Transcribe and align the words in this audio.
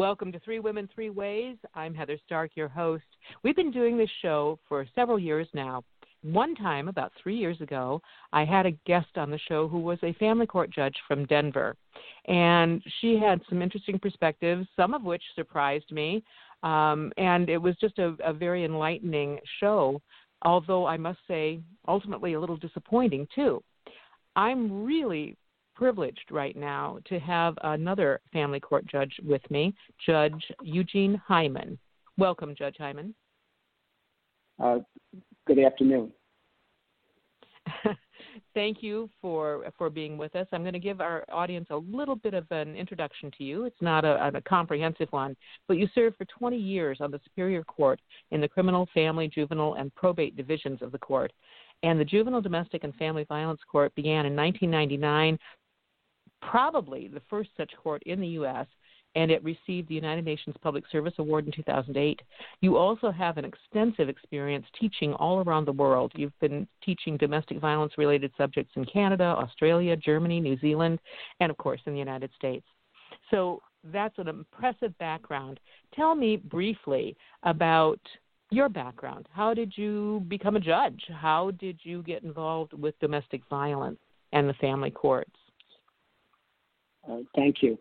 Welcome 0.00 0.32
to 0.32 0.40
Three 0.40 0.60
Women, 0.60 0.88
Three 0.94 1.10
Ways. 1.10 1.58
I'm 1.74 1.94
Heather 1.94 2.16
Stark, 2.24 2.52
your 2.54 2.68
host. 2.68 3.04
We've 3.42 3.54
been 3.54 3.70
doing 3.70 3.98
this 3.98 4.08
show 4.22 4.58
for 4.66 4.86
several 4.94 5.18
years 5.18 5.46
now. 5.52 5.84
One 6.22 6.54
time, 6.54 6.88
about 6.88 7.12
three 7.22 7.36
years 7.36 7.60
ago, 7.60 8.00
I 8.32 8.46
had 8.46 8.64
a 8.64 8.70
guest 8.86 9.10
on 9.16 9.30
the 9.30 9.38
show 9.46 9.68
who 9.68 9.78
was 9.78 9.98
a 10.02 10.14
family 10.14 10.46
court 10.46 10.70
judge 10.70 10.94
from 11.06 11.26
Denver. 11.26 11.76
And 12.28 12.82
she 13.02 13.18
had 13.18 13.42
some 13.50 13.60
interesting 13.60 13.98
perspectives, 13.98 14.66
some 14.74 14.94
of 14.94 15.02
which 15.02 15.22
surprised 15.34 15.92
me. 15.92 16.24
Um, 16.62 17.12
and 17.18 17.50
it 17.50 17.58
was 17.58 17.76
just 17.78 17.98
a, 17.98 18.16
a 18.24 18.32
very 18.32 18.64
enlightening 18.64 19.38
show 19.60 20.00
although 20.42 20.86
I 20.86 20.96
must 20.96 21.18
say, 21.28 21.60
ultimately 21.86 22.32
a 22.32 22.40
little 22.40 22.56
disappointing 22.56 23.28
too. 23.34 23.62
I'm 24.36 24.86
really 24.86 25.36
privileged 25.80 26.26
right 26.30 26.56
now 26.56 26.98
to 27.06 27.18
have 27.18 27.54
another 27.64 28.20
family 28.34 28.60
court 28.60 28.84
judge 28.86 29.14
with 29.24 29.40
me, 29.50 29.74
Judge 30.04 30.44
Eugene 30.62 31.20
Hyman. 31.26 31.78
Welcome, 32.18 32.54
Judge 32.54 32.76
Hyman. 32.78 33.14
Uh, 34.62 34.80
good 35.46 35.58
afternoon. 35.58 36.12
thank 38.54 38.82
you 38.82 39.08
for 39.22 39.64
for 39.78 39.88
being 39.88 40.18
with 40.18 40.36
us. 40.36 40.46
I'm 40.52 40.62
going 40.62 40.74
to 40.74 40.78
give 40.78 41.00
our 41.00 41.24
audience 41.32 41.68
a 41.70 41.76
little 41.76 42.16
bit 42.16 42.34
of 42.34 42.44
an 42.50 42.76
introduction 42.76 43.30
to 43.38 43.44
you. 43.44 43.64
It's 43.64 43.80
not 43.80 44.04
a, 44.04 44.30
a 44.34 44.40
comprehensive 44.42 45.08
one, 45.12 45.34
but 45.66 45.78
you 45.78 45.88
served 45.94 46.18
for 46.18 46.26
20 46.26 46.58
years 46.58 46.98
on 47.00 47.10
the 47.10 47.20
Superior 47.24 47.64
Court 47.64 48.00
in 48.32 48.42
the 48.42 48.48
criminal, 48.48 48.86
family, 48.92 49.28
juvenile, 49.28 49.74
and 49.74 49.94
probate 49.94 50.36
divisions 50.36 50.82
of 50.82 50.92
the 50.92 50.98
court. 50.98 51.32
And 51.82 51.98
the 51.98 52.04
Juvenile 52.04 52.42
Domestic 52.42 52.84
and 52.84 52.94
Family 52.96 53.24
Violence 53.24 53.60
Court 53.70 53.94
began 53.94 54.26
in 54.26 54.36
1999, 54.36 55.38
probably 56.40 57.08
the 57.08 57.22
first 57.28 57.50
such 57.56 57.70
court 57.82 58.02
in 58.04 58.20
the 58.20 58.28
U.S 58.28 58.66
and 59.16 59.30
it 59.30 59.42
received 59.42 59.88
the 59.88 59.94
United 59.94 60.24
Nations 60.24 60.54
Public 60.62 60.84
Service 60.90 61.14
Award 61.18 61.46
in 61.46 61.52
2008. 61.52 62.20
You 62.60 62.76
also 62.76 63.10
have 63.10 63.38
an 63.38 63.44
extensive 63.44 64.08
experience 64.08 64.66
teaching 64.78 65.14
all 65.14 65.42
around 65.42 65.64
the 65.64 65.72
world. 65.72 66.12
You've 66.14 66.38
been 66.40 66.66
teaching 66.84 67.16
domestic 67.16 67.60
violence 67.60 67.94
related 67.98 68.32
subjects 68.38 68.72
in 68.76 68.84
Canada, 68.84 69.24
Australia, 69.24 69.96
Germany, 69.96 70.40
New 70.40 70.58
Zealand, 70.60 71.00
and 71.40 71.50
of 71.50 71.56
course 71.56 71.80
in 71.86 71.92
the 71.92 71.98
United 71.98 72.30
States. 72.36 72.66
So 73.30 73.60
that's 73.92 74.18
an 74.18 74.28
impressive 74.28 74.96
background. 74.98 75.58
Tell 75.94 76.14
me 76.14 76.36
briefly 76.36 77.16
about 77.42 78.00
your 78.50 78.68
background. 78.68 79.28
How 79.32 79.54
did 79.54 79.72
you 79.76 80.24
become 80.28 80.56
a 80.56 80.60
judge? 80.60 81.02
How 81.08 81.52
did 81.52 81.80
you 81.82 82.02
get 82.02 82.22
involved 82.22 82.72
with 82.72 82.98
domestic 83.00 83.42
violence 83.48 83.98
and 84.32 84.48
the 84.48 84.54
family 84.54 84.90
courts? 84.90 85.30
Uh, 87.10 87.18
thank 87.34 87.62
you. 87.62 87.78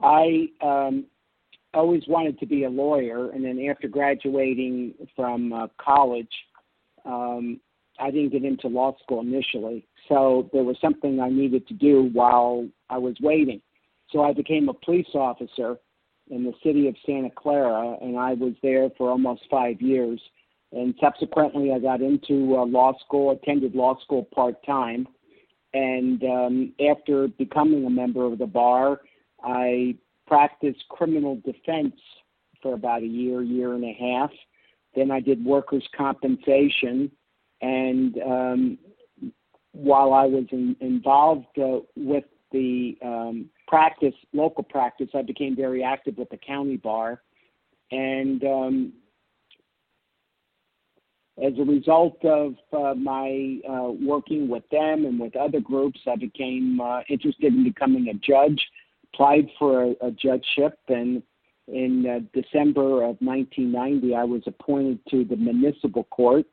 I 0.00 0.48
um, 0.62 1.06
always 1.74 2.02
wanted 2.08 2.38
to 2.40 2.46
be 2.46 2.64
a 2.64 2.70
lawyer, 2.70 3.30
and 3.30 3.44
then 3.44 3.64
after 3.70 3.88
graduating 3.88 4.94
from 5.14 5.52
uh, 5.52 5.66
college, 5.80 6.32
um, 7.04 7.60
I 7.98 8.10
didn't 8.10 8.30
get 8.30 8.44
into 8.44 8.68
law 8.68 8.96
school 9.02 9.20
initially. 9.20 9.86
So 10.08 10.48
there 10.52 10.64
was 10.64 10.76
something 10.80 11.20
I 11.20 11.28
needed 11.28 11.68
to 11.68 11.74
do 11.74 12.10
while 12.12 12.66
I 12.88 12.98
was 12.98 13.14
waiting. 13.20 13.60
So 14.10 14.22
I 14.22 14.32
became 14.32 14.68
a 14.68 14.74
police 14.74 15.06
officer 15.14 15.76
in 16.30 16.44
the 16.44 16.52
city 16.64 16.88
of 16.88 16.94
Santa 17.04 17.30
Clara, 17.30 17.96
and 18.00 18.18
I 18.18 18.34
was 18.34 18.54
there 18.62 18.88
for 18.96 19.10
almost 19.10 19.42
five 19.50 19.80
years. 19.80 20.20
And 20.72 20.94
subsequently, 21.00 21.72
I 21.72 21.78
got 21.78 22.00
into 22.00 22.56
uh, 22.56 22.64
law 22.64 22.92
school, 23.04 23.32
attended 23.32 23.74
law 23.74 23.98
school 24.02 24.28
part 24.34 24.64
time. 24.64 25.06
And 25.72 26.22
um, 26.24 26.72
after 26.90 27.28
becoming 27.28 27.86
a 27.86 27.90
member 27.90 28.24
of 28.24 28.38
the 28.38 28.46
bar, 28.46 29.00
I 29.42 29.96
practiced 30.26 30.84
criminal 30.88 31.40
defense 31.44 31.94
for 32.62 32.74
about 32.74 33.02
a 33.02 33.06
year, 33.06 33.42
year 33.42 33.74
and 33.74 33.84
a 33.84 33.92
half. 33.92 34.30
Then 34.94 35.10
I 35.10 35.20
did 35.20 35.44
workers' 35.44 35.86
compensation. 35.96 37.10
And 37.60 38.18
um, 38.18 38.78
while 39.72 40.12
I 40.12 40.26
was 40.26 40.44
in, 40.50 40.76
involved 40.80 41.58
uh, 41.58 41.80
with 41.96 42.24
the 42.52 42.98
um, 43.02 43.50
practice, 43.68 44.14
local 44.32 44.64
practice, 44.64 45.08
I 45.14 45.22
became 45.22 45.54
very 45.54 45.84
active 45.84 46.18
with 46.18 46.30
the 46.30 46.36
county 46.36 46.76
bar. 46.76 47.22
And 47.92 48.42
um, 48.44 48.92
as 51.42 51.54
a 51.58 51.64
result 51.64 52.24
of 52.24 52.54
uh, 52.72 52.94
my 52.94 53.60
uh, 53.68 53.90
working 54.02 54.48
with 54.48 54.68
them 54.70 55.04
and 55.04 55.18
with 55.18 55.36
other 55.36 55.60
groups, 55.60 56.00
I 56.06 56.16
became 56.16 56.80
uh, 56.80 57.00
interested 57.08 57.54
in 57.54 57.64
becoming 57.64 58.08
a 58.08 58.14
judge 58.14 58.60
applied 59.12 59.48
for 59.58 59.82
a, 59.82 59.90
a 60.02 60.10
judgeship, 60.10 60.78
and 60.88 61.22
in 61.68 62.06
uh, 62.06 62.40
December 62.40 63.04
of 63.04 63.16
1990, 63.20 64.14
I 64.14 64.24
was 64.24 64.42
appointed 64.46 64.98
to 65.10 65.24
the 65.24 65.36
municipal 65.36 66.04
court. 66.04 66.46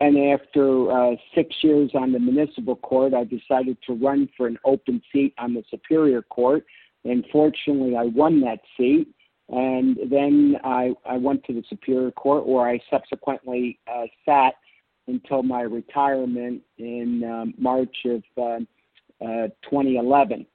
And 0.00 0.18
after 0.18 0.90
uh, 0.90 1.16
six 1.34 1.54
years 1.62 1.90
on 1.94 2.12
the 2.12 2.18
municipal 2.18 2.76
court, 2.76 3.14
I 3.14 3.24
decided 3.24 3.78
to 3.86 3.94
run 3.94 4.28
for 4.36 4.46
an 4.46 4.58
open 4.64 5.00
seat 5.12 5.32
on 5.38 5.54
the 5.54 5.64
Superior 5.70 6.22
Court. 6.22 6.66
And 7.04 7.24
fortunately, 7.32 7.96
I 7.96 8.04
won 8.04 8.40
that 8.42 8.60
seat. 8.76 9.08
And 9.48 9.96
then 10.10 10.56
I, 10.64 10.92
I 11.08 11.16
went 11.16 11.44
to 11.44 11.52
the 11.52 11.62
Superior 11.68 12.10
Court, 12.10 12.46
where 12.46 12.68
I 12.68 12.80
subsequently 12.90 13.78
uh, 13.86 14.06
sat 14.24 14.54
until 15.06 15.42
my 15.42 15.62
retirement 15.62 16.62
in 16.78 17.22
um, 17.24 17.54
March 17.56 17.96
of 18.06 18.22
uh, 18.36 19.24
uh, 19.24 19.48
2011. 19.68 20.46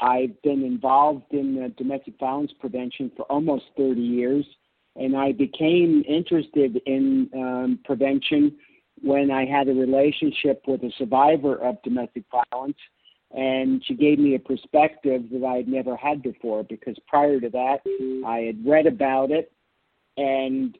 I've 0.00 0.40
been 0.42 0.64
involved 0.64 1.32
in 1.32 1.74
domestic 1.76 2.14
violence 2.20 2.52
prevention 2.60 3.10
for 3.16 3.24
almost 3.24 3.64
30 3.76 4.00
years, 4.00 4.46
and 4.94 5.16
I 5.16 5.32
became 5.32 6.04
interested 6.06 6.80
in 6.86 7.28
um, 7.34 7.80
prevention 7.84 8.56
when 9.02 9.30
I 9.30 9.44
had 9.44 9.68
a 9.68 9.74
relationship 9.74 10.62
with 10.66 10.82
a 10.82 10.92
survivor 10.98 11.56
of 11.56 11.82
domestic 11.82 12.24
violence, 12.30 12.76
and 13.34 13.82
she 13.84 13.94
gave 13.94 14.18
me 14.18 14.34
a 14.34 14.38
perspective 14.38 15.24
that 15.30 15.44
I 15.44 15.56
had 15.56 15.68
never 15.68 15.96
had 15.96 16.22
before 16.22 16.64
because 16.64 16.96
prior 17.06 17.40
to 17.40 17.50
that, 17.50 17.80
I 18.26 18.38
had 18.40 18.66
read 18.66 18.86
about 18.86 19.30
it 19.30 19.52
and 20.16 20.76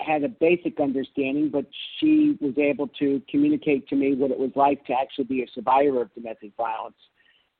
had 0.00 0.24
a 0.24 0.28
basic 0.28 0.80
understanding, 0.80 1.50
but 1.50 1.66
she 1.98 2.36
was 2.40 2.58
able 2.58 2.88
to 2.98 3.22
communicate 3.30 3.88
to 3.88 3.96
me 3.96 4.14
what 4.14 4.32
it 4.32 4.38
was 4.38 4.50
like 4.56 4.84
to 4.86 4.92
actually 4.92 5.24
be 5.24 5.42
a 5.42 5.46
survivor 5.54 6.02
of 6.02 6.14
domestic 6.14 6.52
violence. 6.56 6.96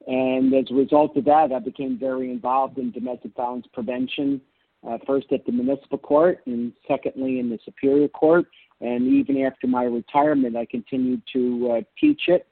And 0.07 0.53
as 0.53 0.67
a 0.71 0.75
result 0.75 1.17
of 1.17 1.25
that, 1.27 1.53
I 1.53 1.61
became 1.61 1.97
very 1.99 2.31
involved 2.31 2.79
in 2.79 2.91
domestic 2.91 3.35
violence 3.37 3.67
prevention, 3.73 4.41
uh, 4.87 4.99
first 5.07 5.33
at 5.33 5.47
the 5.47 5.53
municipal 5.53 5.97
court 5.97 6.41
and 6.47 6.73
secondly 6.89 7.39
in 7.39 7.49
the 7.49 7.59
superior 7.65 8.09
court. 8.09 8.47
And 8.81 9.07
even 9.07 9.41
after 9.43 9.69
my 9.69 9.85
retirement, 9.85 10.57
I 10.57 10.67
continued 10.67 11.23
to 11.33 11.77
uh, 11.79 11.81
teach 11.99 12.23
it 12.27 12.49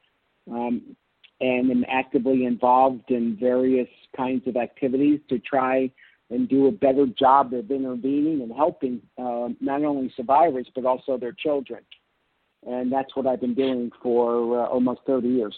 um, 0.50 0.97
and 1.41 1.70
am 1.70 1.84
actively 1.88 2.44
involved 2.44 3.10
in 3.10 3.36
various 3.38 3.88
kinds 4.16 4.47
of 4.47 4.56
activities 4.56 5.20
to 5.28 5.38
try 5.40 5.90
and 6.31 6.49
do 6.49 6.67
a 6.67 6.72
better 6.72 7.06
job 7.19 7.52
of 7.52 7.70
intervening 7.70 8.40
and 8.43 8.52
helping 8.52 9.00
uh, 9.19 9.49
not 9.61 9.82
only 9.84 10.12
survivors 10.17 10.67
but 10.75 10.87
also 10.87 11.19
their 11.19 11.32
children. 11.32 11.81
And 12.64 12.93
that's 12.93 13.14
what 13.17 13.26
I've 13.26 13.40
been 13.40 13.55
doing 13.55 13.90
for 14.02 14.61
uh, 14.61 14.67
almost 14.69 15.00
30 15.06 15.28
years. 15.28 15.55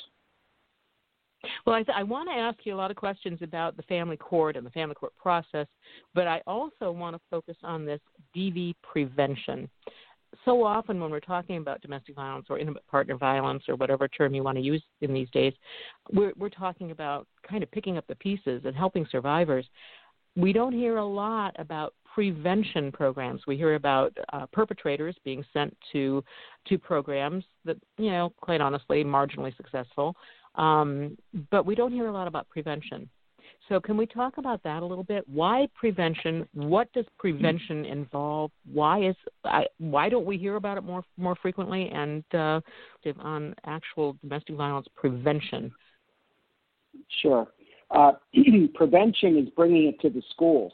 Well, 1.67 1.76
I, 1.76 1.82
th- 1.82 1.97
I 1.97 2.03
want 2.03 2.29
to 2.31 2.35
ask 2.35 2.59
you 2.64 2.75
a 2.75 2.76
lot 2.76 2.91
of 2.91 2.97
questions 2.97 3.41
about 3.43 3.76
the 3.76 3.82
family 3.85 4.17
court 4.17 4.56
and 4.56 4.67
the 4.67 4.70
family 4.70 4.94
court 4.94 5.12
process, 5.17 5.67
but 6.14 6.26
I 6.26 6.41
also 6.47 6.91
want 6.91 7.14
to 7.14 7.20
focus 7.31 7.56
on 7.62 7.85
this 7.85 8.00
DV 8.35 8.75
prevention. 8.82 9.69
So 10.45 10.65
often, 10.65 11.01
when 11.01 11.11
we're 11.11 11.21
talking 11.21 11.57
about 11.57 11.81
domestic 11.81 12.15
violence 12.15 12.47
or 12.49 12.59
intimate 12.59 12.87
partner 12.87 13.17
violence 13.17 13.65
or 13.69 13.77
whatever 13.77 14.09
term 14.09 14.35
you 14.35 14.43
want 14.43 14.57
to 14.59 14.63
use 14.63 14.83
in 15.01 15.13
these 15.13 15.29
days, 15.31 15.53
we're, 16.13 16.33
we're 16.37 16.49
talking 16.49 16.91
about 16.91 17.27
kind 17.49 17.63
of 17.63 17.71
picking 17.71 17.99
up 17.99 18.07
the 18.07 18.15
pieces 18.17 18.63
and 18.65 18.75
helping 18.75 19.07
survivors. 19.11 19.67
We 20.37 20.53
don't 20.53 20.73
hear 20.73 20.97
a 20.97 21.05
lot 21.05 21.55
about 21.59 21.95
prevention 22.13 22.93
programs. 22.93 23.43
We 23.47 23.57
hear 23.57 23.75
about 23.75 24.17
uh, 24.33 24.47
perpetrators 24.53 25.17
being 25.25 25.45
sent 25.53 25.77
to 25.93 26.25
to 26.69 26.79
programs 26.79 27.45
that, 27.65 27.77
you 27.99 28.11
know, 28.11 28.33
quite 28.41 28.61
honestly, 28.61 29.05
marginally 29.05 29.57
successful. 29.57 30.15
Um, 30.55 31.19
but 31.51 31.67
we 31.67 31.75
don't 31.75 31.93
hear 31.93 32.07
a 32.07 32.13
lot 32.13 32.29
about 32.29 32.49
prevention. 32.49 33.09
So, 33.69 33.81
can 33.81 33.96
we 33.96 34.05
talk 34.05 34.37
about 34.37 34.62
that 34.64 34.82
a 34.82 34.87
little 34.87 35.05
bit? 35.05 35.25
Why 35.26 35.69
prevention? 35.75 36.46
What 36.52 36.93
does 36.93 37.06
prevention 37.19 37.87
involve? 37.87 38.50
Why 38.70 39.08
is 39.08 39.16
why 39.78 40.08
don't 40.08 40.26
we 40.26 40.37
hear 40.37 40.56
about 40.56 40.76
it 40.76 40.84
more 40.84 41.02
more 41.16 41.34
frequently? 41.40 41.88
And 41.88 42.25
uh, 42.34 42.61
on 43.20 43.55
actual 43.64 44.16
domestic 44.20 44.56
violence 44.56 44.87
prevention. 44.94 45.72
Sure, 47.22 47.46
uh, 47.90 48.12
prevention 48.75 49.38
is 49.38 49.49
bringing 49.56 49.88
it 49.88 50.00
to 50.00 50.11
the 50.11 50.22
schools. 50.31 50.72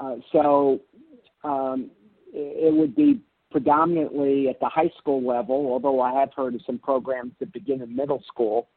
Uh, 0.00 0.16
so 0.32 0.80
um, 1.42 1.90
it 2.32 2.72
would 2.72 2.94
be 2.94 3.20
predominantly 3.50 4.48
at 4.48 4.60
the 4.60 4.68
high 4.68 4.90
school 4.98 5.26
level, 5.26 5.66
although 5.70 6.00
I 6.00 6.12
have 6.20 6.32
heard 6.34 6.54
of 6.54 6.60
some 6.64 6.78
programs 6.78 7.32
that 7.40 7.52
begin 7.52 7.82
in 7.82 7.94
middle 7.94 8.22
school. 8.28 8.68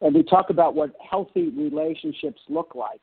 And 0.00 0.14
we 0.14 0.22
talk 0.22 0.50
about 0.50 0.74
what 0.74 0.90
healthy 1.08 1.48
relationships 1.50 2.40
look 2.48 2.74
like. 2.74 3.00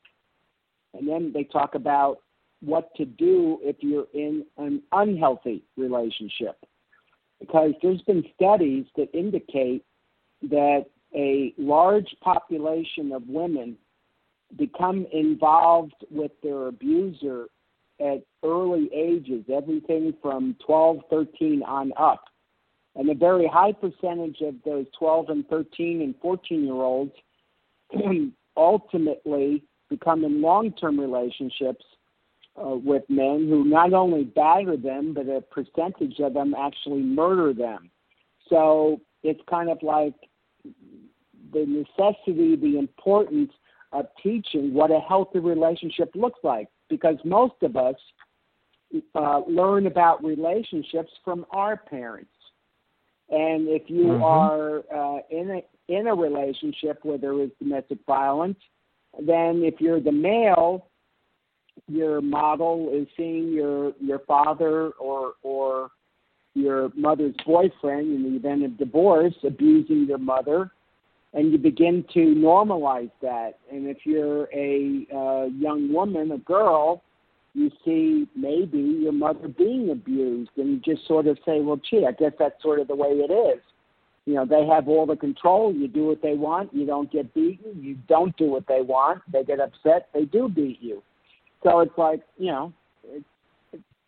And 0.93 1.07
then 1.07 1.31
they 1.33 1.43
talk 1.43 1.75
about 1.75 2.19
what 2.61 2.93
to 2.95 3.05
do 3.05 3.59
if 3.61 3.77
you're 3.79 4.07
in 4.13 4.45
an 4.57 4.81
unhealthy 4.91 5.63
relationship. 5.75 6.57
Because 7.39 7.71
there's 7.81 8.01
been 8.03 8.23
studies 8.35 8.85
that 8.95 9.09
indicate 9.13 9.83
that 10.43 10.85
a 11.15 11.53
large 11.57 12.15
population 12.21 13.11
of 13.11 13.23
women 13.27 13.77
become 14.57 15.05
involved 15.11 15.95
with 16.11 16.31
their 16.41 16.67
abuser 16.67 17.47
at 17.99 18.23
early 18.43 18.89
ages, 18.93 19.43
everything 19.51 20.13
from 20.21 20.55
12, 20.65 20.97
13 21.09 21.63
on 21.63 21.91
up. 21.97 22.25
And 22.95 23.09
a 23.09 23.15
very 23.15 23.47
high 23.47 23.71
percentage 23.71 24.41
of 24.41 24.55
those 24.65 24.85
12 24.97 25.29
and 25.29 25.47
13 25.47 26.01
and 26.01 26.15
14 26.21 26.63
year 26.63 26.73
olds 26.73 27.13
ultimately 28.57 29.63
become 29.89 30.23
in 30.23 30.41
long 30.41 30.71
term 30.73 30.99
relationships 30.99 31.83
uh, 32.55 32.75
with 32.75 33.03
men 33.09 33.47
who 33.49 33.63
not 33.63 33.93
only 33.93 34.23
batter 34.23 34.77
them, 34.77 35.13
but 35.13 35.27
a 35.27 35.41
percentage 35.41 36.19
of 36.19 36.33
them 36.33 36.53
actually 36.55 37.01
murder 37.01 37.53
them. 37.53 37.89
So 38.49 39.01
it's 39.23 39.41
kind 39.49 39.69
of 39.69 39.79
like 39.81 40.13
the 41.51 41.65
necessity, 41.65 42.55
the 42.55 42.77
importance 42.77 43.51
of 43.91 44.07
teaching 44.21 44.73
what 44.73 44.91
a 44.91 44.99
healthy 44.99 45.39
relationship 45.39 46.11
looks 46.15 46.39
like 46.43 46.67
because 46.89 47.17
most 47.23 47.55
of 47.61 47.75
us 47.75 47.95
uh, 49.15 49.41
learn 49.47 49.87
about 49.87 50.23
relationships 50.23 51.11
from 51.23 51.45
our 51.51 51.77
parents. 51.77 52.32
And 53.33 53.67
if 53.67 53.89
you 53.89 54.05
mm-hmm. 54.05 54.23
are 54.23 54.79
uh, 54.93 55.19
in 55.31 55.49
a 55.49 55.63
in 55.91 56.07
a 56.07 56.15
relationship 56.15 56.99
where 57.03 57.17
there 57.17 57.41
is 57.41 57.49
domestic 57.59 57.97
violence, 58.05 58.57
then 59.19 59.63
if 59.63 59.81
you're 59.81 59.99
the 59.99 60.11
male, 60.11 60.87
your 61.87 62.21
model 62.21 62.91
is 62.93 63.07
seeing 63.17 63.51
your 63.51 63.93
your 63.99 64.19
father 64.19 64.89
or 64.91 65.33
or 65.41 65.89
your 66.53 66.89
mother's 66.95 67.35
boyfriend 67.43 68.13
in 68.13 68.23
the 68.23 68.37
event 68.37 68.63
of 68.63 68.77
divorce 68.77 69.33
abusing 69.43 70.05
your 70.07 70.19
mother 70.19 70.71
and 71.33 71.51
you 71.51 71.57
begin 71.57 72.05
to 72.13 72.19
normalize 72.19 73.11
that. 73.21 73.57
And 73.71 73.87
if 73.87 74.05
you're 74.05 74.47
a 74.53 75.07
uh, 75.13 75.45
young 75.45 75.91
woman, 75.91 76.31
a 76.31 76.37
girl, 76.37 77.03
you 77.53 77.71
see 77.85 78.27
maybe 78.35 78.79
your 78.79 79.11
mother 79.11 79.47
being 79.47 79.91
abused, 79.91 80.51
and 80.57 80.69
you 80.69 80.95
just 80.95 81.07
sort 81.07 81.27
of 81.27 81.37
say, 81.45 81.61
well, 81.61 81.79
gee, 81.89 82.05
I 82.07 82.11
guess 82.11 82.33
that's 82.39 82.61
sort 82.61 82.79
of 82.79 82.87
the 82.87 82.95
way 82.95 83.09
it 83.09 83.31
is. 83.31 83.61
You 84.25 84.35
know, 84.35 84.45
they 84.45 84.65
have 84.65 84.87
all 84.87 85.05
the 85.05 85.17
control. 85.17 85.73
You 85.73 85.87
do 85.87 86.05
what 86.05 86.21
they 86.21 86.35
want. 86.35 86.73
You 86.73 86.85
don't 86.85 87.11
get 87.11 87.33
beaten. 87.33 87.83
You 87.83 87.97
don't 88.07 88.35
do 88.37 88.45
what 88.45 88.65
they 88.67 88.81
want. 88.81 89.21
They 89.31 89.43
get 89.43 89.59
upset. 89.59 90.07
They 90.13 90.25
do 90.25 90.47
beat 90.47 90.81
you. 90.81 91.03
So 91.61 91.81
it's 91.81 91.97
like, 91.97 92.21
you 92.37 92.51
know, 92.51 92.73
it's, 93.03 93.25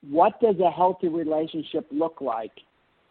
what 0.10 0.40
does 0.40 0.56
a 0.66 0.72
healthy 0.72 1.10
relationship 1.10 1.86
look 1.92 2.22
like? 2.22 2.52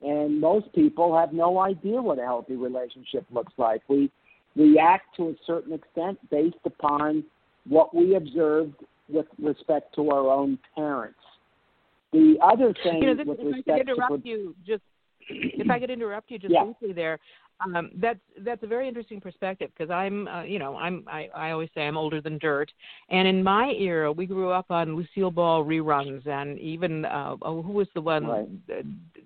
and 0.05 0.41
most 0.41 0.73
people 0.75 1.17
have 1.17 1.33
no 1.33 1.59
idea 1.61 2.01
what 2.01 2.19
a 2.19 2.23
healthy 2.23 2.57
relationship 2.57 3.25
looks 3.31 3.53
like. 3.57 3.81
We 3.89 4.11
react 4.55 5.17
to 5.17 5.31
a 5.31 5.35
certain 5.47 5.73
extent 5.73 6.19
based 6.31 6.57
upon 6.65 7.25
what 7.67 7.95
we 7.95 8.15
observed 8.15 8.75
with 9.09 9.27
respect 9.41 9.95
to 9.97 10.11
our 10.11 10.31
own 10.31 10.59
parents. 10.75 11.19
The 12.13 12.37
other 12.43 12.75
thing 12.83 13.03
you 13.03 13.09
know, 13.09 13.17
this, 13.17 13.27
with 13.27 13.41
if 13.41 13.47
respect 13.47 13.69
I 13.69 13.79
could 13.79 13.89
interrupt 13.89 14.23
to 14.23 14.29
you 14.29 14.55
just 14.67 14.83
if 15.29 15.71
I 15.71 15.79
could 15.79 15.91
interrupt 15.91 16.31
you 16.31 16.39
just 16.39 16.53
yeah. 16.53 16.65
briefly 16.65 16.93
there, 16.93 17.19
um, 17.61 17.91
that's 17.97 18.19
that's 18.45 18.63
a 18.63 18.67
very 18.67 18.89
interesting 18.89 19.21
perspective 19.21 19.71
because 19.77 19.91
I'm, 19.91 20.27
uh, 20.29 20.43
you 20.43 20.59
know, 20.59 20.77
I'm 20.77 21.05
I, 21.07 21.29
I 21.35 21.51
always 21.53 21.69
say 21.75 21.87
I'm 21.87 21.97
older 21.97 22.21
than 22.21 22.39
dirt, 22.39 22.71
and 23.11 23.29
in 23.29 23.43
my 23.43 23.73
era 23.79 24.11
we 24.13 24.27
grew 24.27 24.51
up 24.51 24.71
on 24.71 24.97
Lucille 24.97 25.31
Ball 25.31 25.65
reruns 25.65 26.27
and 26.27 26.59
even 26.59 27.05
uh, 27.05 27.37
oh, 27.43 27.63
who 27.63 27.73
was 27.73 27.89
the 27.95 28.01
one, 28.01 28.27
right. 28.27 28.49
uh, 28.71 28.83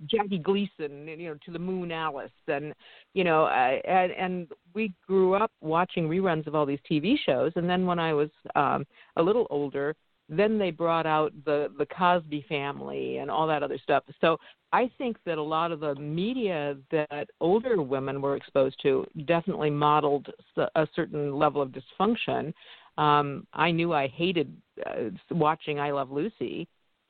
Jackie 0.06 0.38
Gleason, 0.38 1.08
you 1.08 1.28
know, 1.28 1.38
to 1.46 1.50
the 1.50 1.58
Moon 1.58 1.90
Alice, 1.90 2.30
and 2.46 2.74
you 3.14 3.24
know, 3.24 3.44
uh, 3.44 3.78
and 3.88 4.12
and 4.12 4.48
we 4.74 4.92
grew 5.06 5.34
up 5.34 5.50
watching 5.60 6.08
reruns 6.08 6.46
of 6.46 6.54
all 6.54 6.66
these 6.66 6.78
TV 6.90 7.16
shows, 7.24 7.52
and 7.56 7.68
then 7.68 7.86
when 7.86 7.98
I 7.98 8.12
was 8.12 8.30
um, 8.54 8.86
a 9.16 9.22
little 9.22 9.46
older, 9.50 9.96
then 10.28 10.58
they 10.58 10.70
brought 10.70 11.06
out 11.06 11.32
the 11.44 11.72
the 11.78 11.86
Cosby 11.86 12.44
family 12.48 13.18
and 13.18 13.30
all 13.30 13.46
that 13.46 13.62
other 13.62 13.78
stuff. 13.82 14.04
So 14.20 14.38
I 14.72 14.90
think 14.98 15.16
that 15.24 15.38
a 15.38 15.42
lot 15.42 15.72
of 15.72 15.80
the 15.80 15.94
media 15.94 16.76
that 16.90 17.28
older 17.40 17.80
women 17.80 18.20
were 18.20 18.36
exposed 18.36 18.76
to 18.82 19.06
definitely 19.26 19.70
modeled 19.70 20.28
a 20.74 20.86
certain 20.94 21.34
level 21.34 21.62
of 21.62 21.72
dysfunction. 21.72 22.52
Um, 22.98 23.46
I 23.54 23.70
knew 23.70 23.94
I 23.94 24.08
hated 24.08 24.54
uh, 24.84 25.10
watching 25.30 25.80
I 25.80 25.92
Love 25.92 26.10
Lucy 26.10 26.68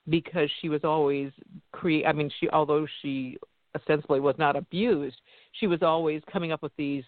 because 0.09 0.49
she 0.61 0.69
was 0.69 0.85
always 0.85 1.33
cre. 1.73 2.05
I 2.07 2.13
mean, 2.13 2.31
she 2.39 2.49
although 2.51 2.87
she 3.03 3.39
ostensibly 3.75 4.21
was 4.21 4.37
not 4.39 4.55
abused, 4.55 5.21
she 5.53 5.67
was 5.67 5.83
always 5.83 6.23
coming 6.33 6.53
up 6.53 6.63
with 6.63 6.73
these 6.77 7.05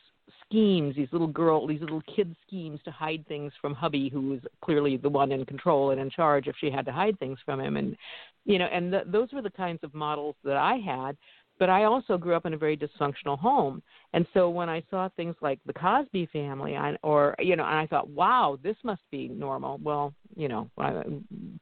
schemes, 0.50 0.96
these 0.96 1.08
little 1.12 1.28
girl, 1.28 1.66
these 1.66 1.80
little 1.80 2.02
kid 2.14 2.34
schemes 2.46 2.80
to 2.84 2.90
hide 2.90 3.26
things 3.28 3.52
from 3.60 3.74
hubby, 3.74 4.08
who 4.08 4.30
was 4.30 4.40
clearly 4.62 4.96
the 4.96 5.08
one 5.08 5.32
in 5.32 5.44
control 5.46 5.90
and 5.90 6.00
in 6.00 6.10
charge 6.10 6.48
if 6.48 6.56
she 6.60 6.70
had 6.70 6.84
to 6.86 6.92
hide 6.92 7.18
things 7.18 7.38
from 7.44 7.60
him. 7.60 7.76
And 7.76 7.96
you 8.44 8.58
know, 8.58 8.66
and 8.66 8.92
th- 8.92 9.04
those 9.06 9.32
were 9.32 9.42
the 9.42 9.50
kinds 9.50 9.80
of 9.82 9.94
models 9.94 10.34
that 10.44 10.56
I 10.56 10.76
had. 10.76 11.16
But 11.58 11.68
I 11.68 11.84
also 11.84 12.16
grew 12.16 12.34
up 12.34 12.46
in 12.46 12.54
a 12.54 12.56
very 12.56 12.74
dysfunctional 12.74 13.38
home, 13.38 13.82
and 14.14 14.26
so 14.32 14.48
when 14.48 14.70
I 14.70 14.82
saw 14.90 15.10
things 15.10 15.36
like 15.42 15.60
the 15.66 15.74
Cosby 15.74 16.30
Family, 16.32 16.74
I, 16.74 16.96
or 17.02 17.34
you 17.38 17.54
know, 17.54 17.66
and 17.66 17.76
I 17.76 17.86
thought, 17.86 18.08
wow, 18.08 18.58
this 18.62 18.76
must 18.82 19.02
be 19.10 19.28
normal. 19.28 19.78
Well, 19.82 20.14
you 20.34 20.48
know, 20.48 20.70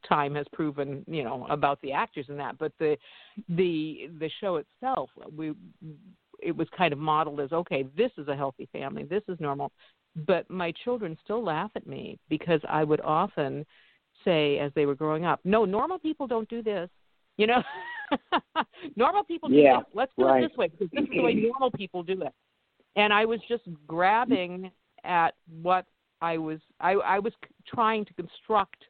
time 0.08 0.36
has 0.36 0.46
proven, 0.52 1.04
you 1.08 1.24
know, 1.24 1.48
about 1.50 1.80
the 1.82 1.90
actors 1.90 2.26
and 2.28 2.38
that, 2.38 2.58
but 2.58 2.70
the 2.78 2.96
the 3.48 4.08
the 4.20 4.30
show 4.40 4.62
itself, 4.62 5.10
we 5.36 5.52
it 6.38 6.56
was 6.56 6.68
kind 6.76 6.92
of 6.92 6.98
modeled 6.98 7.40
as 7.40 7.52
okay, 7.52 7.86
this 7.96 8.10
is 8.18 8.28
a 8.28 8.36
healthy 8.36 8.68
family, 8.72 9.04
this 9.04 9.22
is 9.28 9.38
normal. 9.40 9.72
But 10.26 10.48
my 10.50 10.72
children 10.84 11.16
still 11.22 11.44
laugh 11.44 11.70
at 11.76 11.86
me 11.86 12.18
because 12.28 12.60
I 12.68 12.84
would 12.84 13.00
often 13.02 13.64
say 14.24 14.58
as 14.58 14.72
they 14.74 14.86
were 14.86 14.94
growing 14.94 15.24
up, 15.24 15.40
no, 15.44 15.64
normal 15.64 15.98
people 15.98 16.26
don't 16.26 16.48
do 16.48 16.62
this. 16.62 16.88
You 17.36 17.46
know, 17.46 17.62
normal 18.96 19.22
people 19.22 19.48
do 19.48 19.56
yeah, 19.56 19.78
this. 19.78 19.86
Let's 19.94 20.12
do 20.18 20.24
right. 20.24 20.42
it 20.42 20.48
this 20.48 20.56
way 20.56 20.68
because 20.68 20.88
this 20.92 21.04
is 21.04 21.10
the 21.10 21.22
way 21.22 21.34
normal 21.34 21.70
people 21.70 22.02
do 22.02 22.22
it. 22.22 22.32
And 22.96 23.12
I 23.12 23.24
was 23.24 23.40
just 23.48 23.62
grabbing 23.86 24.70
at 25.04 25.34
what 25.62 25.86
I 26.20 26.36
was. 26.36 26.58
I, 26.80 26.94
I 26.94 27.18
was 27.20 27.32
trying 27.66 28.04
to 28.06 28.14
construct 28.14 28.84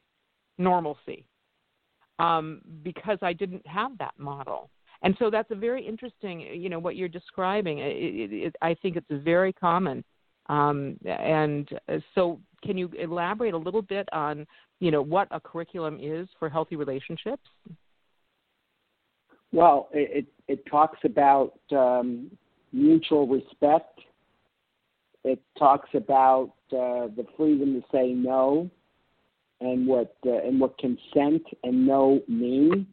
normalcy 0.57 1.25
um, 2.17 2.61
because 2.83 3.17
I 3.21 3.33
didn't 3.33 3.65
have 3.67 3.97
that 3.99 4.13
model. 4.17 4.69
And 5.01 5.15
so 5.17 5.29
that's 5.29 5.49
a 5.51 5.55
very 5.55 5.85
interesting, 5.85 6.41
you 6.41 6.69
know, 6.69 6.79
what 6.79 6.95
you're 6.95 7.07
describing. 7.07 7.79
It, 7.79 7.95
it, 7.95 8.33
it, 8.33 8.55
I 8.61 8.75
think 8.81 8.97
it's 8.97 9.07
very 9.23 9.53
common. 9.53 10.03
Um, 10.47 10.97
and 11.05 11.69
uh, 11.87 11.99
so, 12.15 12.39
can 12.63 12.77
you 12.77 12.89
elaborate 12.99 13.53
a 13.53 13.57
little 13.57 13.83
bit 13.83 14.09
on, 14.11 14.45
you 14.79 14.91
know, 14.91 15.01
what 15.01 15.27
a 15.31 15.39
curriculum 15.39 15.99
is 16.01 16.27
for 16.39 16.49
healthy 16.49 16.75
relationships? 16.75 17.43
Well, 19.51 19.89
it 19.93 20.27
it 20.47 20.65
talks 20.65 20.99
about 21.05 21.53
um, 21.71 22.29
mutual 22.73 23.27
respect. 23.27 23.99
It 25.23 25.41
talks 25.57 25.89
about 25.93 26.53
uh, 26.71 27.07
the 27.15 27.25
freedom 27.35 27.81
to 27.81 27.87
say 27.91 28.09
no, 28.09 28.69
and 29.61 29.87
what 29.87 30.15
uh, 30.25 30.39
and 30.39 30.59
what 30.59 30.77
consent 30.77 31.43
and 31.63 31.85
no 31.87 32.21
mean. 32.27 32.87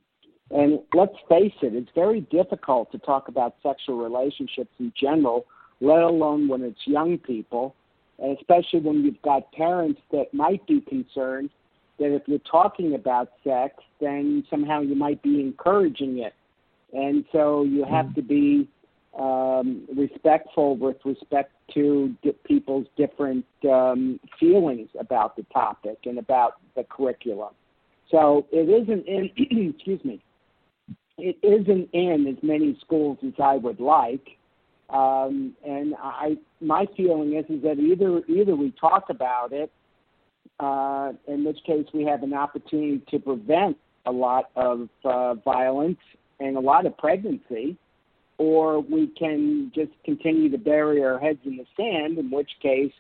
And 0.51 0.81
let's 0.95 1.17
face 1.29 1.55
it, 1.63 1.75
it's 1.75 1.91
very 1.95 2.21
difficult 2.21 2.93
to 2.93 2.99
talk 2.99 3.29
about 3.29 3.57
sexual 3.63 3.99
relationships 3.99 4.71
in 4.79 4.93
general, 4.99 5.47
let 5.81 6.03
alone 6.03 6.49
when 6.49 6.63
it's 6.63 6.87
young 6.87 7.19
people, 7.19 7.75
and 8.19 8.37
especially 8.39 8.81
when 8.81 9.05
you've 9.05 9.21
got 9.23 9.51
parents 9.53 10.01
that 10.13 10.33
might 10.33 10.65
be 10.67 10.81
concerned 10.81 11.51
that 11.99 12.15
if 12.15 12.23
you're 12.27 12.39
talking 12.39 12.95
about 12.95 13.31
sex, 13.43 13.75
then 14.01 14.45
somehow 14.51 14.81
you 14.81 14.95
might 14.95 15.23
be 15.23 15.41
encouraging 15.41 16.19
it. 16.19 16.35
And 16.93 17.25
so 17.33 17.65
you 17.65 17.85
have 17.85 18.15
to 18.15 18.23
be 18.23 18.69
um, 19.19 19.87
respectful 19.97 20.77
with 20.77 20.99
respect 21.05 21.53
to 21.75 22.15
di- 22.23 22.33
people's 22.45 22.87
different 22.97 23.45
um, 23.69 24.21
feelings 24.39 24.89
about 24.99 25.37
the 25.37 25.43
topic 25.53 25.99
and 26.05 26.19
about 26.19 26.55
the 26.75 26.85
curriculum. 26.85 27.55
So 28.11 28.47
it 28.53 28.69
isn't 28.69 29.07
in, 29.07 29.31
excuse 29.75 30.05
me, 30.05 30.23
it 31.19 31.37
isn't 31.43 31.89
in 31.93 32.27
as 32.27 32.43
many 32.43 32.79
schools 32.81 33.19
as 33.27 33.33
I 33.43 33.57
would 33.57 33.81
like. 33.81 34.27
Um, 34.91 35.55
and 35.67 35.95
I, 36.01 36.37
my 36.61 36.87
feeling 36.97 37.35
is, 37.35 37.45
is 37.49 37.63
that 37.63 37.79
either 37.79 38.23
either 38.29 38.55
we 38.55 38.73
talk 38.81 39.11
about 39.11 39.53
it, 39.53 39.73
uh, 40.61 41.13
in 41.27 41.45
which 41.45 41.59
case 41.67 41.87
we 41.93 42.05
have 42.05 42.23
an 42.23 42.35
opportunity 42.35 43.03
to 43.11 43.19
prevent 43.19 43.77
a 44.07 44.13
lot 44.13 44.51
of 44.55 44.89
uh, 45.05 45.35
violence 45.35 45.99
and 46.39 46.57
a 46.57 46.61
lot 46.61 46.87
of 46.87 46.97
pregnancy, 46.99 47.77
or 48.39 48.81
we 48.81 49.09
can 49.19 49.73
just 49.75 49.91
continue 50.05 50.51
to 50.51 50.59
bury 50.59 51.03
our 51.03 51.19
heads 51.19 51.41
in 51.45 51.57
the 51.57 51.67
sand, 51.77 52.19
in 52.19 52.31
which 52.31 52.51
case 52.63 52.93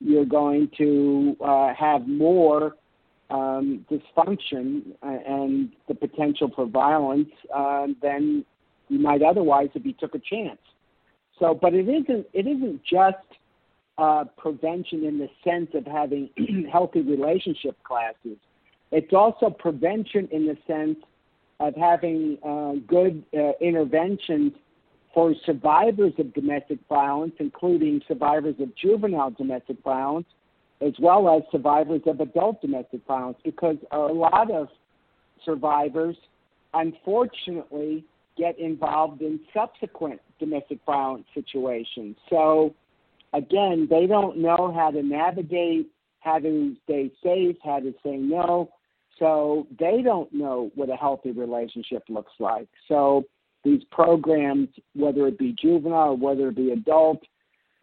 you're 0.00 0.24
going 0.24 0.70
to 0.78 1.36
uh, 1.44 1.74
have 1.74 2.06
more 2.06 2.76
um, 3.32 3.84
dysfunction 3.90 4.82
and 5.02 5.70
the 5.88 5.94
potential 5.94 6.50
for 6.54 6.66
violence 6.66 7.30
uh, 7.54 7.86
than 8.02 8.44
you 8.88 8.98
might 8.98 9.22
otherwise 9.22 9.68
if 9.74 9.84
you 9.86 9.94
took 9.94 10.14
a 10.14 10.18
chance. 10.18 10.60
So, 11.38 11.58
but 11.60 11.74
it 11.74 11.88
isn't 11.88 12.26
it 12.32 12.46
isn't 12.46 12.82
just 12.84 13.16
uh, 13.98 14.24
prevention 14.36 15.04
in 15.04 15.18
the 15.18 15.28
sense 15.42 15.70
of 15.74 15.86
having 15.86 16.28
healthy 16.70 17.00
relationship 17.00 17.82
classes. 17.84 18.38
It's 18.90 19.12
also 19.14 19.48
prevention 19.48 20.28
in 20.30 20.46
the 20.46 20.58
sense 20.66 20.98
of 21.58 21.74
having 21.74 22.38
uh, 22.44 22.72
good 22.86 23.24
uh, 23.34 23.52
interventions 23.60 24.52
for 25.14 25.34
survivors 25.46 26.12
of 26.18 26.34
domestic 26.34 26.78
violence, 26.88 27.34
including 27.38 28.02
survivors 28.08 28.56
of 28.60 28.74
juvenile 28.76 29.30
domestic 29.30 29.76
violence, 29.82 30.26
as 30.84 30.92
well 30.98 31.28
as 31.34 31.42
survivors 31.50 32.02
of 32.06 32.20
adult 32.20 32.60
domestic 32.60 33.00
violence, 33.06 33.38
because 33.44 33.76
a 33.92 33.98
lot 33.98 34.50
of 34.50 34.68
survivors, 35.44 36.16
unfortunately, 36.74 38.04
get 38.36 38.58
involved 38.58 39.20
in 39.20 39.38
subsequent 39.54 40.20
domestic 40.38 40.78
violence 40.86 41.26
situations. 41.34 42.16
So, 42.30 42.74
again, 43.32 43.86
they 43.90 44.06
don't 44.06 44.38
know 44.38 44.72
how 44.74 44.90
to 44.90 45.02
navigate, 45.02 45.90
how 46.20 46.38
to 46.38 46.74
stay 46.84 47.12
safe, 47.22 47.56
how 47.62 47.80
to 47.80 47.92
say 48.02 48.16
no. 48.16 48.70
So, 49.18 49.66
they 49.78 50.02
don't 50.02 50.32
know 50.32 50.70
what 50.74 50.90
a 50.90 50.96
healthy 50.96 51.30
relationship 51.30 52.04
looks 52.08 52.32
like. 52.38 52.68
So, 52.88 53.24
these 53.64 53.82
programs, 53.92 54.68
whether 54.94 55.28
it 55.28 55.38
be 55.38 55.54
juvenile 55.60 56.10
or 56.10 56.16
whether 56.16 56.48
it 56.48 56.56
be 56.56 56.72
adult, 56.72 57.22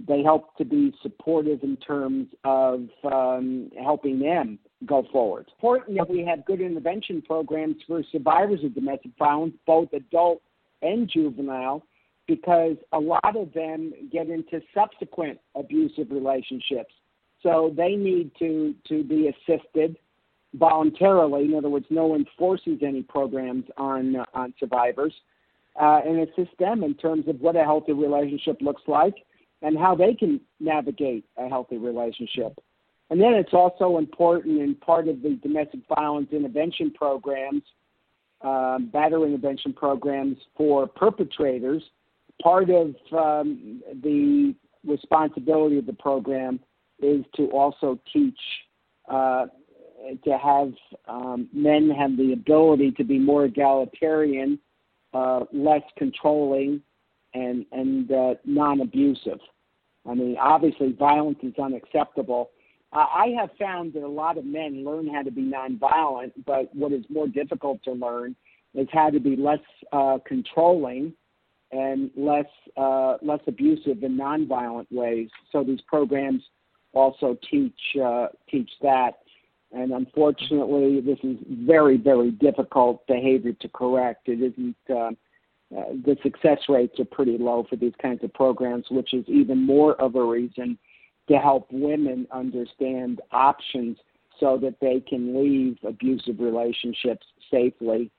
they 0.08 0.24
help 0.24 0.56
to 0.58 0.66
be 0.66 0.94
supportive 1.02 1.64
in 1.64 1.76
terms 1.78 2.28
of 2.44 2.88
um, 3.12 3.70
helping 3.82 4.20
them 4.20 4.58
go 4.86 5.06
forward. 5.12 5.42
It's 5.42 5.54
important 5.54 5.98
that 5.98 6.10
we 6.10 6.26
have 6.26 6.46
good 6.46 6.62
intervention 6.62 7.22
programs 7.22 7.78
for 7.86 8.02
survivors 8.12 8.64
of 8.64 8.74
domestic 8.74 9.12
violence, 9.20 9.56
both 9.68 9.92
adult 9.94 10.42
and 10.82 11.10
juvenile, 11.10 11.84
because 12.28 12.78
a 12.94 13.00
lot 13.00 13.36
of 13.36 13.52
them 13.54 13.92
get 14.12 14.30
into 14.30 14.62
subsequent 14.74 15.40
abusive 15.56 16.08
relationships. 16.12 16.94
So 17.44 17.74
they 17.76 17.96
need 17.96 18.32
to, 18.40 18.76
to 18.88 19.04
be 19.04 19.30
assisted 19.30 19.98
voluntarily. 20.54 21.46
In 21.46 21.56
other 21.56 21.70
words, 21.70 21.86
no 21.90 22.06
one 22.06 22.26
forces 22.38 22.80
any 22.86 23.02
programs 23.02 23.66
on, 23.78 24.16
on 24.34 24.54
survivors 24.60 25.14
uh, 25.80 26.02
and 26.06 26.20
assist 26.20 26.58
them 26.58 26.84
in 26.84 26.94
terms 26.96 27.28
of 27.28 27.40
what 27.42 27.56
a 27.56 27.64
healthy 27.64 27.94
relationship 27.94 28.58
looks 28.62 28.82
like 28.88 29.16
and 29.62 29.78
how 29.78 29.96
they 29.96 30.14
can 30.14 30.40
navigate 30.60 31.26
a 31.38 31.48
healthy 31.48 31.78
relationship. 31.78 32.58
And 33.10 33.20
then 33.20 33.34
it's 33.34 33.54
also 33.54 33.98
important 33.98 34.62
in 34.62 34.76
part 34.76 35.08
of 35.08 35.22
the 35.22 35.40
domestic 35.42 35.82
violence 35.94 36.30
intervention 36.32 36.92
programs, 36.92 37.64
um, 38.42 38.90
battery 38.94 39.34
intervention 39.34 39.74
programs 39.74 40.38
for 40.56 40.88
perpetrators. 40.88 41.84
Part 42.42 42.70
of 42.70 42.96
um, 43.12 43.82
the 44.02 44.56
responsibility 44.86 45.78
of 45.78 45.86
the 45.86 45.94
program 45.94 46.60
is 47.02 47.26
to 47.36 47.46
also 47.48 48.00
teach 48.14 48.40
uh, 49.10 49.48
to 50.24 50.38
have 50.38 50.72
um, 51.08 51.50
men 51.52 51.90
have 51.90 52.16
the 52.16 52.34
ability 52.34 52.92
to 52.92 53.04
be 53.04 53.20
more 53.20 53.46
egalitarian 53.46 54.60
uh, 55.14 55.42
less 55.52 55.82
controlling, 55.98 56.82
and 57.34 57.66
and 57.72 58.12
uh, 58.12 58.34
non-abusive. 58.46 59.40
I 60.10 60.14
mean, 60.14 60.38
obviously, 60.40 60.94
violence 60.94 61.40
is 61.44 61.54
unacceptable. 61.62 62.52
Uh, 62.92 63.06
I 63.14 63.36
have 63.40 63.50
found 63.60 63.94
that 63.94 64.04
a 64.04 64.08
lot 64.08 64.38
of 64.38 64.46
men 64.46 64.84
learn 64.84 65.08
how 65.08 65.22
to 65.22 65.32
be 65.32 65.44
nonviolent, 65.44 66.32
but 66.46 66.74
what 66.74 66.92
is 66.92 67.04
more 67.10 67.28
difficult 67.28 67.84
to 67.84 67.92
learn 67.92 68.36
is 68.74 68.88
how 68.92 69.10
to 69.10 69.20
be 69.20 69.36
less 69.36 69.60
uh, 69.92 70.18
controlling 70.26 71.14
and 71.72 72.10
less 72.16 72.46
uh, 72.78 73.18
less 73.22 73.42
abusive 73.48 74.04
in 74.04 74.18
nonviolent 74.18 74.88
ways. 74.92 75.30
So 75.52 75.64
these 75.64 75.82
programs 75.82 76.42
also 76.94 77.38
teach 77.50 77.80
uh, 78.04 78.28
teach 78.50 78.72
that. 78.82 79.20
And 79.72 79.92
unfortunately, 79.92 81.00
this 81.00 81.20
is 81.22 81.38
very, 81.48 81.98
very 81.98 82.32
difficult 82.32 83.06
behavior 83.06 83.54
to 83.54 83.70
correct. 83.70 84.28
It 84.28 84.42
isn't, 84.42 84.76
uh, 84.90 85.12
uh, 85.76 85.94
the 86.06 86.18
success 86.24 86.58
rates 86.68 87.00
are 87.00 87.06
pretty 87.06 87.38
low 87.38 87.66
for 87.70 87.76
these 87.76 87.94
kinds 88.02 88.24
of 88.24 88.34
programs, 88.34 88.86
which 88.90 89.14
is 89.14 89.24
even 89.28 89.66
more 89.66 89.94
of 90.02 90.16
a 90.16 90.24
reason 90.24 90.78
to 91.28 91.38
help 91.38 91.68
women 91.72 92.28
understand 92.32 93.22
options 93.32 93.98
so 94.40 94.58
that 94.58 94.76
they 94.82 95.00
can 95.08 95.40
leave 95.40 95.78
abusive 95.88 96.40
relationships 96.40 97.26
safely 97.52 98.10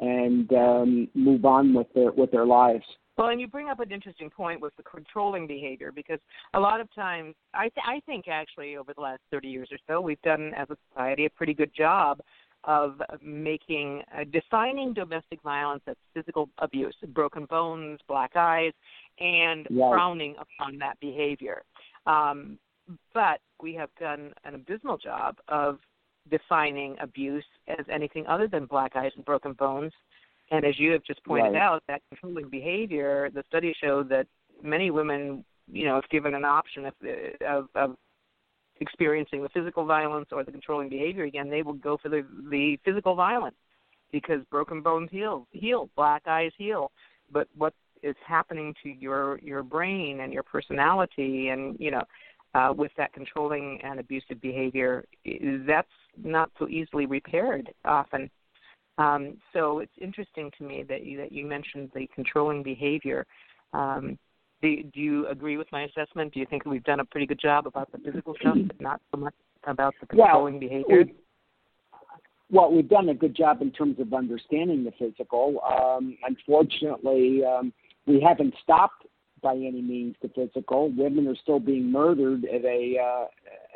and 0.00 0.52
um, 0.52 1.08
move 1.14 1.44
on 1.44 1.72
with 1.72 1.86
their 1.94 2.12
with 2.12 2.30
their 2.30 2.46
lives. 2.46 2.84
Well, 3.16 3.30
and 3.30 3.40
you 3.40 3.48
bring 3.48 3.68
up 3.68 3.80
an 3.80 3.90
interesting 3.90 4.30
point 4.30 4.60
with 4.60 4.76
the 4.76 4.84
controlling 4.84 5.48
behavior 5.48 5.90
because 5.90 6.20
a 6.54 6.60
lot 6.60 6.80
of 6.80 6.92
times, 6.94 7.34
I, 7.52 7.62
th- 7.62 7.84
I 7.84 7.98
think 8.06 8.26
actually 8.28 8.76
over 8.76 8.94
the 8.94 9.00
last 9.00 9.22
30 9.32 9.48
years 9.48 9.68
or 9.72 9.78
so, 9.88 10.00
we've 10.00 10.22
done 10.22 10.52
as 10.56 10.68
a 10.70 10.76
society 10.92 11.24
a 11.26 11.30
pretty 11.30 11.52
good 11.52 11.74
job 11.76 12.20
of 12.64 13.00
making 13.22 14.02
uh, 14.14 14.24
defining 14.32 14.92
domestic 14.92 15.40
violence 15.42 15.82
as 15.86 15.96
physical 16.14 16.48
abuse, 16.58 16.94
broken 17.14 17.44
bones, 17.46 18.00
black 18.08 18.32
eyes, 18.36 18.72
and 19.20 19.66
right. 19.70 19.92
frowning 19.92 20.34
upon 20.38 20.78
that 20.78 20.98
behavior. 21.00 21.62
Um, 22.06 22.58
but 23.14 23.40
we 23.62 23.74
have 23.74 23.90
done 24.00 24.32
an 24.44 24.54
abysmal 24.54 24.98
job 24.98 25.36
of 25.48 25.78
defining 26.30 26.96
abuse 27.00 27.44
as 27.68 27.84
anything 27.90 28.26
other 28.26 28.48
than 28.48 28.66
black 28.66 28.96
eyes 28.96 29.12
and 29.16 29.24
broken 29.24 29.52
bones 29.52 29.92
and 30.50 30.64
as 30.64 30.78
you 30.78 30.92
have 30.92 31.04
just 31.04 31.22
pointed 31.24 31.52
right. 31.52 31.62
out, 31.62 31.82
that 31.88 32.02
controlling 32.08 32.48
behavior, 32.48 33.30
the 33.34 33.42
studies 33.48 33.76
show 33.82 34.02
that 34.04 34.26
many 34.62 34.90
women, 34.90 35.44
you 35.70 35.84
know, 35.84 35.98
if 35.98 36.08
given 36.10 36.34
an 36.34 36.44
option 36.44 36.86
of, 36.86 36.94
of, 37.46 37.68
of 37.74 37.96
experiencing 38.80 39.42
the 39.42 39.48
physical 39.50 39.84
violence 39.84 40.28
or 40.32 40.44
the 40.44 40.52
controlling 40.52 40.88
behavior 40.88 41.24
again, 41.24 41.50
they 41.50 41.62
will 41.62 41.74
go 41.74 41.96
for 41.96 42.08
the 42.08 42.24
the 42.50 42.78
physical 42.84 43.14
violence 43.14 43.56
because 44.12 44.40
broken 44.50 44.80
bones 44.80 45.08
heal, 45.10 45.46
heal, 45.52 45.90
black 45.96 46.22
eyes 46.26 46.52
heal. 46.56 46.90
But 47.30 47.48
what 47.56 47.74
is 48.02 48.16
happening 48.26 48.74
to 48.82 48.88
your 48.88 49.38
your 49.40 49.62
brain 49.62 50.20
and 50.20 50.32
your 50.32 50.42
personality, 50.42 51.48
and 51.48 51.76
you 51.78 51.90
know, 51.90 52.02
uh, 52.54 52.72
with 52.76 52.92
that 52.96 53.12
controlling 53.12 53.80
and 53.82 54.00
abusive 54.00 54.40
behavior, 54.40 55.04
that's 55.66 55.88
not 56.22 56.50
so 56.58 56.68
easily 56.68 57.06
repaired 57.06 57.70
often. 57.84 58.30
Um, 58.98 59.36
so 59.52 59.78
it's 59.78 59.92
interesting 60.00 60.50
to 60.58 60.64
me 60.64 60.84
that 60.88 61.04
you 61.04 61.18
that 61.18 61.32
you 61.32 61.46
mentioned 61.46 61.90
the 61.94 62.08
controlling 62.14 62.62
behavior. 62.62 63.26
Um, 63.72 64.18
do, 64.62 64.82
do 64.82 65.00
you 65.00 65.26
agree 65.28 65.56
with 65.56 65.68
my 65.72 65.82
assessment? 65.84 66.34
Do 66.34 66.40
you 66.40 66.46
think 66.46 66.64
we've 66.64 66.84
done 66.84 67.00
a 67.00 67.04
pretty 67.04 67.26
good 67.26 67.40
job 67.40 67.66
about 67.66 67.90
the 67.92 67.98
physical 67.98 68.34
stuff, 68.40 68.56
but 68.66 68.80
not 68.80 69.00
so 69.12 69.20
much 69.20 69.34
about 69.64 69.94
the 70.00 70.06
controlling 70.06 70.54
well, 70.54 70.60
behavior? 70.60 71.04
We, 71.04 71.14
well, 72.50 72.72
we've 72.72 72.88
done 72.88 73.08
a 73.10 73.14
good 73.14 73.36
job 73.36 73.62
in 73.62 73.70
terms 73.70 74.00
of 74.00 74.12
understanding 74.12 74.84
the 74.84 74.92
physical. 74.98 75.60
Um, 75.62 76.16
unfortunately, 76.26 77.42
um, 77.44 77.72
we 78.06 78.20
haven't 78.20 78.54
stopped 78.62 79.06
by 79.42 79.52
any 79.52 79.82
means 79.82 80.16
the 80.22 80.28
physical. 80.28 80.90
Women 80.96 81.28
are 81.28 81.36
still 81.36 81.60
being 81.60 81.92
murdered 81.92 82.44
at 82.44 82.64
a, 82.64 82.96
uh, 82.98 83.26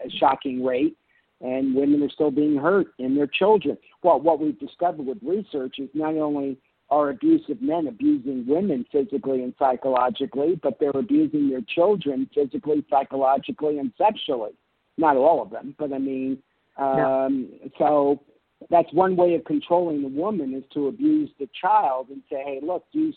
a 0.06 0.10
shocking 0.18 0.64
rate 0.64 0.96
and 1.42 1.74
women 1.74 2.02
are 2.02 2.10
still 2.10 2.30
being 2.30 2.56
hurt 2.56 2.88
and 2.98 3.16
their 3.16 3.26
children. 3.26 3.76
Well, 4.02 4.20
what 4.20 4.40
we've 4.40 4.58
discovered 4.58 5.06
with 5.06 5.18
research 5.22 5.76
is 5.78 5.90
not 5.92 6.14
only 6.14 6.56
are 6.92 7.08
abusive 7.08 7.62
men 7.62 7.87
abusing 7.87 8.44
women 8.46 8.84
physically 8.92 9.42
and 9.42 9.54
psychologically, 9.58 10.61
but 10.62 10.78
they're 10.78 10.90
abusing 10.90 11.49
their 11.49 11.62
children 11.75 12.28
physically, 12.34 12.84
psychologically, 12.90 13.78
and 13.78 13.92
sexually. 13.96 14.50
Not 14.99 15.16
all 15.16 15.40
of 15.40 15.49
them, 15.49 15.75
but 15.78 15.90
I 15.90 15.99
mean, 15.99 16.37
um, 16.76 17.49
yeah. 17.62 17.68
so 17.78 18.20
that's 18.68 18.92
one 18.92 19.16
way 19.16 19.34
of 19.34 19.44
controlling 19.46 20.02
the 20.02 20.08
woman 20.08 20.52
is 20.52 20.64
to 20.75 20.88
abuse 20.88 21.30
the 21.40 21.49
child 21.58 22.08
and 22.11 22.20
say, 22.30 22.42
hey, 22.44 22.61
look, 22.62 22.84
you 22.92 23.14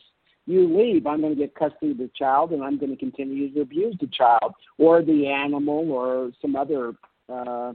you 0.47 0.73
leave, 0.77 1.05
I'm 1.05 1.21
going 1.21 1.35
to 1.35 1.39
get 1.39 1.55
custody 1.55 1.91
of 1.91 1.97
the 1.97 2.09
child, 2.15 2.51
and 2.51 2.63
I'm 2.63 2.77
going 2.77 2.91
to 2.91 2.97
continue 2.97 3.51
to 3.51 3.61
abuse 3.61 3.97
the 3.99 4.07
child 4.07 4.53
or 4.77 5.01
the 5.01 5.27
animal 5.27 5.91
or 5.91 6.31
some 6.41 6.55
other 6.55 6.93
uh, 7.27 7.73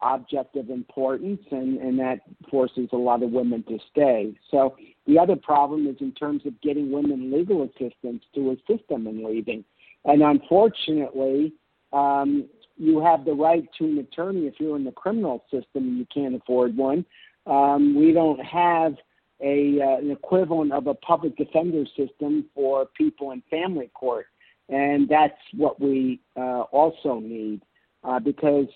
object 0.00 0.56
of 0.56 0.70
importance, 0.70 1.40
and, 1.50 1.78
and 1.78 1.98
that 1.98 2.20
forces 2.50 2.88
a 2.92 2.96
lot 2.96 3.22
of 3.22 3.30
women 3.30 3.64
to 3.64 3.78
stay. 3.90 4.32
So 4.50 4.76
the 5.06 5.18
other 5.18 5.36
problem 5.36 5.86
is 5.86 5.96
in 6.00 6.12
terms 6.12 6.42
of 6.46 6.60
getting 6.60 6.92
women 6.92 7.32
legal 7.32 7.62
assistance 7.64 8.22
to 8.34 8.50
assist 8.50 8.88
them 8.88 9.06
in 9.06 9.24
leaving. 9.24 9.64
And 10.04 10.22
unfortunately, 10.22 11.52
um, 11.92 12.48
you 12.76 13.00
have 13.00 13.24
the 13.24 13.32
right 13.32 13.68
to 13.78 13.84
an 13.84 13.98
attorney 13.98 14.46
if 14.46 14.54
you're 14.58 14.76
in 14.76 14.84
the 14.84 14.92
criminal 14.92 15.44
system 15.50 15.88
and 15.88 15.98
you 15.98 16.06
can't 16.14 16.34
afford 16.34 16.76
one. 16.76 17.04
Um, 17.46 17.94
we 17.96 18.12
don't 18.12 18.40
have 18.44 18.94
a 19.40 19.80
uh, 19.80 19.98
an 19.98 20.10
equivalent 20.10 20.72
of 20.72 20.86
a 20.86 20.94
public 20.94 21.36
defender 21.36 21.84
system 21.96 22.44
for 22.54 22.86
people 22.96 23.32
in 23.32 23.42
family 23.50 23.90
court, 23.94 24.26
and 24.68 25.08
that's 25.08 25.38
what 25.56 25.80
we 25.80 26.20
uh, 26.36 26.62
also 26.72 27.20
need 27.20 27.62
uh, 28.04 28.18
because 28.18 28.66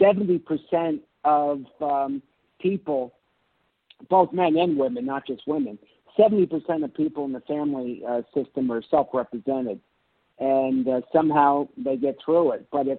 70% 0.00 1.00
of 1.24 1.64
um, 1.80 2.22
people, 2.60 3.14
both 4.08 4.32
men 4.32 4.56
and 4.56 4.76
women, 4.76 5.06
not 5.06 5.26
just 5.26 5.42
women, 5.46 5.78
70% 6.18 6.84
of 6.84 6.94
people 6.94 7.24
in 7.24 7.32
the 7.32 7.40
family 7.40 8.02
uh, 8.08 8.22
system 8.34 8.70
are 8.70 8.82
self-represented, 8.90 9.80
and 10.38 10.88
uh, 10.88 11.00
somehow 11.12 11.68
they 11.76 11.96
get 11.96 12.16
through 12.24 12.52
it. 12.52 12.66
But 12.70 12.88
if 12.88 12.98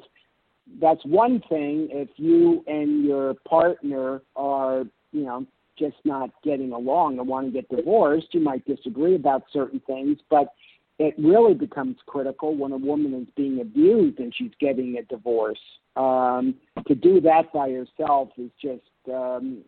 that's 0.82 1.04
one 1.06 1.42
thing, 1.50 1.88
if 1.92 2.10
you 2.18 2.64
and 2.68 3.04
your 3.06 3.36
partner 3.48 4.22
are, 4.36 4.84
you 5.12 5.24
know, 5.24 5.46
just 5.78 5.96
not 6.04 6.30
getting 6.44 6.72
along 6.72 7.20
and 7.20 7.28
want 7.28 7.48
to 7.48 7.52
get 7.52 7.70
divorced, 7.70 8.28
you 8.32 8.40
might 8.40 8.66
disagree 8.66 9.16
about 9.16 9.44
certain 9.54 9.80
things, 9.86 10.18
but 10.30 10.54
it 11.00 11.14
really 11.18 11.54
becomes 11.54 11.98
critical 12.08 12.56
when 12.56 12.72
a 12.72 12.78
woman 12.78 13.14
is 13.14 13.28
being 13.36 13.62
abused 13.62 14.20
and 14.20 14.34
she's 14.36 14.52
getting 14.60 14.98
a 14.98 15.04
divorce. 15.04 15.60
Um, 15.96 16.56
to 16.88 16.96
do 16.96 17.22
that 17.22 17.54
by 17.54 17.68
yourself 17.68 18.30
is 18.38 18.52
just 18.62 18.82
um, 19.14 19.64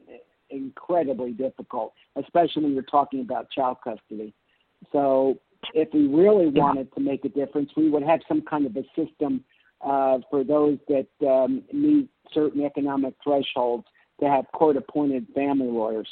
incredibly 0.50 1.32
difficult, 1.32 1.94
especially 2.16 2.64
when 2.64 2.74
you're 2.74 2.84
talking 2.84 3.22
about 3.22 3.50
child 3.52 3.78
custody. 3.84 4.34
So, 4.92 5.40
if 5.74 5.90
we 5.94 6.08
really 6.08 6.48
wanted 6.48 6.94
to 6.94 7.02
make 7.02 7.26
a 7.26 7.30
difference, 7.30 7.70
we 7.76 7.90
would 7.90 8.04
have 8.04 8.22
some 8.28 8.42
kind 8.42 8.66
of 8.66 8.78
a 8.78 8.84
system 8.96 9.44
uh, 9.86 10.20
for 10.30 10.44
those 10.44 10.78
that 10.88 11.08
um, 11.28 11.64
meet 11.74 12.10
certain 12.34 12.64
economic 12.64 13.14
thresholds 13.22 13.86
to 14.22 14.28
have 14.28 14.46
court 14.54 14.78
appointed 14.78 15.28
family 15.36 15.68
lawyers. 15.68 16.08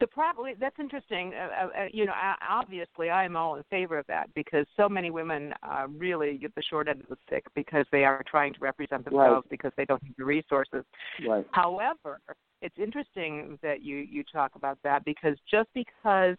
The 0.00 0.06
problem 0.06 0.54
that's 0.60 0.78
interesting. 0.78 1.32
Uh, 1.34 1.48
uh, 1.64 1.66
uh 1.66 1.84
you 1.92 2.06
know, 2.06 2.12
obviously, 2.48 3.10
I 3.10 3.24
am 3.24 3.36
all 3.36 3.56
in 3.56 3.64
favor 3.64 3.98
of 3.98 4.06
that 4.06 4.32
because 4.34 4.64
so 4.76 4.88
many 4.88 5.10
women 5.10 5.52
uh, 5.62 5.86
really 5.88 6.38
get 6.38 6.54
the 6.54 6.62
short 6.62 6.88
end 6.88 7.00
of 7.00 7.08
the 7.08 7.16
stick 7.26 7.44
because 7.54 7.84
they 7.90 8.04
are 8.04 8.22
trying 8.28 8.54
to 8.54 8.60
represent 8.60 9.04
themselves 9.04 9.44
right. 9.44 9.50
because 9.50 9.72
they 9.76 9.84
don't 9.84 10.02
have 10.04 10.14
the 10.16 10.24
resources. 10.24 10.84
Right. 11.26 11.44
However, 11.50 12.20
it's 12.62 12.76
interesting 12.78 13.58
that 13.62 13.82
you 13.82 13.96
you 13.96 14.22
talk 14.32 14.52
about 14.54 14.78
that 14.84 15.04
because 15.04 15.36
just 15.50 15.68
because 15.74 16.36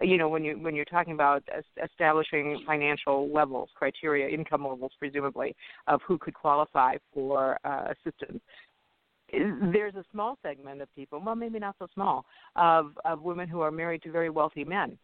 you 0.00 0.16
know 0.16 0.28
when 0.28 0.44
you 0.44 0.58
when 0.58 0.74
you're 0.74 0.84
talking 0.84 1.12
about 1.12 1.42
establishing 1.82 2.62
financial 2.66 3.32
levels 3.32 3.68
criteria 3.74 4.28
income 4.28 4.66
levels 4.66 4.92
presumably 4.98 5.54
of 5.86 6.00
who 6.06 6.18
could 6.18 6.34
qualify 6.34 6.96
for 7.14 7.58
uh, 7.64 7.92
assistance 7.92 8.40
there's 9.32 9.94
a 9.94 10.04
small 10.12 10.38
segment 10.42 10.82
of 10.82 10.94
people, 10.94 11.20
well, 11.24 11.34
maybe 11.34 11.58
not 11.58 11.76
so 11.78 11.86
small, 11.94 12.24
of, 12.56 12.92
of 13.04 13.22
women 13.22 13.48
who 13.48 13.60
are 13.60 13.70
married 13.70 14.02
to 14.02 14.12
very 14.12 14.30
wealthy 14.30 14.64
men. 14.64 14.98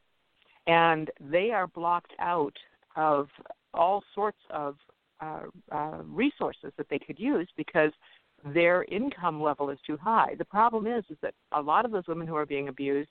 And 0.66 1.10
they 1.20 1.50
are 1.50 1.66
blocked 1.66 2.12
out 2.18 2.54
of 2.96 3.28
all 3.72 4.02
sorts 4.14 4.38
of 4.50 4.76
uh, 5.20 5.42
uh, 5.72 5.98
resources 6.04 6.72
that 6.76 6.86
they 6.90 6.98
could 6.98 7.18
use 7.18 7.48
because 7.56 7.90
their 8.52 8.84
income 8.84 9.42
level 9.42 9.70
is 9.70 9.78
too 9.86 9.96
high. 9.96 10.34
The 10.36 10.44
problem 10.44 10.86
is, 10.86 11.04
is 11.10 11.16
that 11.22 11.34
a 11.52 11.60
lot 11.60 11.84
of 11.84 11.90
those 11.90 12.06
women 12.06 12.26
who 12.26 12.36
are 12.36 12.46
being 12.46 12.68
abused 12.68 13.10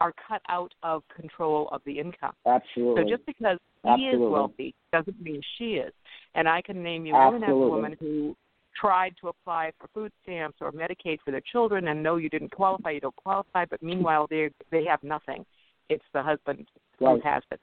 are 0.00 0.12
cut 0.28 0.42
out 0.48 0.74
of 0.82 1.02
control 1.14 1.68
of 1.72 1.80
the 1.86 1.98
income. 1.98 2.34
Absolutely. 2.46 3.02
So 3.02 3.08
just 3.08 3.24
because 3.24 3.58
he 3.84 3.90
Absolutely. 3.90 4.26
is 4.26 4.32
wealthy 4.32 4.74
doesn't 4.92 5.20
mean 5.22 5.40
she 5.56 5.74
is. 5.74 5.92
And 6.34 6.48
I 6.48 6.60
can 6.60 6.82
name 6.82 7.06
you 7.06 7.14
Absolutely. 7.14 7.54
one 7.54 7.70
woman 7.70 7.96
who 7.98 8.36
tried 8.80 9.14
to 9.20 9.28
apply 9.28 9.72
for 9.78 9.88
food 9.94 10.12
stamps 10.22 10.58
or 10.60 10.72
Medicaid 10.72 11.18
for 11.24 11.30
their 11.30 11.42
children 11.52 11.88
and 11.88 12.02
know 12.02 12.16
you 12.16 12.28
didn't 12.28 12.52
qualify, 12.52 12.90
you 12.90 13.00
don't 13.00 13.16
qualify, 13.16 13.64
but 13.64 13.82
meanwhile 13.82 14.26
they 14.28 14.50
they 14.70 14.84
have 14.84 15.02
nothing. 15.02 15.44
It's 15.88 16.04
the 16.12 16.22
husband 16.22 16.66
right. 17.00 17.20
who 17.22 17.28
has 17.28 17.42
it. 17.52 17.60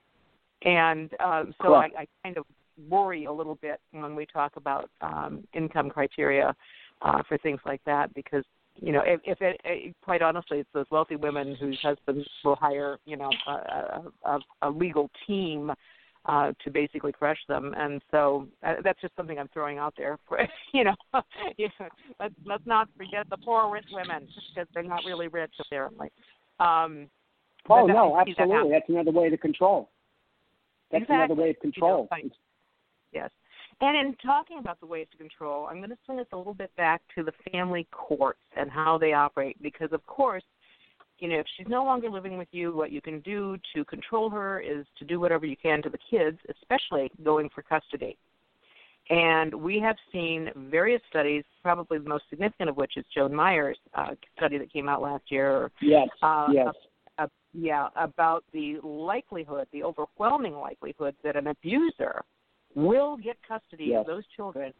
And 0.63 1.11
um, 1.19 1.53
so 1.61 1.73
I, 1.73 1.89
I 1.97 2.07
kind 2.23 2.37
of 2.37 2.45
worry 2.89 3.25
a 3.25 3.31
little 3.31 3.55
bit 3.55 3.79
when 3.91 4.15
we 4.15 4.25
talk 4.25 4.53
about 4.55 4.89
um, 5.01 5.43
income 5.53 5.89
criteria 5.89 6.55
uh, 7.01 7.21
for 7.27 7.37
things 7.39 7.59
like 7.65 7.81
that 7.85 8.13
because 8.13 8.43
you 8.81 8.91
know 8.91 9.01
if, 9.05 9.19
if 9.25 9.41
it, 9.41 9.59
it 9.63 9.95
quite 10.03 10.21
honestly 10.21 10.59
it's 10.59 10.69
those 10.73 10.85
wealthy 10.89 11.15
women 11.15 11.55
whose 11.59 11.77
husbands 11.83 12.27
will 12.43 12.55
hire 12.55 12.97
you 13.05 13.15
know 13.15 13.29
a, 13.47 14.01
a, 14.25 14.39
a 14.63 14.69
legal 14.69 15.11
team 15.27 15.71
uh, 16.25 16.53
to 16.63 16.71
basically 16.71 17.11
crush 17.11 17.39
them. 17.47 17.73
And 17.77 18.01
so 18.11 18.47
uh, 18.65 18.75
that's 18.83 18.99
just 19.01 19.15
something 19.15 19.37
I'm 19.37 19.49
throwing 19.49 19.77
out 19.77 19.93
there. 19.97 20.17
For 20.27 20.39
you 20.73 20.85
know, 20.85 20.95
let's 22.19 22.35
let's 22.45 22.65
not 22.65 22.89
forget 22.97 23.29
the 23.29 23.37
poor 23.37 23.71
rich 23.71 23.87
women 23.91 24.27
because 24.53 24.67
they're 24.73 24.83
not 24.83 25.01
really 25.05 25.27
rich 25.27 25.53
apparently. 25.59 26.09
Um, 26.59 27.07
oh 27.69 27.85
no, 27.85 28.19
absolutely. 28.19 28.69
That 28.69 28.79
that's 28.79 28.89
another 28.89 29.11
way 29.11 29.29
to 29.29 29.37
control. 29.37 29.89
That's 30.91 31.03
exactly. 31.03 31.25
another 31.25 31.41
way 31.41 31.49
of 31.51 31.59
control. 31.59 32.07
You 32.17 32.23
know, 32.25 32.29
yes. 33.11 33.29
And 33.81 33.97
in 33.97 34.15
talking 34.23 34.59
about 34.59 34.79
the 34.79 34.85
ways 34.85 35.07
to 35.11 35.17
control, 35.17 35.67
I'm 35.67 35.77
going 35.77 35.89
to 35.89 35.97
swing 36.05 36.19
us 36.19 36.27
a 36.31 36.37
little 36.37 36.53
bit 36.53 36.73
back 36.77 37.01
to 37.15 37.23
the 37.23 37.33
family 37.51 37.87
courts 37.91 38.39
and 38.55 38.69
how 38.69 38.97
they 38.97 39.13
operate 39.13 39.61
because, 39.61 39.89
of 39.91 40.05
course, 40.05 40.43
you 41.23 41.29
know, 41.29 41.39
if 41.39 41.45
she's 41.55 41.67
no 41.69 41.85
longer 41.85 42.09
living 42.09 42.37
with 42.37 42.49
you, 42.51 42.75
what 42.75 42.91
you 42.91 42.99
can 42.99 43.21
do 43.21 43.57
to 43.73 43.85
control 43.85 44.29
her 44.29 44.59
is 44.59 44.85
to 44.99 45.05
do 45.05 45.21
whatever 45.21 45.45
you 45.45 45.55
can 45.55 45.81
to 45.81 45.89
the 45.89 45.97
kids, 46.11 46.37
especially 46.49 47.09
going 47.23 47.49
for 47.55 47.61
custody. 47.61 48.17
And 49.09 49.55
we 49.55 49.79
have 49.79 49.95
seen 50.11 50.49
various 50.69 51.01
studies, 51.09 51.45
probably 51.61 51.97
the 51.99 52.09
most 52.09 52.25
significant 52.29 52.69
of 52.69 52.75
which 52.75 52.97
is 52.97 53.05
Joan 53.15 53.33
Meier's 53.33 53.77
uh, 53.93 54.15
study 54.35 54.57
that 54.57 54.71
came 54.71 54.89
out 54.89 55.01
last 55.01 55.23
year. 55.29 55.71
Yes, 55.81 56.09
uh, 56.21 56.47
yes. 56.51 56.73
Uh, 57.17 57.27
yeah, 57.53 57.87
about 57.95 58.43
the 58.51 58.79
likelihood, 58.83 59.67
the 59.71 59.81
overwhelming 59.81 60.55
likelihood 60.55 61.15
that 61.23 61.37
an 61.37 61.47
abuser 61.47 62.21
will 62.75 63.15
get 63.15 63.37
custody 63.47 63.91
yes. 63.91 64.01
of 64.01 64.07
those 64.07 64.23
children 64.35 64.73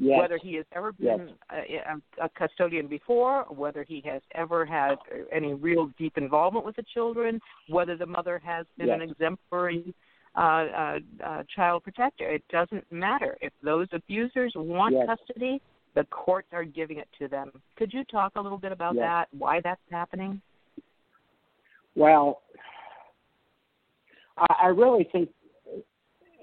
Yes. 0.00 0.20
whether 0.20 0.38
he 0.40 0.54
has 0.54 0.64
ever 0.76 0.92
been 0.92 1.32
yes. 1.50 1.80
a, 2.20 2.24
a 2.24 2.28
custodian 2.28 2.86
before, 2.86 3.44
whether 3.48 3.82
he 3.82 4.00
has 4.06 4.22
ever 4.32 4.64
had 4.64 4.94
any 5.32 5.54
real 5.54 5.90
deep 5.98 6.16
involvement 6.16 6.64
with 6.64 6.76
the 6.76 6.84
children, 6.94 7.40
whether 7.68 7.96
the 7.96 8.06
mother 8.06 8.40
has 8.44 8.64
been 8.76 8.86
yes. 8.86 9.00
an 9.02 9.10
exemplary 9.10 9.92
uh, 10.36 10.40
uh, 10.40 10.98
uh, 11.24 11.42
child 11.54 11.82
protector. 11.82 12.30
It 12.30 12.44
doesn't 12.48 12.84
matter. 12.92 13.36
If 13.40 13.52
those 13.60 13.88
abusers 13.90 14.52
want 14.54 14.94
yes. 14.94 15.08
custody, 15.08 15.60
the 15.96 16.04
courts 16.04 16.48
are 16.52 16.62
giving 16.62 16.98
it 16.98 17.08
to 17.18 17.26
them. 17.26 17.50
Could 17.76 17.92
you 17.92 18.04
talk 18.04 18.32
a 18.36 18.40
little 18.40 18.58
bit 18.58 18.70
about 18.70 18.94
yes. 18.94 19.02
that, 19.02 19.28
why 19.36 19.60
that's 19.64 19.80
happening? 19.90 20.40
Well, 21.96 22.42
I, 24.36 24.46
I 24.62 24.66
really 24.66 25.08
think 25.10 25.28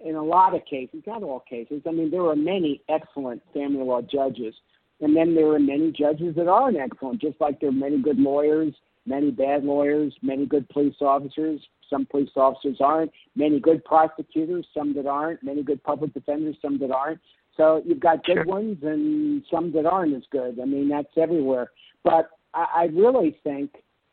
in 0.06 0.15
a 0.15 0.24
lot 0.24 0.56
of 0.56 0.63
cases, 0.65 1.02
not 1.08 1.24
all 1.24 1.44
cases, 1.50 1.82
I 1.88 1.91
mean, 1.91 2.12
there 2.12 2.26
are 2.26 2.36
many 2.36 2.82
excellent 2.88 3.41
family 3.54 3.84
law 3.84 4.02
judges. 4.02 4.54
And 5.02 5.18
then 5.18 5.36
there 5.36 5.52
are 5.52 5.60
many 5.60 5.91
judges 5.91 6.36
that 6.36 6.48
aren't 6.48 6.78
excellent, 6.78 7.20
just 7.20 7.41
like 7.41 7.60
there 7.60 7.70
are 7.70 7.74
many 7.74 8.02
good 8.02 8.20
lawyers, 8.20 8.74
many 9.06 9.32
bad 9.32 9.63
lawyers, 9.63 10.13
many 10.22 10.46
good 10.46 10.70
police 10.70 10.96
officers. 11.02 11.60
Some 11.89 12.06
police 12.06 12.30
officers 12.36 12.78
aren't, 12.80 13.12
many 13.36 13.60
good 13.60 13.84
prosecutors, 13.84 14.65
some 14.74 14.94
that 14.94 15.08
aren't, 15.08 15.44
many 15.44 15.63
good 15.63 15.84
public 15.84 16.13
defenders, 16.13 16.56
some 16.62 16.80
that 16.80 16.91
aren't. 16.91 17.20
So 17.58 17.82
you've 17.86 18.00
got 18.00 18.24
good 18.26 18.36
sure. 18.36 18.46
ones 18.46 18.78
and 18.84 19.44
some 19.52 19.72
that 19.74 19.86
aren't 19.86 20.15
as 20.15 20.24
good. 20.32 20.60
I 20.62 20.65
mean, 20.65 20.88
that's 20.89 21.18
everywhere. 21.18 21.72
But 22.04 22.30
I, 22.54 22.65
I 22.76 22.84
really 22.86 23.38
think 23.44 23.72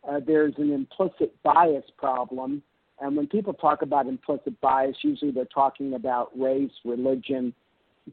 uh, 0.09 0.21
there's 0.27 0.55
an 0.57 0.73
implicit 0.73 1.35
bias 1.43 1.85
problem 1.99 2.63
and 3.03 3.17
when 3.17 3.27
people 3.27 3.53
talk 3.53 3.83
about 3.83 4.07
implicit 4.07 4.59
bias, 4.61 4.97
usually 5.03 5.33
they're 5.33 5.45
talking 5.47 5.95
about 5.95 6.31
race, 6.39 6.71
religion, 6.85 7.53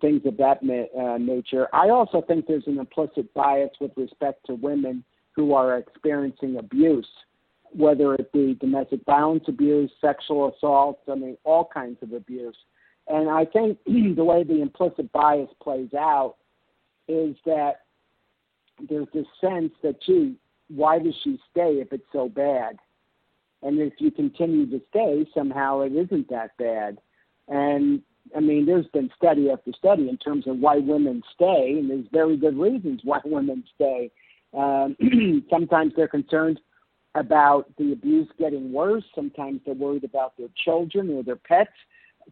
things 0.01 0.21
of 0.25 0.35
that 0.37 0.59
uh, 0.63 1.17
nature. 1.19 1.67
I 1.73 1.89
also 1.89 2.21
think 2.21 2.47
there's 2.47 2.65
an 2.65 2.79
implicit 2.79 3.31
bias 3.35 3.69
with 3.79 3.91
respect 3.95 4.45
to 4.47 4.55
women 4.55 5.03
who 5.35 5.53
are 5.53 5.77
experiencing 5.77 6.57
abuse, 6.57 7.07
whether 7.71 8.15
it 8.15 8.31
be 8.31 8.55
domestic 8.55 9.05
violence 9.05 9.43
abuse, 9.47 9.91
sexual 10.01 10.53
assault, 10.55 10.99
I 11.09 11.15
mean, 11.15 11.37
all 11.43 11.69
kinds 11.71 11.97
of 12.01 12.13
abuse. 12.13 12.57
And 13.07 13.29
I 13.29 13.45
think 13.45 13.77
the 13.85 14.23
way 14.23 14.43
the 14.43 14.61
implicit 14.61 15.11
bias 15.11 15.49
plays 15.61 15.93
out 15.93 16.35
is 17.07 17.35
that 17.45 17.81
there's 18.89 19.07
this 19.13 19.25
sense 19.39 19.71
that, 19.83 20.01
gee, 20.01 20.35
why 20.67 20.97
does 20.97 21.15
she 21.23 21.39
stay 21.51 21.75
if 21.79 21.93
it's 21.93 22.03
so 22.11 22.27
bad? 22.27 22.77
And 23.61 23.79
if 23.79 23.93
you 23.99 24.11
continue 24.11 24.65
to 24.67 24.81
stay, 24.89 25.27
somehow 25.33 25.81
it 25.81 25.93
isn't 25.93 26.29
that 26.29 26.57
bad. 26.57 26.99
And 27.47 28.01
I 28.35 28.39
mean, 28.39 28.65
there's 28.65 28.87
been 28.87 29.09
study 29.15 29.49
after 29.49 29.71
study 29.73 30.07
in 30.07 30.17
terms 30.17 30.47
of 30.47 30.57
why 30.57 30.77
women 30.77 31.23
stay, 31.33 31.75
and 31.77 31.89
there's 31.89 32.05
very 32.11 32.37
good 32.37 32.57
reasons 32.57 33.01
why 33.03 33.19
women 33.25 33.63
stay. 33.75 34.11
Um, 34.53 34.95
sometimes 35.49 35.93
they're 35.95 36.07
concerned 36.07 36.59
about 37.15 37.65
the 37.77 37.91
abuse 37.91 38.29
getting 38.37 38.71
worse. 38.71 39.03
Sometimes 39.15 39.61
they're 39.65 39.73
worried 39.73 40.03
about 40.03 40.37
their 40.37 40.49
children 40.63 41.09
or 41.09 41.23
their 41.23 41.35
pets. 41.35 41.71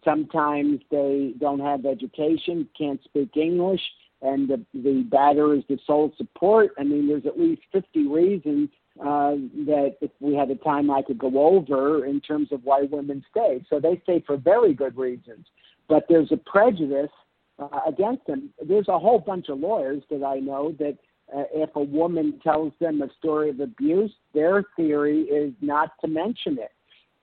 Sometimes 0.06 0.82
they 0.92 1.34
don't 1.40 1.60
have 1.60 1.86
education, 1.86 2.68
can't 2.78 3.04
speak 3.04 3.36
English, 3.36 3.82
and 4.22 4.48
the, 4.48 4.64
the 4.74 5.04
batter 5.10 5.56
is 5.56 5.64
the 5.68 5.80
sole 5.88 6.14
support. 6.18 6.72
I 6.78 6.84
mean, 6.84 7.08
there's 7.08 7.26
at 7.26 7.40
least 7.40 7.64
50 7.72 8.08
reasons 8.08 8.70
uh, 9.00 9.36
that 9.66 9.96
if 10.02 10.12
we 10.20 10.34
had 10.34 10.50
the 10.50 10.56
time 10.56 10.90
I 10.90 11.02
could 11.02 11.18
go 11.18 11.32
over 11.48 12.06
in 12.06 12.20
terms 12.22 12.52
of 12.52 12.64
why 12.64 12.84
women 12.90 13.24
stay. 13.30 13.64
So 13.70 13.80
they 13.80 14.00
stay 14.04 14.24
for 14.26 14.38
very 14.38 14.74
good 14.74 14.98
reasons. 14.98 15.46
But 15.88 16.06
there's 16.10 16.32
a 16.32 16.38
prejudice 16.38 17.12
uh, 17.60 17.80
against 17.88 18.26
them. 18.28 18.50
There's 18.68 18.88
a 18.88 19.00
whole 19.00 19.20
bunch 19.20 19.50
of 19.50 19.60
lawyers 19.60 20.04
that 20.10 20.24
I 20.24 20.40
know 20.40 20.76
that 20.80 20.98
uh, 21.36 21.44
if 21.54 21.76
a 21.76 21.84
woman 21.84 22.40
tells 22.44 22.72
them 22.80 23.02
a 23.02 23.10
story 23.20 23.50
of 23.50 23.60
abuse, 23.60 24.12
their 24.34 24.64
theory 24.76 25.22
is 25.24 25.54
not 25.62 25.92
to 26.02 26.08
mention 26.08 26.58
it. 26.58 26.72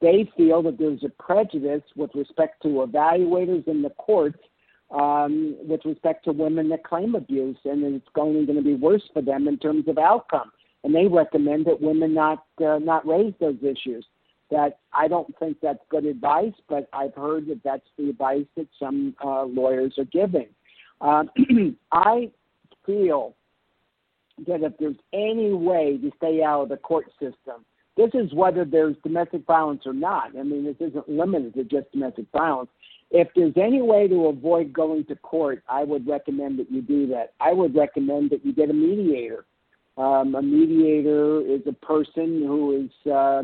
They 0.01 0.31
feel 0.37 0.63
that 0.63 0.79
there's 0.79 1.05
a 1.05 1.23
prejudice 1.23 1.83
with 1.97 2.11
respect 2.15 2.63
to 2.63 2.69
evaluators 2.69 3.67
in 3.67 3.83
the 3.83 3.91
courts 3.91 4.39
um, 4.91 5.57
with 5.67 5.81
respect 5.85 6.25
to 6.27 6.33
women 6.33 6.69
that 6.69 6.85
claim 6.85 7.15
abuse, 7.15 7.57
and 7.65 7.83
it's 7.83 8.07
only 8.17 8.45
going 8.45 8.59
to 8.59 8.65
be 8.65 8.75
worse 8.75 9.03
for 9.13 9.23
them 9.23 9.49
in 9.49 9.59
terms 9.59 9.89
of 9.89 9.99
outcome. 9.99 10.53
And 10.85 10.95
they 10.95 11.07
recommend 11.07 11.65
that 11.67 11.81
women 11.81 12.15
not 12.15 12.45
uh, 12.65 12.79
not 12.79 13.07
raise 13.07 13.35
those 13.41 13.57
issues. 13.63 14.07
That 14.51 14.79
I 14.93 15.09
don't 15.09 15.37
think 15.39 15.57
that's 15.63 15.79
good 15.89 16.05
advice, 16.05 16.53
but 16.69 16.89
I've 16.93 17.15
heard 17.15 17.49
that 17.49 17.63
that's 17.65 17.87
the 17.99 18.11
advice 18.11 18.45
that 18.57 18.69
some 18.79 19.17
uh, 19.25 19.45
lawyers 19.45 19.95
are 19.99 20.05
giving. 20.05 20.49
Um, 21.01 21.31
I 21.93 22.31
feel 22.85 23.35
that 24.47 24.63
if 24.63 24.73
there's 24.79 24.97
any 25.13 25.53
way 25.53 25.99
to 26.03 26.11
stay 26.19 26.43
out 26.43 26.65
of 26.65 26.69
the 26.69 26.77
court 26.77 27.07
system, 27.19 27.65
this 27.97 28.11
is 28.15 28.33
whether 28.35 28.65
there's 28.65 28.97
domestic 29.03 29.47
violence 29.47 29.83
or 29.87 29.93
not. 29.93 30.37
I 30.37 30.43
mean, 30.43 30.65
this 30.65 30.77
isn't 30.81 31.09
limited 31.09 31.55
to 31.55 31.65
just 31.65 31.93
domestic 31.93 32.27
violence. 32.33 32.71
If 33.11 33.29
there's 33.37 33.53
any 33.57 33.81
way 33.81 34.09
to 34.09 34.27
avoid 34.27 34.73
going 34.73 35.05
to 35.07 35.17
court, 35.17 35.63
I 35.69 35.85
would 35.85 36.07
recommend 36.07 36.59
that 36.59 36.71
you 36.71 36.83
do 36.83 37.07
that. 37.09 37.35
I 37.41 37.53
would 37.53 37.75
recommend 37.77 38.31
that 38.31 38.45
you 38.45 38.53
get 38.53 38.71
a 38.71 38.73
mediator. 38.73 39.45
Um, 39.97 40.35
a 40.35 40.43
mediator 40.43 41.41
is 41.41 41.61
a 41.67 41.73
person 41.73 42.43
who 42.43 42.85
is 42.85 43.13
uh, 43.13 43.43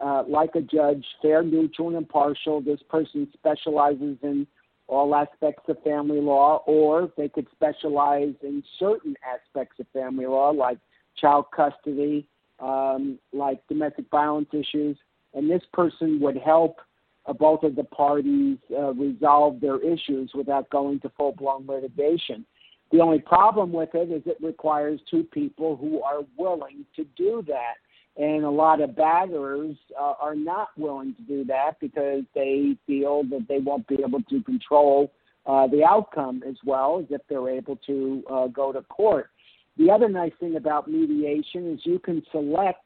uh, 0.00 0.24
like 0.28 0.54
a 0.54 0.60
judge, 0.60 1.04
fair, 1.20 1.42
neutral, 1.42 1.88
and 1.88 1.96
impartial. 1.96 2.60
This 2.60 2.80
person 2.88 3.28
specializes 3.32 4.16
in 4.22 4.46
all 4.86 5.14
aspects 5.14 5.68
of 5.68 5.82
family 5.82 6.20
law, 6.20 6.62
or 6.66 7.12
they 7.16 7.28
could 7.28 7.46
specialize 7.52 8.34
in 8.42 8.62
certain 8.78 9.14
aspects 9.24 9.78
of 9.78 9.86
family 9.92 10.26
law, 10.26 10.50
like 10.50 10.78
child 11.16 11.46
custody, 11.54 12.26
um, 12.60 13.18
like 13.32 13.66
domestic 13.68 14.06
violence 14.10 14.48
issues. 14.52 14.96
And 15.34 15.50
this 15.50 15.62
person 15.72 16.20
would 16.20 16.36
help 16.36 16.80
uh, 17.26 17.32
both 17.32 17.62
of 17.62 17.76
the 17.76 17.84
parties 17.84 18.58
uh, 18.76 18.92
resolve 18.94 19.60
their 19.60 19.78
issues 19.80 20.32
without 20.34 20.70
going 20.70 21.00
to 21.00 21.08
full 21.10 21.32
blown 21.32 21.66
litigation. 21.66 22.44
The 22.92 23.00
only 23.00 23.20
problem 23.20 23.72
with 23.72 23.94
it 23.94 24.10
is 24.10 24.22
it 24.26 24.38
requires 24.40 25.00
two 25.10 25.22
people 25.24 25.76
who 25.76 26.02
are 26.02 26.22
willing 26.36 26.84
to 26.96 27.04
do 27.16 27.44
that 27.46 27.74
and 28.16 28.44
a 28.44 28.50
lot 28.50 28.80
of 28.80 28.96
batters 28.96 29.76
uh, 29.98 30.14
are 30.20 30.34
not 30.34 30.68
willing 30.76 31.14
to 31.14 31.22
do 31.22 31.44
that 31.44 31.78
because 31.80 32.22
they 32.34 32.76
feel 32.86 33.22
that 33.24 33.46
they 33.48 33.58
won't 33.58 33.86
be 33.86 33.98
able 34.04 34.22
to 34.24 34.42
control 34.42 35.12
uh, 35.46 35.66
the 35.66 35.84
outcome 35.84 36.42
as 36.46 36.56
well 36.64 36.98
as 37.00 37.06
if 37.10 37.20
they're 37.28 37.48
able 37.48 37.76
to 37.76 38.22
uh, 38.30 38.46
go 38.48 38.72
to 38.72 38.82
court. 38.82 39.30
The 39.78 39.90
other 39.90 40.08
nice 40.08 40.32
thing 40.38 40.56
about 40.56 40.90
mediation 40.90 41.72
is 41.72 41.80
you 41.84 41.98
can 41.98 42.22
select, 42.30 42.84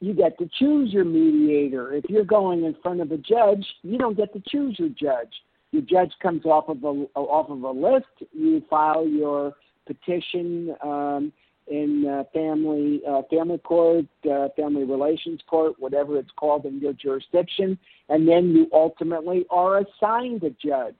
you 0.00 0.12
get 0.12 0.36
to 0.38 0.48
choose 0.58 0.92
your 0.92 1.04
mediator. 1.04 1.94
If 1.94 2.04
you're 2.08 2.24
going 2.24 2.64
in 2.64 2.76
front 2.82 3.00
of 3.00 3.10
a 3.10 3.16
judge, 3.16 3.64
you 3.82 3.96
don't 3.96 4.16
get 4.16 4.32
to 4.34 4.42
choose 4.46 4.76
your 4.78 4.90
judge. 4.90 5.32
Your 5.72 5.82
judge 5.82 6.12
comes 6.22 6.44
off 6.46 6.68
of 6.68 6.82
a 6.82 7.06
off 7.14 7.50
of 7.50 7.62
a 7.62 7.70
list. 7.70 8.30
You 8.32 8.62
file 8.70 9.06
your 9.06 9.54
petition. 9.86 10.74
Um, 10.82 11.32
in 11.70 12.06
uh, 12.06 12.24
family 12.32 13.02
uh, 13.08 13.22
family 13.30 13.58
court, 13.58 14.06
uh, 14.30 14.48
family 14.56 14.84
relations 14.84 15.40
court, 15.46 15.74
whatever 15.78 16.18
it's 16.18 16.30
called 16.36 16.64
in 16.64 16.80
your 16.80 16.92
jurisdiction, 16.92 17.78
and 18.08 18.26
then 18.26 18.50
you 18.50 18.66
ultimately 18.72 19.44
are 19.50 19.80
assigned 19.80 20.42
a 20.44 20.50
judge. 20.50 20.94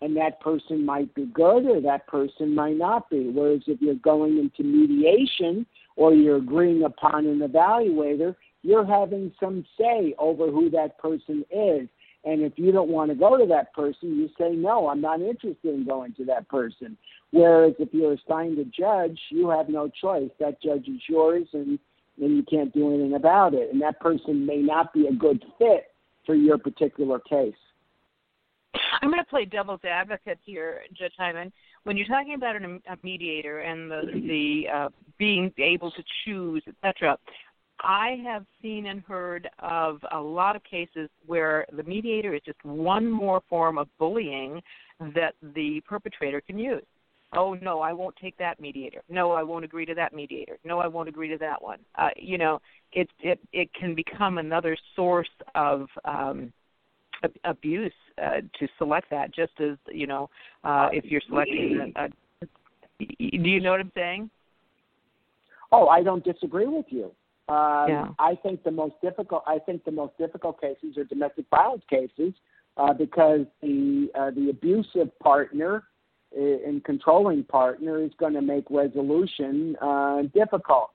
And 0.00 0.16
that 0.16 0.40
person 0.40 0.84
might 0.84 1.14
be 1.14 1.26
good 1.26 1.64
or 1.64 1.80
that 1.80 2.08
person 2.08 2.56
might 2.56 2.76
not 2.76 3.08
be. 3.08 3.28
Whereas 3.28 3.60
if 3.68 3.80
you're 3.80 3.94
going 3.94 4.36
into 4.36 4.64
mediation 4.64 5.64
or 5.94 6.12
you're 6.12 6.38
agreeing 6.38 6.82
upon 6.82 7.26
an 7.26 7.38
evaluator, 7.38 8.34
you're 8.62 8.84
having 8.84 9.32
some 9.38 9.64
say 9.78 10.12
over 10.18 10.50
who 10.50 10.70
that 10.70 10.98
person 10.98 11.44
is. 11.52 11.88
And 12.24 12.42
if 12.42 12.52
you 12.56 12.70
don't 12.70 12.88
want 12.88 13.10
to 13.10 13.16
go 13.16 13.36
to 13.36 13.46
that 13.46 13.72
person, 13.74 14.16
you 14.16 14.28
say, 14.38 14.54
no, 14.54 14.88
I'm 14.88 15.00
not 15.00 15.20
interested 15.20 15.74
in 15.74 15.84
going 15.84 16.14
to 16.14 16.24
that 16.26 16.48
person. 16.48 16.96
Whereas 17.32 17.74
if 17.78 17.88
you're 17.92 18.12
assigned 18.12 18.58
a 18.58 18.64
judge, 18.64 19.18
you 19.30 19.48
have 19.48 19.68
no 19.68 19.88
choice. 19.88 20.30
That 20.38 20.62
judge 20.62 20.86
is 20.86 21.00
yours 21.08 21.48
and, 21.52 21.78
and 22.20 22.36
you 22.36 22.44
can't 22.44 22.72
do 22.72 22.88
anything 22.94 23.14
about 23.14 23.54
it. 23.54 23.72
And 23.72 23.82
that 23.82 23.98
person 24.00 24.46
may 24.46 24.58
not 24.58 24.92
be 24.92 25.08
a 25.08 25.12
good 25.12 25.44
fit 25.58 25.86
for 26.24 26.34
your 26.34 26.58
particular 26.58 27.18
case. 27.18 27.54
I'm 29.02 29.10
going 29.10 29.22
to 29.22 29.28
play 29.28 29.44
devil's 29.44 29.84
advocate 29.84 30.38
here, 30.44 30.82
Judge 30.96 31.12
Hyman. 31.18 31.52
When 31.84 31.96
you're 31.96 32.06
talking 32.06 32.34
about 32.34 32.56
an, 32.56 32.80
a 32.88 32.96
mediator 33.02 33.60
and 33.60 33.90
the, 33.90 34.02
the 34.14 34.64
uh, 34.72 34.88
being 35.18 35.52
able 35.58 35.90
to 35.90 36.02
choose, 36.24 36.62
etc., 36.68 37.18
I 37.82 38.20
have 38.24 38.44
seen 38.60 38.86
and 38.86 39.02
heard 39.02 39.48
of 39.58 40.00
a 40.12 40.18
lot 40.18 40.56
of 40.56 40.62
cases 40.64 41.08
where 41.26 41.66
the 41.76 41.82
mediator 41.82 42.34
is 42.34 42.40
just 42.44 42.62
one 42.64 43.10
more 43.10 43.42
form 43.48 43.76
of 43.76 43.88
bullying 43.98 44.62
that 45.14 45.34
the 45.54 45.82
perpetrator 45.88 46.40
can 46.40 46.58
use. 46.58 46.84
Oh 47.34 47.54
no, 47.54 47.80
I 47.80 47.92
won't 47.92 48.14
take 48.16 48.36
that 48.38 48.60
mediator. 48.60 49.02
No, 49.08 49.32
I 49.32 49.42
won't 49.42 49.64
agree 49.64 49.86
to 49.86 49.94
that 49.94 50.12
mediator. 50.12 50.58
No, 50.64 50.78
I 50.80 50.86
won't 50.86 51.08
agree 51.08 51.28
to 51.28 51.38
that 51.38 51.60
one. 51.62 51.78
Uh, 51.96 52.10
you 52.16 52.36
know, 52.36 52.60
it 52.92 53.08
it 53.20 53.40
it 53.52 53.72
can 53.72 53.94
become 53.94 54.38
another 54.38 54.76
source 54.94 55.30
of 55.54 55.86
um, 56.04 56.52
abuse 57.44 57.92
uh, 58.22 58.42
to 58.58 58.68
select 58.78 59.08
that. 59.10 59.34
Just 59.34 59.52
as 59.60 59.78
you 59.90 60.06
know, 60.06 60.28
uh, 60.62 60.90
if 60.92 61.06
you're 61.06 61.22
selecting, 61.26 61.94
a, 61.96 62.04
a, 62.04 62.46
do 63.00 63.48
you 63.48 63.60
know 63.60 63.70
what 63.70 63.80
I'm 63.80 63.92
saying? 63.94 64.30
Oh, 65.72 65.88
I 65.88 66.02
don't 66.02 66.22
disagree 66.22 66.66
with 66.66 66.86
you. 66.90 67.12
Um, 67.52 67.88
yeah. 67.88 68.08
I 68.18 68.34
think 68.42 68.64
the 68.64 68.70
most 68.70 68.94
difficult. 69.02 69.42
I 69.46 69.58
think 69.58 69.84
the 69.84 69.90
most 69.90 70.16
difficult 70.16 70.58
cases 70.58 70.96
are 70.96 71.04
domestic 71.04 71.44
violence 71.50 71.82
cases 71.90 72.32
uh, 72.78 72.94
because 72.94 73.44
the 73.60 74.08
uh, 74.14 74.30
the 74.30 74.48
abusive 74.50 75.16
partner 75.18 75.84
and 76.34 76.82
controlling 76.82 77.44
partner 77.44 78.02
is 78.02 78.10
going 78.18 78.32
to 78.32 78.40
make 78.40 78.64
resolution 78.70 79.76
uh, 79.82 80.22
difficult. 80.34 80.92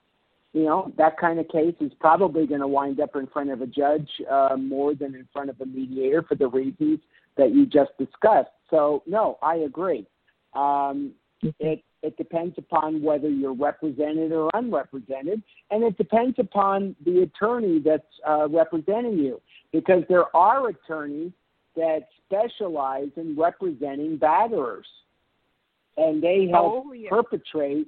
You 0.53 0.63
know 0.63 0.91
that 0.97 1.19
kind 1.19 1.39
of 1.39 1.47
case 1.49 1.75
is 1.79 1.91
probably 1.99 2.47
going 2.47 2.61
to 2.61 2.67
wind 2.67 2.99
up 2.99 3.15
in 3.15 3.27
front 3.27 3.51
of 3.51 3.61
a 3.61 3.67
judge 3.67 4.09
uh, 4.27 4.55
more 4.57 4.95
than 4.95 5.13
in 5.13 5.27
front 5.31 5.51
of 5.51 5.61
a 5.61 5.65
mediator 5.65 6.23
for 6.23 6.33
the 6.33 6.47
reasons 6.47 7.01
that 7.37 7.53
you 7.53 7.67
just 7.67 7.91
discussed. 7.99 8.49
So 8.71 9.03
no, 9.05 9.37
I 9.43 9.57
agree. 9.57 10.07
Um. 10.55 11.11
It 11.41 11.83
it 12.03 12.15
depends 12.15 12.55
upon 12.57 13.01
whether 13.01 13.27
you're 13.27 13.55
represented 13.55 14.31
or 14.31 14.49
unrepresented, 14.53 15.41
and 15.71 15.83
it 15.83 15.97
depends 15.97 16.37
upon 16.39 16.95
the 17.05 17.23
attorney 17.23 17.81
that's 17.83 18.03
uh, 18.27 18.47
representing 18.49 19.17
you. 19.17 19.41
Because 19.73 20.03
there 20.07 20.35
are 20.35 20.69
attorneys 20.69 21.31
that 21.75 22.07
specialize 22.25 23.09
in 23.17 23.35
representing 23.37 24.17
batterers, 24.17 24.85
and 25.97 26.21
they 26.21 26.47
help 26.51 26.85
oh, 26.87 26.93
yeah. 26.93 27.09
perpetrate. 27.09 27.87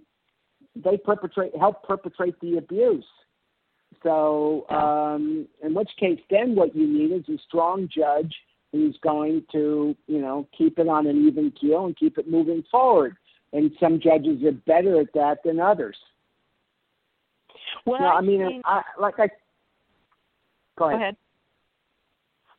They 0.75 0.97
perpetrate 0.97 1.55
help 1.57 1.83
perpetrate 1.83 2.39
the 2.41 2.57
abuse. 2.57 3.05
So, 4.03 4.65
um, 4.69 5.47
in 5.63 5.73
which 5.73 5.89
case, 5.99 6.19
then 6.29 6.55
what 6.55 6.75
you 6.75 6.87
need 6.87 7.11
is 7.11 7.27
a 7.27 7.37
strong 7.47 7.89
judge 7.93 8.33
who's 8.71 8.97
going 9.01 9.43
to, 9.51 9.95
you 10.07 10.21
know, 10.21 10.47
keep 10.57 10.79
it 10.79 10.87
on 10.87 11.07
an 11.07 11.27
even 11.27 11.51
keel 11.51 11.85
and 11.85 11.97
keep 11.97 12.17
it 12.17 12.29
moving 12.29 12.63
forward 12.71 13.17
and 13.53 13.71
some 13.79 13.99
judges 13.99 14.43
are 14.43 14.51
better 14.51 14.99
at 15.01 15.13
that 15.13 15.39
than 15.43 15.59
others. 15.59 15.97
Well, 17.85 18.01
no, 18.01 18.07
I 18.07 18.21
mean. 18.21 18.61
I, 18.65 18.81
like 18.99 19.19
I 19.19 19.29
go 20.77 20.89
ahead. 20.89 20.97
Go 20.97 21.01
ahead. 21.01 21.15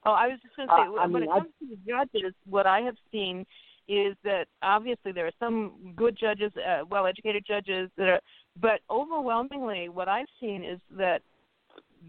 Oh, 0.07 0.13
I 0.13 0.29
was 0.29 0.39
just 0.43 0.57
going 0.57 0.69
to 0.69 0.75
say, 0.75 0.89
uh, 0.89 1.09
when 1.09 1.13
mean, 1.13 1.23
it 1.25 1.29
comes 1.29 1.49
I... 1.61 1.65
to 1.65 1.71
the 1.71 1.79
judges, 1.87 2.35
what 2.49 2.67
I 2.67 2.81
have 2.81 2.97
seen 3.13 3.45
is 3.87 4.17
that 4.25 4.47
obviously 4.63 5.13
there 5.13 5.27
are 5.27 5.33
some 5.39 5.93
good 5.97 6.17
judges, 6.19 6.53
uh, 6.57 6.85
well-educated 6.89 7.45
judges 7.47 7.91
that 7.99 8.09
are, 8.09 8.21
but 8.61 8.81
overwhelmingly, 8.89 9.89
what 9.89 10.09
I've 10.09 10.29
seen 10.41 10.65
is 10.65 10.79
that 10.97 11.23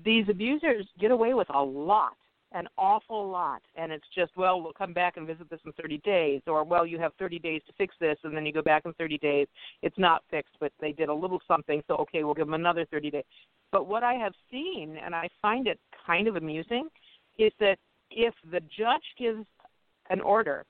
these 0.06 0.26
abusers 0.30 0.88
get 1.00 1.12
away 1.12 1.34
with 1.34 1.48
a 1.54 1.62
lot 1.62 2.14
an 2.54 2.68
awful 2.78 3.30
lot. 3.30 3.62
And 3.76 3.92
it's 3.92 4.06
just 4.16 4.32
well 4.36 4.62
we'll 4.62 4.74
come 4.74 4.94
back 4.94 5.18
and 5.18 5.28
visit 5.28 5.50
this 5.50 5.60
in 5.66 5.72
30 5.74 6.00
days. 6.00 6.42
Or 6.48 6.64
well 6.64 6.86
you 6.86 7.00
have 7.00 7.14
30 7.20 7.40
days 7.40 7.62
to 7.68 7.74
fix 7.78 7.96
this 8.00 8.18
and 8.24 8.36
then 8.36 8.46
you 8.46 8.54
go 8.54 8.62
back 8.62 8.84
in 8.86 8.94
30 8.94 9.18
days. 9.18 9.48
It's 9.82 9.98
not 9.98 10.24
fixed 10.30 10.56
but 10.60 10.72
they 10.80 10.92
did 10.92 11.10
a 11.10 11.14
little 11.14 11.42
something 11.48 11.82
so 11.88 11.96
okay 11.96 12.24
we'll 12.24 12.34
give 12.34 12.48
them 12.48 12.54
another 12.54 12.86
30 12.90 13.12
days 13.12 13.24
but 13.72 13.88
what 13.88 14.04
i 14.04 14.14
have 14.14 14.34
seen 14.50 14.98
and 15.04 15.14
i 15.14 15.28
find 15.42 15.68
it 15.68 15.80
kind 16.06 16.28
of 16.28 16.36
amusing 16.36 16.88
is 17.38 17.52
that 17.60 17.78
if 18.10 18.34
the 18.52 18.60
judge 18.62 19.04
gives 19.18 19.46
an 20.10 20.22
order 20.22 20.66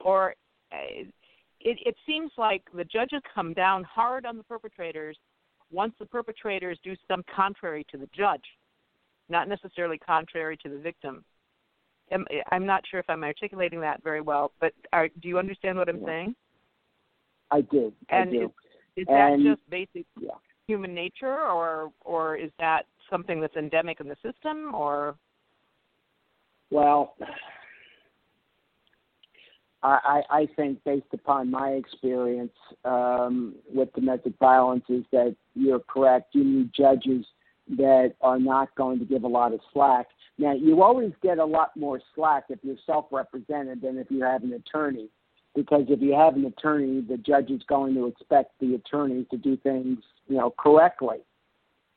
or 0.00 0.34
uh, 0.72 0.76
it, 1.62 1.78
it 1.84 1.96
seems 2.06 2.30
like 2.38 2.62
the 2.74 2.84
judges 2.84 3.20
come 3.34 3.52
down 3.52 3.84
hard 3.84 4.24
on 4.26 4.36
the 4.36 4.44
perpetrators 4.44 5.16
once 5.72 5.92
the 5.98 6.06
perpetrators 6.06 6.78
do 6.82 6.94
some 7.08 7.22
contrary 7.34 7.84
to 7.90 7.98
the 7.98 8.08
judge 8.16 8.44
not 9.30 9.48
necessarily 9.48 9.98
contrary 9.98 10.56
to 10.58 10.68
the 10.68 10.78
victim. 10.78 11.24
I'm 12.50 12.66
not 12.66 12.82
sure 12.90 12.98
if 12.98 13.08
I'm 13.08 13.22
articulating 13.22 13.80
that 13.82 14.02
very 14.02 14.20
well, 14.20 14.50
but 14.60 14.72
are, 14.92 15.08
do 15.22 15.28
you 15.28 15.38
understand 15.38 15.78
what 15.78 15.88
I'm 15.88 16.04
saying? 16.04 16.34
I 17.52 17.60
do. 17.60 17.92
And 18.08 18.28
I 18.28 18.32
do. 18.32 18.44
Is, 18.96 19.02
is 19.02 19.06
that 19.06 19.38
just 19.42 19.70
basic 19.70 20.06
yeah. 20.20 20.30
human 20.66 20.92
nature, 20.92 21.40
or 21.40 21.92
or 22.04 22.36
is 22.36 22.50
that 22.58 22.82
something 23.08 23.40
that's 23.40 23.56
endemic 23.56 24.00
in 24.00 24.08
the 24.08 24.16
system, 24.22 24.74
or? 24.74 25.14
Well, 26.70 27.14
I, 29.82 30.22
I 30.30 30.48
think, 30.56 30.82
based 30.84 31.06
upon 31.12 31.50
my 31.50 31.70
experience 31.70 32.52
um, 32.84 33.54
with 33.72 33.92
domestic 33.94 34.34
violence, 34.38 34.84
is 34.88 35.04
that 35.10 35.34
you're 35.54 35.80
correct. 35.80 36.34
You 36.34 36.44
need 36.44 36.70
judges 36.76 37.24
that 37.76 38.14
are 38.20 38.38
not 38.38 38.74
going 38.74 38.98
to 38.98 39.04
give 39.04 39.24
a 39.24 39.28
lot 39.28 39.52
of 39.52 39.60
slack. 39.72 40.08
Now, 40.38 40.54
you 40.54 40.82
always 40.82 41.12
get 41.22 41.38
a 41.38 41.44
lot 41.44 41.76
more 41.76 42.00
slack 42.14 42.44
if 42.48 42.58
you're 42.62 42.76
self 42.86 43.06
represented 43.10 43.82
than 43.82 43.98
if 43.98 44.10
you 44.10 44.22
have 44.22 44.42
an 44.42 44.52
attorney. 44.52 45.08
Because 45.54 45.84
if 45.88 46.00
you 46.00 46.14
have 46.14 46.36
an 46.36 46.44
attorney, 46.44 47.00
the 47.00 47.16
judge 47.16 47.50
is 47.50 47.62
going 47.68 47.94
to 47.94 48.06
expect 48.06 48.52
the 48.60 48.74
attorney 48.74 49.26
to 49.30 49.36
do 49.36 49.56
things, 49.56 49.98
you 50.28 50.36
know, 50.36 50.54
correctly. 50.58 51.18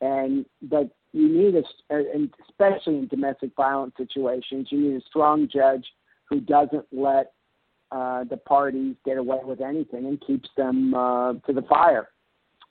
And 0.02 0.46
but 0.64 0.90
you 1.14 1.30
need 1.30 1.56
a, 1.56 1.64
and 1.90 2.34
especially 2.50 2.98
in 2.98 3.08
domestic 3.08 3.52
violence 3.56 3.94
situations, 3.96 4.68
you 4.72 4.80
need 4.80 4.98
a 4.98 5.06
strong 5.06 5.48
judge 5.48 5.86
who 6.30 6.40
doesn't 6.40 6.86
let 6.92 7.34
uh, 7.92 8.24
the 8.24 8.38
parties 8.38 8.96
get 9.06 9.18
away 9.18 9.40
with 9.44 9.62
anything 9.62 10.08
and 10.08 10.20
keeps 10.26 10.50
them 10.58 10.96
uh, 10.96 11.34
to 11.46 11.54
the 11.54 11.62
fire. 11.70 12.10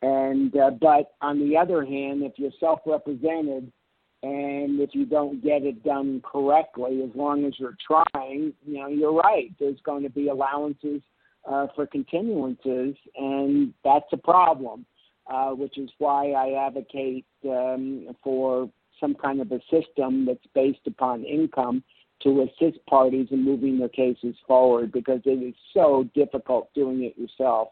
And 0.02 0.54
uh, 0.56 0.70
but 0.70 1.12
on 1.20 1.38
the 1.38 1.56
other 1.56 1.84
hand, 1.84 2.22
if 2.22 2.32
you're 2.36 2.50
self-represented 2.58 3.72
and 4.24 4.80
if 4.80 4.90
you 4.92 5.06
don't 5.06 5.42
get 5.42 5.62
it 5.62 5.82
done 5.84 6.22
correctly, 6.24 7.02
as 7.02 7.10
long 7.16 7.44
as 7.44 7.54
you're 7.58 7.76
trying, 7.86 8.52
you 8.66 8.78
know, 8.78 8.88
you're 8.88 9.12
right. 9.12 9.52
There's 9.58 9.80
going 9.84 10.02
to 10.02 10.10
be 10.10 10.28
allowances 10.28 11.02
uh, 11.48 11.68
for 11.74 11.86
continuances, 11.86 12.96
and 13.16 13.72
that's 13.84 14.06
a 14.12 14.16
problem. 14.16 14.86
Uh, 15.32 15.50
which 15.50 15.78
is 15.78 15.88
why 15.98 16.32
I 16.32 16.66
advocate 16.66 17.24
um, 17.44 18.08
for 18.24 18.68
some 18.98 19.14
kind 19.14 19.40
of 19.40 19.52
a 19.52 19.60
system 19.70 20.26
that's 20.26 20.44
based 20.52 20.84
upon 20.84 21.24
income 21.24 21.84
to 22.24 22.42
assist 22.42 22.84
parties 22.86 23.28
in 23.30 23.44
moving 23.44 23.78
their 23.78 23.88
cases 23.88 24.34
forward 24.48 24.90
because 24.90 25.20
it 25.24 25.30
is 25.30 25.54
so 25.72 26.08
difficult 26.12 26.74
doing 26.74 27.04
it 27.04 27.16
yourself. 27.16 27.68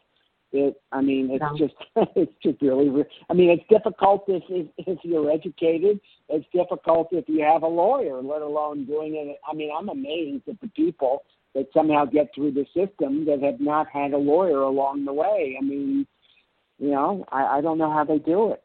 It, 0.52 0.80
I 0.90 1.00
mean, 1.00 1.30
it's 1.30 1.58
just, 1.58 1.74
it's 2.16 2.32
just 2.42 2.60
really. 2.60 3.04
I 3.28 3.34
mean, 3.34 3.50
it's 3.50 3.62
difficult 3.68 4.24
if, 4.26 4.42
if 4.48 4.66
if 4.78 4.98
you're 5.04 5.30
educated. 5.30 6.00
It's 6.28 6.46
difficult 6.52 7.08
if 7.12 7.28
you 7.28 7.44
have 7.44 7.62
a 7.62 7.68
lawyer, 7.68 8.20
let 8.20 8.42
alone 8.42 8.84
doing 8.84 9.14
it. 9.14 9.38
I 9.48 9.54
mean, 9.54 9.70
I'm 9.76 9.88
amazed 9.88 10.48
at 10.48 10.60
the 10.60 10.68
people 10.68 11.22
that 11.54 11.66
somehow 11.72 12.04
get 12.04 12.30
through 12.34 12.52
the 12.52 12.64
system 12.74 13.24
that 13.26 13.42
have 13.42 13.60
not 13.60 13.88
had 13.92 14.12
a 14.12 14.18
lawyer 14.18 14.62
along 14.62 15.04
the 15.04 15.12
way. 15.12 15.56
I 15.60 15.64
mean, 15.64 16.06
you 16.78 16.90
know, 16.90 17.24
I, 17.30 17.58
I 17.58 17.60
don't 17.60 17.78
know 17.78 17.90
how 17.92 18.04
they 18.04 18.18
do 18.18 18.52
it. 18.52 18.62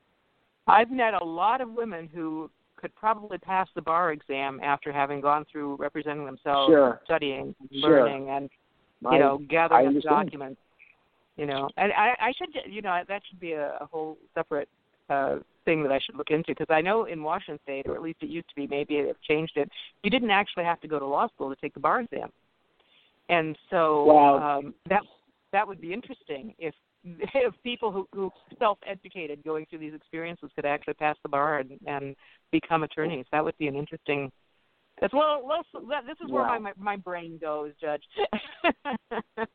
I've 0.67 0.89
met 0.89 1.13
a 1.13 1.23
lot 1.23 1.61
of 1.61 1.69
women 1.71 2.09
who 2.11 2.49
could 2.77 2.95
probably 2.95 3.37
pass 3.37 3.67
the 3.75 3.81
bar 3.81 4.11
exam 4.11 4.59
after 4.63 4.91
having 4.91 5.21
gone 5.21 5.45
through 5.51 5.75
representing 5.75 6.25
themselves, 6.25 6.71
sure. 6.71 7.01
studying, 7.05 7.55
sure. 7.71 7.89
learning, 7.89 8.29
and 8.29 8.49
you 9.01 9.09
I, 9.09 9.19
know, 9.19 9.39
gathering 9.49 9.99
documents 10.01 10.59
you 11.37 11.45
know. 11.45 11.69
And 11.77 11.91
i 11.93 12.13
i 12.19 12.33
should 12.37 12.49
you 12.71 12.81
know 12.81 13.01
that 13.07 13.21
should 13.27 13.39
be 13.39 13.53
a, 13.53 13.77
a 13.81 13.85
whole 13.85 14.17
separate 14.33 14.69
uh 15.09 15.37
thing 15.65 15.83
that 15.83 15.91
i 15.91 15.99
should 15.99 16.15
look 16.15 16.29
into 16.29 16.51
because 16.51 16.67
i 16.69 16.81
know 16.81 17.05
in 17.05 17.21
washington 17.21 17.59
state 17.63 17.85
or 17.87 17.95
at 17.95 18.01
least 18.01 18.17
it 18.21 18.29
used 18.29 18.47
to 18.49 18.55
be 18.55 18.67
maybe 18.67 19.01
they've 19.01 19.21
changed 19.21 19.53
it 19.55 19.69
you 20.03 20.09
didn't 20.09 20.31
actually 20.31 20.63
have 20.63 20.79
to 20.81 20.87
go 20.87 20.99
to 20.99 21.05
law 21.05 21.27
school 21.27 21.49
to 21.49 21.59
take 21.61 21.73
the 21.73 21.79
bar 21.79 22.01
exam. 22.01 22.29
And 23.29 23.57
so 23.69 24.05
wow. 24.05 24.59
um 24.59 24.73
that 24.89 25.01
that 25.51 25.67
would 25.67 25.81
be 25.81 25.93
interesting 25.93 26.53
if 26.59 26.73
if 27.03 27.53
people 27.63 27.91
who 27.91 28.07
who 28.13 28.31
self 28.59 28.77
educated 28.85 29.43
going 29.43 29.65
through 29.69 29.79
these 29.79 29.93
experiences 29.93 30.49
could 30.55 30.65
actually 30.65 30.95
pass 30.95 31.15
the 31.23 31.29
bar 31.29 31.59
and, 31.59 31.79
and 31.87 32.15
become 32.51 32.83
attorneys. 32.83 33.25
That 33.31 33.43
would 33.43 33.57
be 33.57 33.67
an 33.67 33.75
interesting 33.75 34.31
as 35.05 35.11
well, 35.13 35.41
this 36.07 36.17
is 36.23 36.31
where 36.31 36.59
my 36.59 36.71
my 36.77 36.95
brain 36.95 37.37
goes, 37.39 37.71
Judge. 37.79 38.01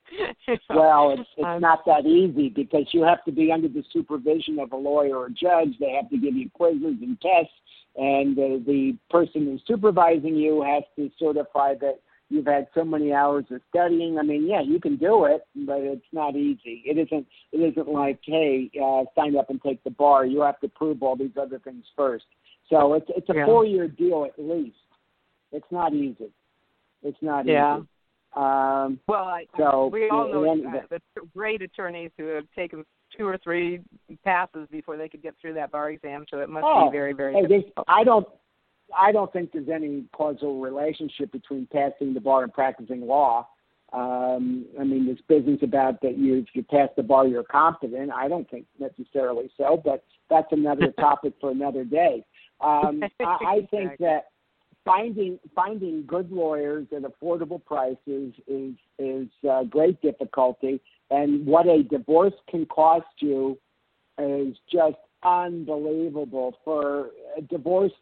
well, 0.70 1.12
it's 1.18 1.28
it's 1.36 1.46
um, 1.46 1.60
not 1.60 1.84
that 1.86 2.06
easy 2.06 2.48
because 2.48 2.86
you 2.92 3.02
have 3.02 3.24
to 3.24 3.32
be 3.32 3.50
under 3.52 3.68
the 3.68 3.82
supervision 3.92 4.58
of 4.60 4.72
a 4.72 4.76
lawyer 4.76 5.16
or 5.16 5.26
a 5.26 5.30
judge. 5.30 5.74
They 5.80 5.98
have 6.00 6.08
to 6.10 6.18
give 6.18 6.36
you 6.36 6.48
quizzes 6.50 6.96
and 7.02 7.20
tests, 7.20 7.52
and 7.96 8.38
uh, 8.38 8.64
the 8.64 8.96
person 9.10 9.46
who's 9.46 9.62
supervising 9.66 10.36
you 10.36 10.62
has 10.62 10.84
to 10.96 11.10
certify 11.18 11.74
that 11.80 12.00
you've 12.28 12.46
had 12.46 12.68
so 12.72 12.84
many 12.84 13.12
hours 13.12 13.44
of 13.50 13.60
studying. 13.68 14.18
I 14.18 14.22
mean, 14.22 14.46
yeah, 14.48 14.60
you 14.60 14.78
can 14.78 14.96
do 14.96 15.24
it, 15.24 15.42
but 15.66 15.80
it's 15.80 16.06
not 16.12 16.36
easy. 16.36 16.82
It 16.86 16.96
isn't. 16.96 17.26
It 17.52 17.72
isn't 17.72 17.88
like, 17.88 18.20
hey, 18.24 18.70
uh, 18.80 19.02
sign 19.16 19.36
up 19.36 19.50
and 19.50 19.60
take 19.60 19.82
the 19.82 19.90
bar. 19.90 20.24
You 20.24 20.42
have 20.42 20.60
to 20.60 20.68
prove 20.68 21.02
all 21.02 21.16
these 21.16 21.36
other 21.40 21.58
things 21.58 21.84
first. 21.96 22.24
So 22.68 22.94
it's 22.94 23.06
it's 23.16 23.28
a 23.30 23.34
yeah. 23.34 23.46
four 23.46 23.66
year 23.66 23.88
deal 23.88 24.24
at 24.24 24.42
least. 24.42 24.76
It's 25.52 25.66
not 25.70 25.92
easy. 25.92 26.30
It's 27.02 27.18
not 27.20 27.46
yeah. 27.46 27.78
easy. 27.78 27.86
Um, 28.36 29.00
well, 29.08 29.24
I, 29.24 29.46
so 29.58 29.90
we 29.92 30.08
all 30.08 30.32
know 30.32 30.52
and, 30.52 30.64
the, 30.64 31.00
the 31.16 31.22
great 31.34 31.62
attorneys 31.62 32.12
who 32.16 32.26
have 32.26 32.44
taken 32.54 32.84
two 33.16 33.26
or 33.26 33.38
three 33.42 33.80
passes 34.24 34.68
before 34.70 34.96
they 34.96 35.08
could 35.08 35.22
get 35.22 35.34
through 35.40 35.54
that 35.54 35.72
bar 35.72 35.90
exam. 35.90 36.24
So 36.30 36.38
it 36.38 36.48
must 36.48 36.64
oh, 36.64 36.88
be 36.88 36.96
very, 36.96 37.12
very. 37.12 37.34
Hey. 37.34 37.72
I 37.88 38.04
don't. 38.04 38.26
I 38.96 39.12
don't 39.12 39.32
think 39.32 39.52
there's 39.52 39.68
any 39.68 40.04
causal 40.12 40.60
relationship 40.60 41.30
between 41.30 41.68
passing 41.72 42.12
the 42.12 42.20
bar 42.20 42.42
and 42.42 42.52
practicing 42.52 43.02
law. 43.02 43.46
Um, 43.92 44.66
I 44.80 44.84
mean, 44.84 45.06
this 45.06 45.18
business 45.28 45.60
about 45.62 46.00
that 46.02 46.16
you 46.16 46.38
if 46.38 46.46
you 46.54 46.62
pass 46.62 46.88
the 46.96 47.02
bar 47.02 47.26
you're 47.26 47.42
competent. 47.42 48.10
I 48.12 48.28
don't 48.28 48.48
think 48.48 48.66
necessarily 48.78 49.50
so, 49.56 49.80
but 49.84 50.04
that's 50.28 50.52
another 50.52 50.92
topic 51.00 51.34
for 51.40 51.50
another 51.50 51.84
day. 51.84 52.24
Um, 52.60 53.02
I, 53.20 53.24
I 53.24 53.68
think 53.70 53.98
that 53.98 54.26
finding 54.84 55.38
finding 55.54 56.04
good 56.06 56.30
lawyers 56.30 56.86
at 56.94 57.02
affordable 57.02 57.64
prices 57.64 58.32
is 58.46 58.74
is 58.98 59.28
uh, 59.50 59.64
great 59.64 60.00
difficulty, 60.02 60.80
and 61.10 61.46
what 61.46 61.66
a 61.66 61.82
divorce 61.82 62.34
can 62.48 62.66
cost 62.66 63.06
you 63.18 63.58
is 64.18 64.56
just 64.72 64.96
unbelievable. 65.22 66.56
For 66.64 67.10
a 67.36 67.42
divorce 67.42 67.92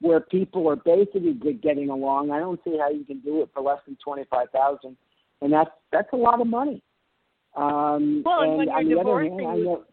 where 0.00 0.20
people 0.20 0.68
are 0.68 0.76
basically 0.76 1.34
getting 1.62 1.90
along, 1.90 2.30
I 2.30 2.38
don't 2.38 2.60
see 2.64 2.78
how 2.78 2.90
you 2.90 3.04
can 3.04 3.20
do 3.20 3.42
it 3.42 3.50
for 3.52 3.62
less 3.62 3.80
than 3.86 3.96
twenty 4.02 4.24
five 4.30 4.50
thousand, 4.50 4.96
and 5.40 5.52
that's 5.52 5.70
that's 5.92 6.12
a 6.12 6.16
lot 6.16 6.40
of 6.40 6.46
money. 6.46 6.82
Um, 7.56 8.22
well, 8.24 8.42
and, 8.42 8.56
when 8.56 8.68
you're 8.68 8.76
on 8.76 8.84
the 8.84 8.94
divorcing, 8.94 9.32
other 9.32 9.50
hand, 9.50 9.64
know, 9.64 9.84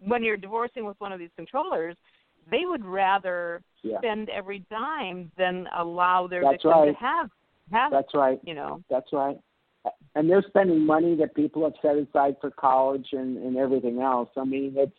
when 0.00 0.22
you're 0.22 0.36
divorcing 0.36 0.84
with 0.84 1.00
one 1.00 1.12
of 1.12 1.18
these 1.18 1.30
controllers, 1.36 1.96
they 2.50 2.62
would 2.64 2.84
rather 2.84 3.62
yeah. 3.82 3.98
spend 3.98 4.28
every 4.30 4.64
dime 4.70 5.30
than 5.36 5.68
allow 5.76 6.26
their 6.26 6.42
That's 6.42 6.54
victim 6.54 6.70
right. 6.70 6.86
to 6.86 6.94
have 6.94 7.30
have 7.70 7.90
That's 7.90 8.14
right. 8.14 8.38
You 8.44 8.54
know. 8.54 8.82
That's 8.90 9.12
right. 9.12 9.38
And 10.14 10.28
they're 10.28 10.44
spending 10.46 10.84
money 10.84 11.16
that 11.16 11.34
people 11.34 11.64
have 11.64 11.72
set 11.82 11.96
aside 11.96 12.36
for 12.40 12.50
college 12.50 13.08
and, 13.12 13.36
and 13.38 13.56
everything 13.56 14.00
else. 14.00 14.28
I 14.36 14.44
mean, 14.44 14.74
it's 14.76 14.92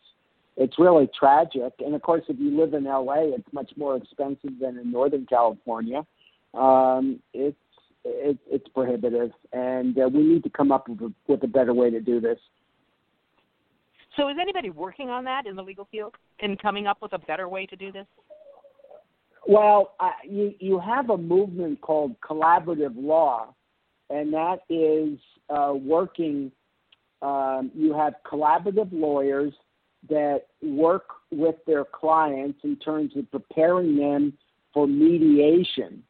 it's 0.58 0.78
really 0.78 1.10
tragic. 1.18 1.74
And 1.80 1.96
of 1.96 2.02
course, 2.02 2.24
if 2.28 2.40
you 2.40 2.58
live 2.58 2.74
in 2.74 2.84
LA, 2.84 3.34
it's 3.36 3.54
much 3.54 3.72
more 3.76 3.96
expensive 3.96 4.60
than 4.60 4.78
in 4.78 4.92
Northern 4.92 5.26
California. 5.26 6.06
Um, 6.54 7.20
it's 7.34 7.58
it, 8.06 8.38
it's 8.52 8.68
prohibitive, 8.70 9.32
and 9.54 9.98
uh, 9.98 10.10
we 10.14 10.24
need 10.24 10.44
to 10.44 10.50
come 10.50 10.72
up 10.74 10.90
with 10.90 11.00
a, 11.02 11.14
with 11.28 11.44
a 11.44 11.48
better 11.48 11.74
way 11.74 11.90
to 11.90 12.02
do 12.02 12.20
this. 12.20 12.38
So 14.18 14.30
is 14.30 14.36
anybody 14.40 14.70
working 14.70 15.10
on 15.10 15.24
that 15.24 15.48
in 15.48 15.56
the 15.56 15.64
legal 15.64 15.88
field 15.90 16.16
and 16.40 16.62
coming 16.62 16.86
up 16.86 17.02
with 17.02 17.14
a 17.14 17.18
better 17.18 17.48
way 17.48 17.66
to 17.66 17.76
do 17.76 17.92
this? 17.92 18.06
Well, 19.46 19.96
uh, 20.00 20.12
you 20.28 20.54
you 20.60 20.80
have 20.80 21.10
a 21.10 21.18
movement 21.18 21.82
called 21.82 22.16
collaborative 22.22 22.94
law, 22.96 23.54
and 24.10 24.34
that 24.34 24.60
is 24.70 25.20
uh, 25.50 25.74
working. 25.74 26.52
Um, 27.22 27.72
you 27.74 27.94
have 27.94 28.16
collaborative 28.26 28.90
lawyers 28.92 29.54
that 30.10 30.48
work 30.62 31.06
with 31.32 31.56
their 31.66 31.86
clients 31.86 32.60
in 32.64 32.76
terms 32.78 33.16
of 33.16 33.30
preparing 33.32 33.96
them 33.96 34.34
for 34.74 34.88
mediation 34.88 36.04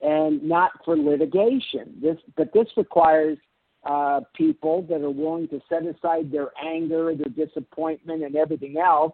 and 0.00 0.42
not 0.42 0.72
for 0.84 0.96
litigation. 0.96 1.96
This, 2.00 2.16
but 2.36 2.52
this 2.52 2.66
requires 2.76 3.38
uh, 3.84 4.20
people 4.34 4.82
that 4.88 5.02
are 5.02 5.10
willing 5.10 5.48
to 5.48 5.60
set 5.68 5.82
aside 5.84 6.30
their 6.30 6.50
anger, 6.62 7.14
their 7.14 7.46
disappointment, 7.46 8.22
and 8.22 8.36
everything 8.36 8.76
else, 8.78 9.12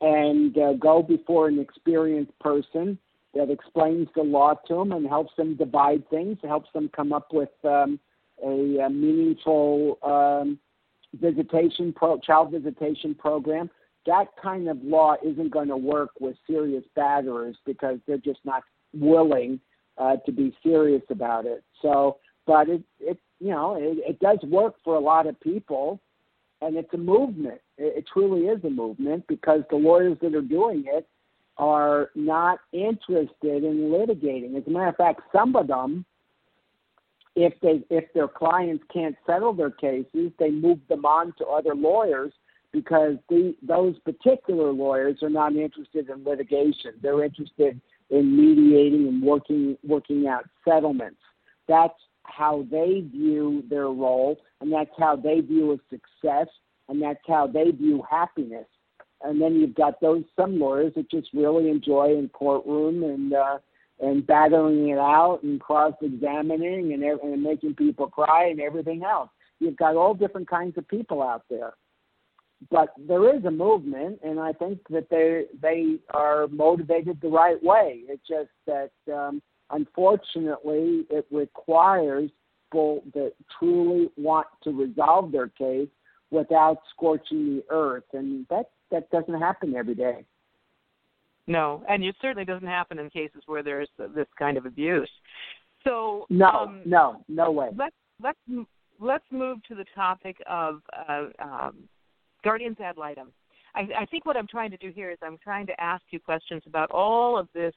and 0.00 0.56
uh, 0.56 0.72
go 0.74 1.02
before 1.02 1.48
an 1.48 1.58
experienced 1.58 2.38
person 2.38 2.98
that 3.34 3.50
explains 3.50 4.08
the 4.16 4.22
law 4.22 4.54
to 4.66 4.74
them 4.74 4.92
and 4.92 5.06
helps 5.06 5.34
them 5.36 5.56
divide 5.56 6.08
things, 6.10 6.38
helps 6.42 6.70
them 6.72 6.90
come 6.94 7.12
up 7.12 7.32
with 7.32 7.50
um, 7.64 8.00
a, 8.44 8.78
a 8.78 8.90
meaningful 8.90 9.98
um, 10.02 10.58
visitation 11.20 11.92
pro 11.92 12.18
child 12.18 12.52
visitation 12.52 13.14
program. 13.14 13.70
That 14.06 14.28
kind 14.42 14.68
of 14.68 14.82
law 14.82 15.16
isn't 15.24 15.50
going 15.50 15.68
to 15.68 15.76
work 15.76 16.10
with 16.20 16.36
serious 16.46 16.84
batterers 16.96 17.54
because 17.66 17.98
they're 18.06 18.18
just 18.18 18.40
not 18.44 18.62
willing 18.94 19.60
uh, 19.98 20.16
to 20.16 20.32
be 20.32 20.56
serious 20.62 21.02
about 21.10 21.46
it. 21.46 21.62
So, 21.82 22.18
but 22.46 22.68
it 22.68 22.82
it 22.98 23.18
you 23.38 23.50
know 23.50 23.76
it, 23.76 23.98
it 24.08 24.20
does 24.20 24.38
work 24.44 24.74
for 24.82 24.96
a 24.96 25.00
lot 25.00 25.26
of 25.26 25.38
people, 25.40 26.00
and 26.62 26.76
it's 26.76 26.92
a 26.94 26.98
movement. 26.98 27.60
It, 27.78 27.98
it 27.98 28.04
truly 28.12 28.46
is 28.46 28.62
a 28.64 28.70
movement 28.70 29.26
because 29.28 29.62
the 29.70 29.76
lawyers 29.76 30.18
that 30.22 30.34
are 30.34 30.42
doing 30.42 30.84
it 30.86 31.08
are 31.58 32.10
not 32.14 32.60
interested 32.72 33.64
in 33.64 33.90
litigating. 33.90 34.56
As 34.56 34.66
a 34.66 34.70
matter 34.70 34.88
of 34.88 34.96
fact, 34.96 35.20
some 35.32 35.54
of 35.56 35.66
them 35.66 36.04
if 37.36 37.54
they 37.60 37.82
if 37.90 38.12
their 38.12 38.28
clients 38.28 38.84
can't 38.92 39.16
settle 39.26 39.52
their 39.52 39.70
cases, 39.70 40.32
they 40.38 40.50
move 40.50 40.78
them 40.88 41.04
on 41.04 41.32
to 41.38 41.46
other 41.46 41.74
lawyers 41.74 42.32
because 42.72 43.16
the, 43.28 43.54
those 43.62 43.98
particular 44.00 44.72
lawyers 44.72 45.22
are 45.22 45.30
not 45.30 45.54
interested 45.54 46.08
in 46.08 46.24
litigation. 46.24 46.92
They're 47.02 47.24
interested 47.24 47.80
in 48.10 48.36
mediating 48.36 49.08
and 49.08 49.22
working 49.22 49.76
working 49.86 50.26
out 50.26 50.44
settlements. 50.64 51.20
That's 51.68 51.94
how 52.24 52.66
they 52.70 53.00
view 53.00 53.64
their 53.68 53.88
role, 53.88 54.38
and 54.60 54.72
that's 54.72 54.90
how 54.98 55.16
they 55.16 55.40
view 55.40 55.72
a 55.72 55.76
success, 55.88 56.48
and 56.88 57.00
that's 57.00 57.20
how 57.26 57.46
they 57.46 57.70
view 57.70 58.02
happiness. 58.08 58.66
And 59.22 59.40
then 59.40 59.56
you've 59.56 59.74
got 59.74 60.00
those 60.00 60.24
some 60.34 60.58
lawyers 60.58 60.94
that 60.96 61.10
just 61.10 61.28
really 61.34 61.68
enjoy 61.68 62.16
in 62.16 62.28
courtroom 62.30 63.02
and 63.02 63.34
uh, 63.34 63.58
and 64.00 64.26
battling 64.26 64.88
it 64.88 64.98
out 64.98 65.40
and 65.42 65.60
cross 65.60 65.92
examining 66.00 66.94
and, 66.94 67.02
and 67.02 67.42
making 67.42 67.74
people 67.74 68.06
cry 68.06 68.48
and 68.48 68.60
everything 68.60 69.02
else. 69.04 69.28
You've 69.58 69.76
got 69.76 69.96
all 69.96 70.14
different 70.14 70.48
kinds 70.48 70.78
of 70.78 70.88
people 70.88 71.22
out 71.22 71.44
there. 71.50 71.74
But 72.70 72.90
there 72.98 73.34
is 73.34 73.44
a 73.44 73.50
movement, 73.50 74.20
and 74.22 74.38
I 74.38 74.52
think 74.52 74.80
that 74.90 75.08
they 75.10 75.44
they 75.62 75.96
are 76.10 76.46
motivated 76.48 77.18
the 77.20 77.28
right 77.28 77.62
way. 77.62 78.02
It's 78.06 78.26
just 78.28 78.50
that 78.66 78.90
um, 79.12 79.40
unfortunately 79.72 81.06
it 81.10 81.26
requires 81.30 82.30
people 82.70 83.02
that 83.14 83.32
truly 83.58 84.08
want 84.16 84.46
to 84.62 84.70
resolve 84.70 85.32
their 85.32 85.48
case 85.48 85.88
without 86.30 86.78
scorching 86.94 87.56
the 87.56 87.64
earth, 87.70 88.04
and 88.12 88.46
that 88.48 88.70
that 88.90 89.10
doesn't 89.10 89.40
happen 89.40 89.74
every 89.74 89.94
day. 89.94 90.24
No, 91.46 91.82
and 91.88 92.04
it 92.04 92.14
certainly 92.20 92.44
doesn't 92.44 92.68
happen 92.68 92.98
in 92.98 93.10
cases 93.10 93.42
where 93.46 93.62
there's 93.62 93.88
this 94.14 94.28
kind 94.38 94.56
of 94.56 94.66
abuse. 94.66 95.10
So 95.84 96.26
no, 96.30 96.46
um, 96.46 96.82
no, 96.84 97.24
no 97.28 97.50
way. 97.50 97.70
Let's 97.76 97.96
let's 98.22 98.38
let's 99.00 99.24
move 99.30 99.58
to 99.68 99.74
the 99.74 99.86
topic 99.94 100.36
of 100.48 100.82
uh, 101.08 101.26
um, 101.42 101.88
guardians 102.44 102.76
ad 102.80 102.96
litem. 102.96 103.32
I, 103.74 103.88
I 104.00 104.06
think 104.06 104.26
what 104.26 104.36
I'm 104.36 104.48
trying 104.48 104.70
to 104.72 104.76
do 104.76 104.90
here 104.90 105.10
is 105.10 105.18
I'm 105.22 105.38
trying 105.42 105.66
to 105.66 105.80
ask 105.80 106.02
you 106.10 106.20
questions 106.20 106.62
about 106.66 106.90
all 106.90 107.38
of 107.38 107.48
this 107.54 107.74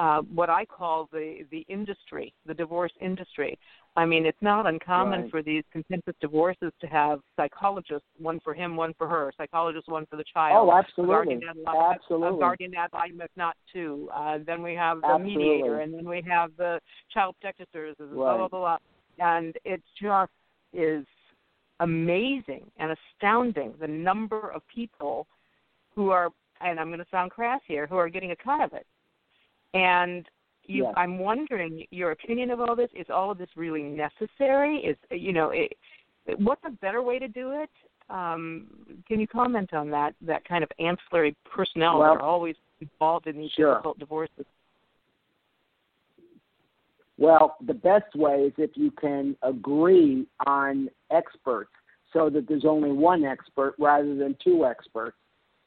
uh, 0.00 0.22
what 0.34 0.48
I 0.48 0.64
call 0.64 1.08
the 1.12 1.44
the 1.50 1.62
industry, 1.68 2.32
the 2.46 2.54
divorce 2.54 2.92
industry. 3.02 3.58
I 3.96 4.06
mean, 4.06 4.24
it's 4.24 4.40
not 4.40 4.66
uncommon 4.66 5.22
right. 5.22 5.30
for 5.30 5.42
these 5.42 5.62
contentious 5.70 6.14
divorces 6.22 6.72
to 6.80 6.86
have 6.86 7.20
psychologists, 7.36 8.06
one 8.18 8.40
for 8.42 8.54
him, 8.54 8.76
one 8.76 8.94
for 8.96 9.06
her, 9.06 9.30
psychologist, 9.36 9.88
one 9.88 10.06
for 10.06 10.16
the 10.16 10.24
child. 10.32 10.70
Oh, 10.70 10.72
absolutely, 10.72 11.14
guardian 11.14 11.40
ad 11.50 11.56
litem, 11.66 11.96
absolutely. 12.00 12.36
A 12.38 12.40
guardian 12.40 12.74
ad 12.76 12.90
litem, 12.94 13.20
if 13.20 13.30
not 13.36 13.56
two. 13.70 14.08
Uh, 14.14 14.38
then 14.46 14.62
we 14.62 14.74
have 14.74 15.02
the 15.02 15.08
absolutely. 15.08 15.36
mediator, 15.36 15.80
and 15.80 15.92
then 15.92 16.08
we 16.08 16.24
have 16.26 16.50
the 16.56 16.80
child 17.12 17.34
protective 17.38 17.66
services, 17.70 18.08
right. 18.10 18.14
blah 18.14 18.48
blah 18.48 18.48
blah. 18.48 18.78
And 19.18 19.54
it 19.66 19.82
just 20.00 20.32
is 20.72 21.04
amazing 21.80 22.70
and 22.78 22.96
astounding 22.96 23.74
the 23.78 23.88
number 23.88 24.50
of 24.50 24.62
people 24.74 25.26
who 25.94 26.08
are, 26.08 26.30
and 26.62 26.80
I'm 26.80 26.86
going 26.86 27.00
to 27.00 27.06
sound 27.10 27.32
crass 27.32 27.60
here, 27.66 27.86
who 27.86 27.96
are 27.96 28.08
getting 28.08 28.30
a 28.30 28.36
cut 28.36 28.62
of 28.62 28.72
it. 28.72 28.86
And 29.74 30.26
you, 30.64 30.84
yes. 30.84 30.94
I'm 30.96 31.18
wondering 31.18 31.84
your 31.90 32.12
opinion 32.12 32.50
of 32.50 32.60
all 32.60 32.76
this. 32.76 32.90
Is 32.94 33.06
all 33.12 33.30
of 33.30 33.38
this 33.38 33.48
really 33.56 33.82
necessary? 33.82 34.78
Is 34.78 34.96
you 35.10 35.32
know, 35.32 35.50
it, 35.50 35.72
what's 36.38 36.62
a 36.64 36.70
better 36.70 37.02
way 37.02 37.18
to 37.18 37.28
do 37.28 37.52
it? 37.52 37.70
Um, 38.08 38.66
can 39.06 39.20
you 39.20 39.26
comment 39.26 39.72
on 39.72 39.90
that? 39.90 40.14
That 40.22 40.44
kind 40.46 40.64
of 40.64 40.70
ancillary 40.78 41.36
personnel 41.54 41.98
well, 41.98 42.14
that 42.14 42.20
are 42.20 42.26
always 42.26 42.56
involved 42.80 43.26
in 43.26 43.36
these 43.38 43.50
sure. 43.56 43.74
difficult 43.74 43.98
divorces. 43.98 44.46
Well, 47.18 47.56
the 47.66 47.74
best 47.74 48.14
way 48.14 48.44
is 48.46 48.52
if 48.56 48.70
you 48.74 48.90
can 48.90 49.36
agree 49.42 50.26
on 50.46 50.88
experts 51.10 51.70
so 52.12 52.30
that 52.30 52.48
there's 52.48 52.64
only 52.64 52.90
one 52.90 53.24
expert 53.24 53.74
rather 53.78 54.16
than 54.16 54.36
two 54.42 54.64
experts. 54.64 55.16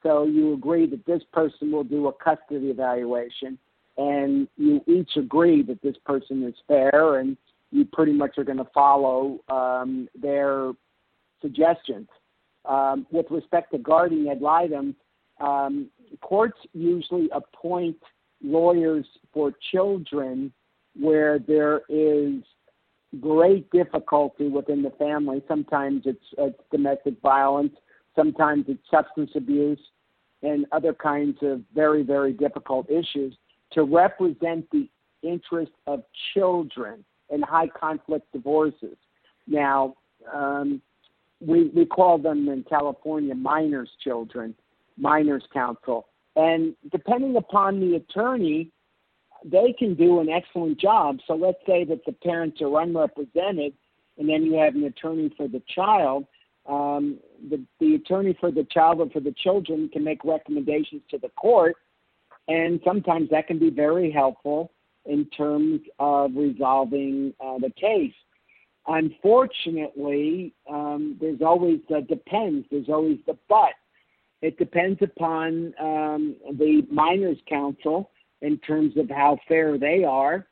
So 0.01 0.25
you 0.25 0.53
agree 0.53 0.87
that 0.87 1.05
this 1.05 1.21
person 1.31 1.71
will 1.71 1.83
do 1.83 2.07
a 2.07 2.13
custody 2.13 2.67
evaluation 2.67 3.57
and 3.97 4.47
you 4.57 4.81
each 4.87 5.11
agree 5.15 5.61
that 5.63 5.81
this 5.81 5.95
person 6.05 6.43
is 6.43 6.55
fair 6.67 7.19
and 7.19 7.37
you 7.71 7.85
pretty 7.85 8.13
much 8.13 8.37
are 8.37 8.43
going 8.43 8.57
to 8.57 8.67
follow 8.73 9.39
um, 9.49 10.07
their 10.19 10.71
suggestions. 11.41 12.07
Um, 12.65 13.05
with 13.11 13.25
respect 13.29 13.71
to 13.71 13.77
guardian 13.77 14.27
ad 14.29 14.41
litem, 14.41 14.95
um, 15.39 15.89
courts 16.21 16.57
usually 16.73 17.29
appoint 17.33 17.97
lawyers 18.43 19.05
for 19.33 19.53
children 19.71 20.53
where 20.99 21.39
there 21.39 21.81
is 21.89 22.43
great 23.19 23.69
difficulty 23.71 24.47
within 24.47 24.81
the 24.81 24.91
family. 24.91 25.43
Sometimes 25.47 26.03
it's, 26.05 26.23
it's 26.37 26.59
domestic 26.71 27.15
violence, 27.21 27.73
sometimes 28.15 28.65
it's 28.67 28.83
substance 28.89 29.31
abuse, 29.35 29.79
and 30.41 30.65
other 30.71 30.93
kinds 30.93 31.37
of 31.41 31.61
very, 31.73 32.03
very 32.03 32.33
difficult 32.33 32.89
issues 32.89 33.35
to 33.73 33.83
represent 33.83 34.69
the 34.71 34.89
interest 35.21 35.71
of 35.87 36.03
children 36.33 37.03
in 37.29 37.41
high 37.41 37.67
conflict 37.67 38.31
divorces. 38.31 38.97
Now, 39.47 39.95
um, 40.33 40.81
we, 41.39 41.65
we 41.69 41.85
call 41.85 42.17
them 42.17 42.47
in 42.47 42.63
California 42.63 43.35
minors 43.35 43.89
children, 44.03 44.55
minors 44.97 45.43
counsel. 45.53 46.07
And 46.35 46.75
depending 46.91 47.35
upon 47.35 47.79
the 47.79 47.95
attorney, 47.95 48.71
they 49.43 49.73
can 49.77 49.93
do 49.95 50.19
an 50.19 50.29
excellent 50.29 50.79
job. 50.79 51.19
So 51.27 51.33
let's 51.35 51.59
say 51.67 51.83
that 51.85 52.05
the 52.05 52.13
parents 52.13 52.61
are 52.61 52.81
unrepresented, 52.81 53.73
and 54.17 54.29
then 54.29 54.43
you 54.43 54.53
have 54.55 54.75
an 54.75 54.85
attorney 54.85 55.33
for 55.35 55.47
the 55.47 55.61
child. 55.67 56.25
Um, 56.67 57.19
the, 57.49 57.61
the 57.79 57.95
attorney 57.95 58.37
for 58.39 58.51
the 58.51 58.65
child 58.71 59.01
or 59.01 59.09
for 59.09 59.19
the 59.19 59.33
children 59.33 59.89
can 59.91 60.03
make 60.03 60.23
recommendations 60.23 61.01
to 61.11 61.17
the 61.17 61.29
court, 61.29 61.75
and 62.47 62.79
sometimes 62.85 63.29
that 63.29 63.47
can 63.47 63.59
be 63.59 63.69
very 63.69 64.11
helpful 64.11 64.71
in 65.05 65.25
terms 65.25 65.81
of 65.99 66.31
resolving 66.35 67.33
uh, 67.43 67.57
the 67.59 67.71
case. 67.71 68.13
Unfortunately, 68.87 70.53
um, 70.69 71.17
there's 71.19 71.41
always 71.41 71.79
the 71.89 72.01
depends. 72.01 72.65
There's 72.69 72.89
always 72.89 73.19
the 73.25 73.37
but. 73.47 73.73
It 74.41 74.57
depends 74.57 75.01
upon 75.01 75.73
um, 75.79 76.35
the 76.57 76.85
minors' 76.91 77.37
counsel 77.47 78.11
in 78.41 78.57
terms 78.59 78.97
of 78.97 79.09
how 79.09 79.37
fair 79.47 79.77
they 79.77 80.03
are 80.03 80.45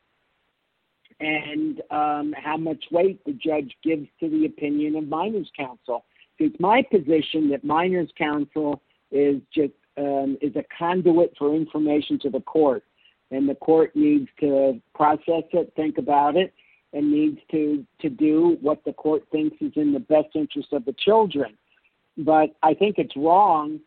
and 1.20 1.82
um, 1.92 2.34
how 2.38 2.56
much 2.58 2.84
weight 2.90 3.24
the 3.26 3.34
judge 3.34 3.76
gives 3.84 4.08
to 4.22 4.30
the 4.30 4.46
opinion 4.46 4.96
of 4.96 5.08
minors' 5.08 5.52
counsel. 5.58 6.06
It's 6.40 6.58
my 6.60 6.82
position 6.82 7.50
that 7.50 7.64
minors' 7.64 8.10
counsel 8.18 8.82
is 9.12 9.42
just 9.54 9.74
um, 9.98 10.38
is 10.42 10.56
a 10.56 10.64
conduit 10.78 11.34
for 11.38 11.56
information 11.56 12.20
to 12.20 12.30
the 12.30 12.42
court, 12.42 12.84
and 13.32 13.48
the 13.48 13.56
court 13.56 13.96
needs 13.96 14.28
to 14.40 14.82
process 14.96 15.44
it, 15.54 15.74
think 15.76 15.98
about 15.98 16.36
it, 16.36 16.54
and 16.94 17.12
needs 17.12 17.40
to 17.52 17.86
to 18.00 18.10
do 18.10 18.58
what 18.62 18.84
the 18.86 18.94
court 18.94 19.24
thinks 19.32 19.58
is 19.62 19.72
in 19.76 19.94
the 19.94 20.00
best 20.00 20.30
interest 20.36 20.74
of 20.74 20.86
the 20.86 20.94
children. 20.94 21.58
But 22.18 22.56
I 22.62 22.74
think 22.74 22.98
it's 22.98 23.16
wrong 23.16 23.80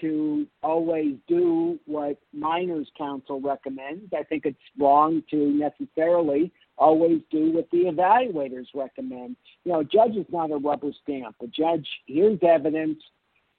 to 0.00 0.46
always 0.62 1.14
do 1.26 1.78
what 1.86 2.18
minors 2.32 2.88
counsel 2.96 3.40
recommends. 3.40 4.12
I 4.16 4.22
think 4.22 4.46
it's 4.46 4.58
wrong 4.78 5.22
to 5.30 5.36
necessarily 5.36 6.52
always 6.78 7.20
do 7.30 7.52
what 7.52 7.68
the 7.70 7.84
evaluators 7.84 8.66
recommend. 8.74 9.36
You 9.64 9.72
know, 9.72 9.80
a 9.80 9.84
judge 9.84 10.16
is 10.16 10.26
not 10.30 10.50
a 10.50 10.56
rubber 10.56 10.90
stamp. 11.02 11.36
A 11.42 11.46
judge 11.46 11.86
hears 12.06 12.38
evidence, 12.42 13.02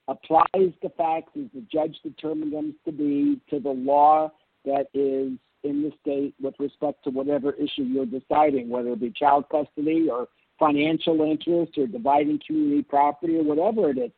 applies 0.07 0.73
the 0.81 0.91
facts 0.97 1.31
as 1.37 1.45
the 1.53 1.63
judge 1.71 1.97
determined 2.03 2.53
them 2.53 2.75
to 2.85 2.91
be 2.91 3.39
to 3.49 3.59
the 3.59 3.69
law 3.69 4.31
that 4.65 4.87
is 4.93 5.37
in 5.63 5.83
the 5.83 5.91
state 6.01 6.33
with 6.41 6.55
respect 6.59 7.03
to 7.03 7.09
whatever 7.09 7.53
issue 7.53 7.83
you're 7.83 8.05
deciding, 8.05 8.69
whether 8.69 8.89
it 8.89 8.99
be 8.99 9.11
child 9.11 9.45
custody 9.49 10.07
or 10.11 10.27
financial 10.59 11.21
interest 11.21 11.77
or 11.77 11.87
dividing 11.87 12.39
community 12.45 12.83
property 12.83 13.37
or 13.37 13.43
whatever 13.43 13.89
it 13.89 13.97
is. 13.97 14.11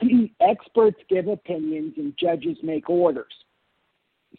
Experts 0.40 0.98
give 1.08 1.28
opinions 1.28 1.94
and 1.96 2.14
judges 2.18 2.56
make 2.62 2.88
orders. 2.88 3.32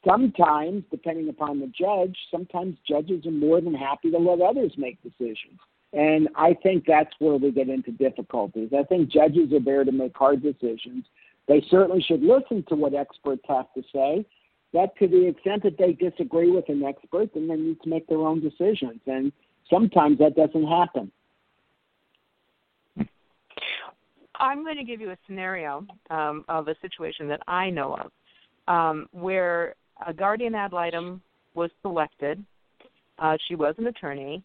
Sometimes, 0.07 0.83
depending 0.91 1.27
upon 1.27 1.59
the 1.59 1.67
judge, 1.67 2.15
sometimes 2.31 2.77
judges 2.87 3.25
are 3.25 3.31
more 3.31 3.59
than 3.59 3.73
happy 3.73 4.11
to 4.11 4.17
let 4.17 4.39
others 4.39 4.71
make 4.77 5.01
decisions. 5.03 5.59
And 5.93 6.29
I 6.35 6.55
think 6.61 6.85
that's 6.85 7.13
where 7.19 7.35
we 7.35 7.51
get 7.51 7.69
into 7.69 7.91
difficulties. 7.91 8.69
I 8.77 8.83
think 8.83 9.09
judges 9.09 9.51
are 9.53 9.59
there 9.59 9.83
to 9.83 9.91
make 9.91 10.15
hard 10.15 10.43
decisions. 10.43 11.05
They 11.47 11.65
certainly 11.69 12.01
should 12.01 12.21
listen 12.21 12.63
to 12.69 12.75
what 12.75 12.93
experts 12.93 13.41
have 13.47 13.73
to 13.73 13.83
say. 13.93 14.25
But 14.71 14.95
to 14.97 15.07
the 15.07 15.27
extent 15.27 15.63
that 15.63 15.79
they 15.79 15.93
disagree 15.93 16.51
with 16.51 16.69
an 16.69 16.83
expert, 16.83 17.33
then 17.33 17.47
they 17.47 17.55
need 17.55 17.81
to 17.81 17.89
make 17.89 18.05
their 18.07 18.19
own 18.19 18.39
decisions. 18.39 19.01
And 19.07 19.31
sometimes 19.67 20.19
that 20.19 20.35
doesn't 20.35 20.67
happen. 20.67 21.11
I'm 24.35 24.63
going 24.63 24.77
to 24.77 24.83
give 24.83 25.01
you 25.01 25.09
a 25.09 25.17
scenario 25.25 25.85
um, 26.11 26.45
of 26.47 26.67
a 26.67 26.75
situation 26.81 27.27
that 27.29 27.41
I 27.47 27.69
know 27.69 27.95
of 27.95 28.11
um, 28.73 29.07
where 29.11 29.75
a 30.05 30.13
guardian 30.13 30.55
ad 30.55 30.71
litem 30.71 31.21
was 31.55 31.71
selected. 31.81 32.43
Uh, 33.17 33.37
she 33.47 33.55
was 33.55 33.75
an 33.79 33.87
attorney, 33.87 34.43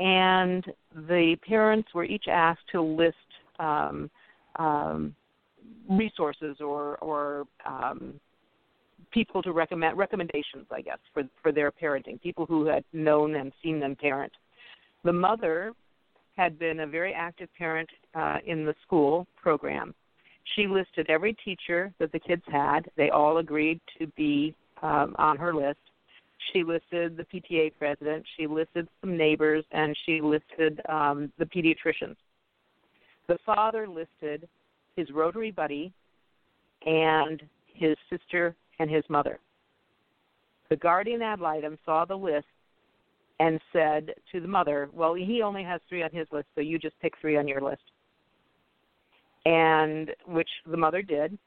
and 0.00 0.64
the 1.08 1.36
parents 1.46 1.88
were 1.94 2.04
each 2.04 2.24
asked 2.28 2.66
to 2.72 2.80
list 2.80 3.16
um, 3.58 4.10
um, 4.56 5.14
resources 5.88 6.56
or, 6.60 6.96
or 6.96 7.44
um, 7.66 8.14
people 9.12 9.42
to 9.42 9.52
recommend 9.52 9.98
recommendations, 9.98 10.66
I 10.70 10.80
guess, 10.80 10.98
for 11.12 11.24
for 11.42 11.52
their 11.52 11.70
parenting. 11.70 12.20
People 12.20 12.46
who 12.46 12.66
had 12.66 12.84
known 12.92 13.36
and 13.36 13.52
seen 13.62 13.78
them 13.78 13.94
parent. 13.94 14.32
The 15.04 15.12
mother 15.12 15.72
had 16.36 16.58
been 16.58 16.80
a 16.80 16.86
very 16.86 17.12
active 17.12 17.48
parent 17.56 17.88
uh, 18.14 18.38
in 18.46 18.64
the 18.64 18.74
school 18.86 19.26
program. 19.40 19.94
She 20.56 20.66
listed 20.66 21.08
every 21.10 21.36
teacher 21.44 21.92
that 21.98 22.12
the 22.12 22.18
kids 22.18 22.42
had. 22.46 22.90
They 22.96 23.10
all 23.10 23.38
agreed 23.38 23.80
to 23.98 24.06
be 24.16 24.54
um, 24.82 25.14
on 25.18 25.36
her 25.36 25.54
list. 25.54 25.78
She 26.52 26.64
listed 26.64 27.16
the 27.16 27.24
PTA 27.24 27.72
president, 27.78 28.24
she 28.36 28.46
listed 28.46 28.88
some 29.00 29.16
neighbors, 29.16 29.64
and 29.72 29.96
she 30.06 30.20
listed 30.20 30.80
um, 30.88 31.32
the 31.38 31.44
pediatricians. 31.44 32.16
The 33.28 33.38
father 33.44 33.86
listed 33.86 34.48
his 34.96 35.10
Rotary 35.10 35.50
buddy 35.50 35.92
and 36.84 37.42
his 37.66 37.96
sister 38.08 38.56
and 38.78 38.90
his 38.90 39.04
mother. 39.08 39.38
The 40.68 40.76
guardian 40.76 41.22
ad 41.22 41.40
litem 41.40 41.78
saw 41.84 42.04
the 42.04 42.16
list 42.16 42.46
and 43.38 43.60
said 43.72 44.14
to 44.32 44.40
the 44.40 44.48
mother, 44.48 44.88
Well, 44.92 45.14
he 45.14 45.42
only 45.42 45.64
has 45.64 45.80
three 45.88 46.02
on 46.02 46.10
his 46.12 46.26
list, 46.30 46.46
so 46.54 46.60
you 46.60 46.78
just 46.78 46.98
pick 47.00 47.14
three 47.20 47.36
on 47.36 47.48
your 47.48 47.60
list. 47.60 47.82
And 49.46 50.10
which 50.26 50.48
the 50.66 50.76
mother 50.76 51.02
did 51.02 51.38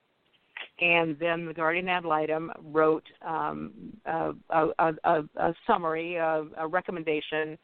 and 0.80 1.18
then 1.20 1.45
the 1.45 1.54
guardian 1.54 1.88
ad 1.89 2.06
litem 2.06 2.51
wrote 2.64 3.04
um, 3.26 3.72
a, 4.06 4.32
a, 4.49 4.93
a, 5.04 5.24
a 5.38 5.54
summary, 5.68 6.16
a, 6.16 6.45
a 6.58 6.68
recommendation 6.68 7.58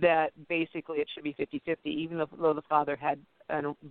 that 0.00 0.30
basically 0.48 0.98
it 0.98 1.08
should 1.14 1.24
be 1.24 1.34
50-50, 1.34 1.76
even 1.84 2.18
though 2.18 2.54
the 2.54 2.62
father 2.68 2.96
had 2.96 3.18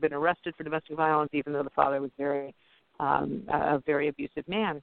been 0.02 0.14
arrested 0.14 0.56
for 0.58 0.64
domestic 0.64 0.96
violence, 0.96 1.30
even 1.34 1.54
though 1.54 1.64
the 1.64 1.70
father 1.70 2.02
was 2.02 2.12
very 2.18 2.54
um, 3.00 3.44
a 3.52 3.80
very 3.86 4.08
abusive 4.08 4.48
man. 4.48 4.82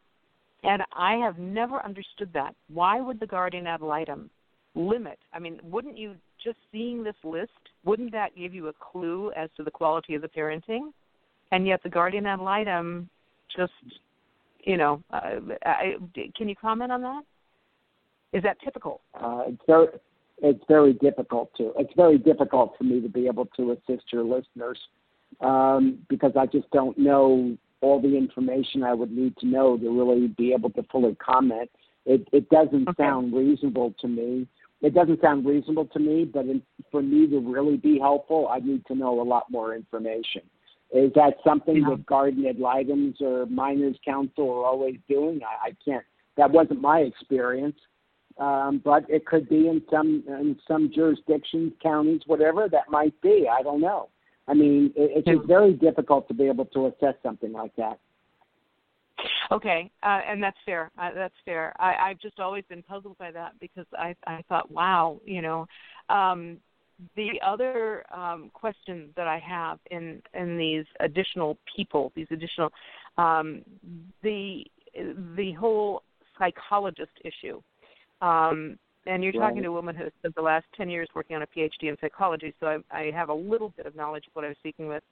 And 0.63 0.83
I 0.93 1.15
have 1.15 1.39
never 1.39 1.85
understood 1.85 2.31
that. 2.35 2.55
Why 2.69 3.01
would 3.01 3.19
the 3.19 3.27
guardian 3.27 3.67
ad 3.67 3.81
litem 3.81 4.31
limit? 4.75 5.19
I 5.33 5.39
mean, 5.39 5.59
wouldn't 5.65 5.97
you 5.97 6.15
just 6.43 6.59
seeing 6.71 7.03
this 7.03 7.15
list, 7.25 7.51
wouldn't 7.85 8.13
that 8.13 8.37
give 8.37 8.55
you 8.55 8.69
a 8.69 8.73
clue 8.73 9.33
as 9.37 9.49
to 9.57 9.63
the 9.63 9.71
quality 9.71 10.15
of 10.15 10.23
the 10.23 10.29
parenting? 10.29 10.93
And 11.53 11.67
yet 11.67 11.83
the 11.83 11.89
guardian 11.89 12.27
ad 12.27 12.41
litem 12.41 13.09
just 13.57 13.73
you 14.65 14.77
know 14.77 15.03
uh, 15.13 15.39
I, 15.65 15.95
can 16.37 16.49
you 16.49 16.57
comment 16.57 16.93
on 16.93 17.03
that 17.03 17.23
is 18.33 18.43
that 18.43 18.59
typical 18.63 19.01
uh, 19.15 19.43
it's 19.49 19.63
very 19.67 19.89
it's 20.43 20.65
very 20.69 20.95
difficult 20.95 21.51
to 21.57 21.73
it's 21.79 21.93
very 21.97 22.19
difficult 22.19 22.75
for 22.77 22.85
me 22.85 23.01
to 23.01 23.09
be 23.09 23.27
able 23.27 23.47
to 23.57 23.73
assist 23.73 24.13
your 24.13 24.25
listeners 24.25 24.79
um, 25.41 25.99
because 26.09 26.33
I 26.39 26.47
just 26.47 26.71
don't 26.71 26.99
know 26.99 27.57
all 27.81 28.01
the 28.01 28.17
information 28.17 28.83
I 28.83 28.95
would 28.95 29.11
need 29.11 29.37
to 29.39 29.47
know 29.47 29.77
to 29.77 29.91
really 29.91 30.29
be 30.29 30.53
able 30.53 30.71
to 30.71 30.83
fully 30.91 31.15
comment. 31.17 31.71
It 32.07 32.27
it 32.33 32.49
doesn't 32.51 32.89
okay. 32.89 33.03
sound 33.03 33.33
reasonable 33.35 33.95
to 34.01 34.09
me. 34.09 34.47
It 34.83 34.95
doesn't 34.95 35.21
sound 35.21 35.45
reasonable 35.45 35.87
to 35.87 35.99
me, 35.99 36.25
but 36.25 36.47
in, 36.47 36.63
for 36.91 37.03
me 37.03 37.27
to 37.29 37.39
really 37.39 37.77
be 37.77 37.99
helpful, 37.99 38.49
I 38.49 38.61
need 38.61 38.85
to 38.87 38.95
know 38.95 39.21
a 39.21 39.23
lot 39.23 39.51
more 39.51 39.75
information. 39.75 40.43
Is 40.93 41.13
that 41.15 41.35
something 41.45 41.77
yeah. 41.77 41.91
that 41.91 42.07
Guardian 42.07 42.47
ad 42.47 42.59
litems 42.59 43.17
or 43.21 43.47
Minors 43.47 43.97
counsel 44.05 44.51
are 44.51 44.65
always 44.65 44.97
doing? 45.09 45.41
I, 45.45 45.69
I 45.69 45.77
can't. 45.85 46.05
That 46.37 46.51
wasn't 46.51 46.81
my 46.81 47.01
experience, 47.01 47.77
um, 48.39 48.81
but 48.85 49.09
it 49.09 49.25
could 49.27 49.49
be 49.49 49.69
in 49.69 49.83
some 49.91 50.25
in 50.27 50.57
some 50.67 50.91
jurisdictions, 50.93 51.73
counties, 51.83 52.23
whatever 52.27 52.69
that 52.69 52.91
might 52.91 53.21
be. 53.21 53.47
I 53.51 53.63
don't 53.63 53.81
know. 53.81 54.09
I 54.49 54.55
mean, 54.55 54.93
it, 54.97 55.13
it's 55.17 55.27
just 55.27 55.47
very 55.47 55.75
difficult 55.75 56.27
to 56.29 56.35
be 56.35 56.49
able 56.49 56.65
to 56.67 56.87
assess 56.87 57.15
something 57.23 57.53
like 57.53 57.75
that. 57.77 57.99
Okay, 59.53 59.91
uh, 60.03 60.21
and 60.27 60.43
that's 60.43 60.57
fair. 60.65 60.91
Uh, 60.99 61.11
that's 61.15 61.35
fair. 61.45 61.75
I, 61.79 62.11
I've 62.11 62.19
just 62.19 62.41
always 62.41 62.65
been 62.69 62.83
puzzled 62.83 63.19
by 63.19 63.31
that 63.33 63.53
because 63.61 63.87
I 63.93 64.17
I 64.27 64.43
thought, 64.49 64.71
wow, 64.71 65.21
you 65.25 65.43
know, 65.43 65.67
um, 66.09 66.59
the 67.17 67.41
other 67.45 68.05
um, 68.15 68.51
question 68.53 69.11
that 69.17 69.27
I 69.27 69.39
have 69.39 69.79
in 69.91 70.23
in 70.35 70.59
these 70.59 70.85
additional 71.01 71.59
people, 71.77 72.13
these 72.15 72.27
additional, 72.31 72.71
um, 73.19 73.63
the 74.23 74.65
the 75.37 75.53
whole 75.59 76.03
psychologist 76.39 77.13
issue. 77.25 77.61
Um, 78.23 78.79
and 79.07 79.25
you're 79.25 79.33
talking 79.33 79.63
to 79.63 79.69
a 79.69 79.73
woman 79.73 79.97
who 79.97 80.05
has 80.05 80.13
spent 80.19 80.35
the 80.35 80.43
last 80.43 80.67
10 80.77 80.91
years 80.91 81.09
working 81.15 81.35
on 81.35 81.43
a 81.43 81.47
PhD 81.47 81.85
in 81.85 81.97
psychology, 82.03 82.53
so 82.61 82.67
I, 82.67 82.99
I 82.99 83.11
have 83.13 83.31
a 83.31 83.35
little 83.35 83.71
bit 83.77 83.87
of 83.87 83.97
knowledge 83.97 84.25
of 84.27 84.35
what 84.35 84.45
I 84.45 84.49
was 84.49 84.57
speaking 84.59 84.89
with. 84.89 85.03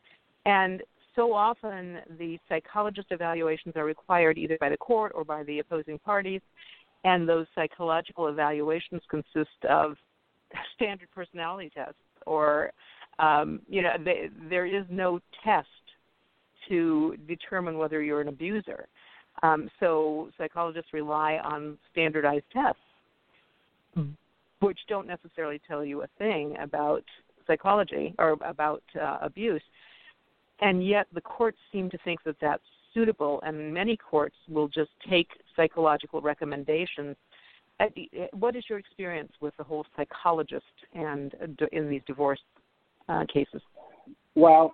And 0.44 0.82
so 1.16 1.32
often 1.32 1.98
the 2.18 2.38
psychologist 2.48 3.08
evaluations 3.10 3.76
are 3.76 3.84
required 3.84 4.36
either 4.36 4.58
by 4.60 4.68
the 4.68 4.76
court 4.76 5.12
or 5.14 5.24
by 5.24 5.42
the 5.44 5.60
opposing 5.60 5.98
parties, 5.98 6.42
and 7.04 7.28
those 7.28 7.46
psychological 7.54 8.28
evaluations 8.28 9.00
consist 9.08 9.64
of 9.68 9.96
standard 10.74 11.08
personality 11.14 11.70
tests 11.74 11.94
or 12.26 12.72
um, 13.18 13.60
you 13.68 13.82
know 13.82 13.92
they, 14.04 14.28
there 14.48 14.66
is 14.66 14.84
no 14.90 15.20
test 15.44 15.68
to 16.68 17.16
determine 17.26 17.78
whether 17.78 18.02
you're 18.02 18.20
an 18.20 18.28
abuser. 18.28 18.86
Um, 19.42 19.70
so 19.80 20.30
psychologists 20.36 20.92
rely 20.92 21.38
on 21.44 21.78
standardized 21.92 22.44
tests, 22.52 22.80
mm. 23.96 24.12
which 24.60 24.78
don't 24.88 25.06
necessarily 25.06 25.60
tell 25.66 25.84
you 25.84 26.02
a 26.02 26.08
thing 26.18 26.56
about 26.60 27.04
psychology 27.46 28.14
or 28.18 28.36
about 28.44 28.82
uh, 29.00 29.18
abuse. 29.22 29.62
And 30.60 30.86
yet 30.86 31.06
the 31.14 31.20
courts 31.20 31.58
seem 31.72 31.88
to 31.90 31.98
think 32.04 32.22
that 32.24 32.36
that's 32.40 32.62
suitable, 32.92 33.40
and 33.44 33.72
many 33.72 33.96
courts 33.96 34.34
will 34.48 34.68
just 34.68 34.90
take 35.08 35.28
psychological 35.54 36.20
recommendations 36.20 37.16
what 38.32 38.56
is 38.56 38.64
your 38.68 38.78
experience 38.78 39.32
with 39.40 39.56
the 39.56 39.64
whole 39.64 39.86
psychologist 39.96 40.64
and 40.94 41.34
uh, 41.42 41.66
in 41.72 41.88
these 41.88 42.02
divorce 42.06 42.40
uh, 43.08 43.24
cases? 43.32 43.62
Well, 44.34 44.72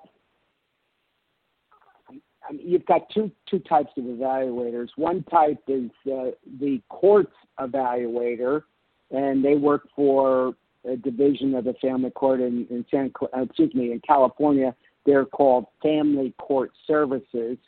I 2.49 2.53
mean, 2.53 2.69
you've 2.69 2.87
got 2.87 3.03
two 3.11 3.31
two 3.49 3.59
types 3.61 3.91
of 3.97 4.05
evaluators. 4.05 4.89
One 4.97 5.23
type 5.25 5.63
is 5.69 5.91
uh, 6.07 6.31
the 6.61 6.81
courts 6.89 7.33
evaluator, 7.59 8.63
and 9.11 9.45
they 9.45 9.55
work 9.55 9.89
for 9.95 10.55
a 10.91 10.97
division 10.97 11.55
of 11.55 11.65
the 11.65 11.75
family 11.75 12.11
court 12.11 12.41
in, 12.41 12.67
in 12.69 12.85
San, 12.91 13.11
excuse 13.35 13.75
me, 13.75 13.93
in 13.93 14.01
California. 14.07 14.75
They're 15.07 15.25
called 15.25 15.67
Family 15.83 16.35
Court 16.39 16.73
Services, 16.87 17.59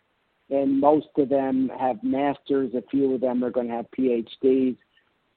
and 0.51 0.81
most 0.81 1.09
of 1.17 1.29
them 1.29 1.71
have 1.79 2.03
masters. 2.03 2.73
A 2.75 2.83
few 2.91 3.15
of 3.15 3.21
them 3.21 3.43
are 3.45 3.51
going 3.51 3.69
to 3.69 3.75
have 3.75 3.87
PhDs 3.99 4.77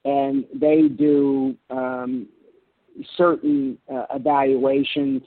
and 0.04 0.44
they 0.54 0.88
do 0.88 1.56
um, 1.70 2.26
certain 3.16 3.78
uh, 3.92 4.06
evaluations. 4.14 5.22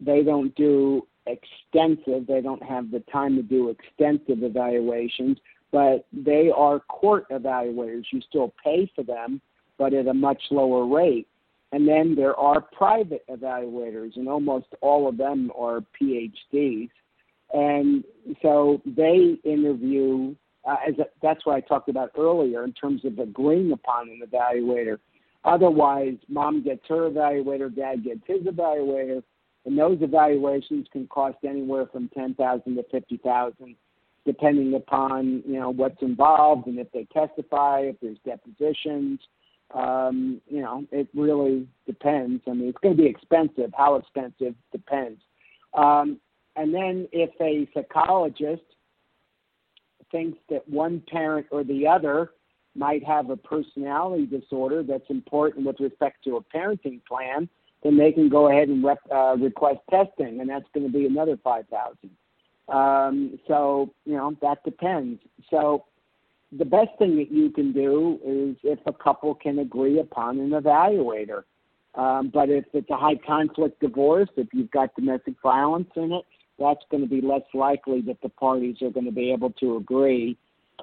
They 0.00 0.22
don't 0.22 0.54
do 0.56 1.06
extensive, 1.26 2.26
they 2.26 2.40
don't 2.40 2.62
have 2.62 2.90
the 2.90 3.00
time 3.12 3.36
to 3.36 3.42
do 3.42 3.68
extensive 3.68 4.42
evaluations, 4.42 5.38
but 5.70 6.06
they 6.12 6.50
are 6.54 6.80
court 6.80 7.28
evaluators. 7.30 8.04
You 8.10 8.20
still 8.28 8.52
pay 8.62 8.90
for 8.94 9.04
them, 9.04 9.40
but 9.78 9.94
at 9.94 10.08
a 10.08 10.14
much 10.14 10.42
lower 10.50 10.86
rate. 10.86 11.28
And 11.70 11.88
then 11.88 12.14
there 12.14 12.36
are 12.38 12.60
private 12.60 13.24
evaluators, 13.30 14.16
and 14.16 14.28
almost 14.28 14.66
all 14.82 15.08
of 15.08 15.16
them 15.16 15.50
are 15.56 15.82
PhDs. 16.00 16.90
and 17.54 18.04
so 18.42 18.82
they 18.84 19.36
interview. 19.44 20.34
Uh, 20.64 20.76
as 20.86 20.98
a, 20.98 21.06
that's 21.22 21.44
what 21.44 21.56
I 21.56 21.60
talked 21.60 21.88
about 21.88 22.10
earlier 22.16 22.64
in 22.64 22.72
terms 22.72 23.04
of 23.04 23.18
agreeing 23.18 23.72
upon 23.72 24.08
an 24.08 24.22
evaluator. 24.26 24.98
Otherwise, 25.44 26.14
mom 26.28 26.62
gets 26.62 26.82
her 26.88 27.10
evaluator, 27.10 27.74
dad 27.74 28.04
gets 28.04 28.20
his 28.26 28.42
evaluator, 28.42 29.22
and 29.64 29.78
those 29.78 29.98
evaluations 30.00 30.86
can 30.92 31.06
cost 31.08 31.38
anywhere 31.44 31.86
from 31.86 32.08
ten 32.08 32.34
thousand 32.34 32.76
to 32.76 32.84
fifty 32.90 33.16
thousand, 33.16 33.74
depending 34.24 34.74
upon 34.74 35.42
you 35.46 35.58
know 35.58 35.70
what's 35.70 36.00
involved 36.00 36.66
and 36.68 36.78
if 36.78 36.90
they 36.92 37.06
testify, 37.12 37.80
if 37.80 37.96
there's 38.00 38.18
depositions. 38.24 39.20
Um, 39.74 40.40
you 40.48 40.60
know, 40.60 40.84
it 40.92 41.08
really 41.14 41.66
depends. 41.86 42.42
I 42.46 42.52
mean, 42.52 42.68
it's 42.68 42.78
going 42.82 42.94
to 42.96 43.02
be 43.02 43.08
expensive. 43.08 43.72
How 43.74 43.94
expensive 43.96 44.54
depends. 44.70 45.20
Um, 45.72 46.20
and 46.56 46.74
then 46.74 47.08
if 47.10 47.30
a 47.40 47.66
psychologist 47.72 48.62
thinks 50.12 50.38
that 50.50 50.68
one 50.68 51.02
parent 51.10 51.46
or 51.50 51.64
the 51.64 51.86
other 51.86 52.30
might 52.74 53.04
have 53.04 53.30
a 53.30 53.36
personality 53.36 54.26
disorder 54.26 54.82
that's 54.82 55.08
important 55.10 55.66
with 55.66 55.80
respect 55.80 56.22
to 56.24 56.36
a 56.36 56.56
parenting 56.56 57.04
plan, 57.04 57.48
then 57.82 57.96
they 57.96 58.12
can 58.12 58.28
go 58.28 58.48
ahead 58.48 58.68
and 58.68 58.84
rep, 58.84 59.00
uh, 59.12 59.36
request 59.36 59.80
testing, 59.90 60.40
and 60.40 60.48
that's 60.48 60.64
going 60.72 60.86
to 60.86 60.92
be 60.92 61.06
another 61.06 61.36
five 61.42 61.64
thousand. 61.68 62.10
Um, 62.68 63.38
so 63.48 63.92
you 64.04 64.16
know 64.16 64.36
that 64.40 64.62
depends. 64.64 65.20
So 65.50 65.84
the 66.56 66.64
best 66.64 66.90
thing 66.98 67.16
that 67.16 67.32
you 67.32 67.50
can 67.50 67.72
do 67.72 68.20
is 68.24 68.56
if 68.62 68.78
a 68.86 68.92
couple 68.92 69.34
can 69.34 69.58
agree 69.58 69.98
upon 69.98 70.38
an 70.38 70.50
evaluator. 70.50 71.42
Um, 71.94 72.30
but 72.32 72.48
if 72.48 72.64
it's 72.72 72.88
a 72.88 72.96
high 72.96 73.16
conflict 73.16 73.80
divorce, 73.80 74.28
if 74.36 74.48
you've 74.54 74.70
got 74.70 74.94
domestic 74.94 75.34
violence 75.42 75.90
in 75.96 76.12
it, 76.12 76.24
that's 76.62 76.84
going 76.90 77.02
to 77.02 77.08
be 77.08 77.20
less 77.20 77.42
likely 77.54 78.00
that 78.02 78.20
the 78.22 78.28
parties 78.28 78.76
are 78.82 78.90
going 78.90 79.06
to 79.06 79.12
be 79.12 79.32
able 79.32 79.50
to 79.50 79.76
agree 79.76 80.36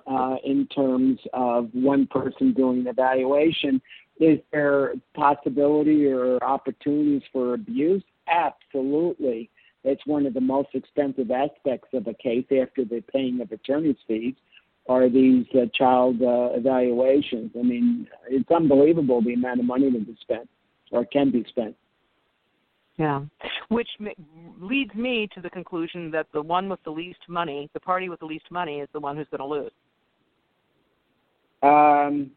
uh, 0.08 0.36
in 0.44 0.68
terms 0.68 1.20
of 1.34 1.70
one 1.74 2.08
person 2.08 2.54
doing 2.54 2.84
the 2.84 2.92
evaluation. 2.92 3.82
Is 4.20 4.40
there 4.52 4.94
possibility 5.14 6.08
or 6.08 6.44
opportunities 6.44 7.22
for 7.32 7.54
abuse? 7.54 8.04
Absolutely. 8.28 9.50
It's 9.84 10.06
one 10.06 10.26
of 10.26 10.34
the 10.34 10.42
most 10.42 10.70
expensive 10.74 11.32
aspects 11.32 11.90
of 11.94 12.08
a 12.08 12.14
case 12.14 12.46
after 12.52 12.84
the 12.84 13.02
paying 13.14 13.40
of 13.42 13.52
attorney's 13.52 13.96
fees 14.08 14.36
are 14.88 15.08
these 15.08 15.46
uh, 15.54 15.66
child 15.74 16.22
uh, 16.22 16.50
evaluations. 16.54 17.52
I 17.58 17.62
mean, 17.62 18.08
it's 18.28 18.52
unbelievable 18.52 19.22
the 19.22 19.34
amount 19.34 19.60
of 19.60 19.66
money 19.66 19.90
that 19.90 20.10
is 20.10 20.18
spent 20.22 20.50
or 20.92 21.06
can 21.06 21.32
be 21.32 21.46
spent. 21.48 21.76
Yeah, 23.00 23.22
which 23.70 23.88
leads 24.60 24.94
me 24.94 25.30
to 25.34 25.42
the 25.42 25.50
conclusion 25.50 26.12
that 26.12 26.28
the 26.34 26.42
one 26.42 26.68
with 26.68 26.84
the 26.84 26.92
least 26.92 27.20
money, 27.30 27.70
the 27.74 27.80
party 27.80 28.10
with 28.10 28.20
the 28.20 28.26
least 28.26 28.52
money, 28.52 28.82
is 28.82 28.90
the 28.92 29.00
one 29.00 29.16
who's 29.16 29.28
going 29.32 29.40
to 29.40 29.46
lose. 29.46 29.72
Um, 31.64 32.32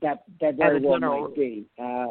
that 0.00 0.24
that 0.40 0.56
very 0.56 0.80
well 0.80 0.98
might 0.98 1.36
be. 1.36 1.66
Uh, 1.78 2.08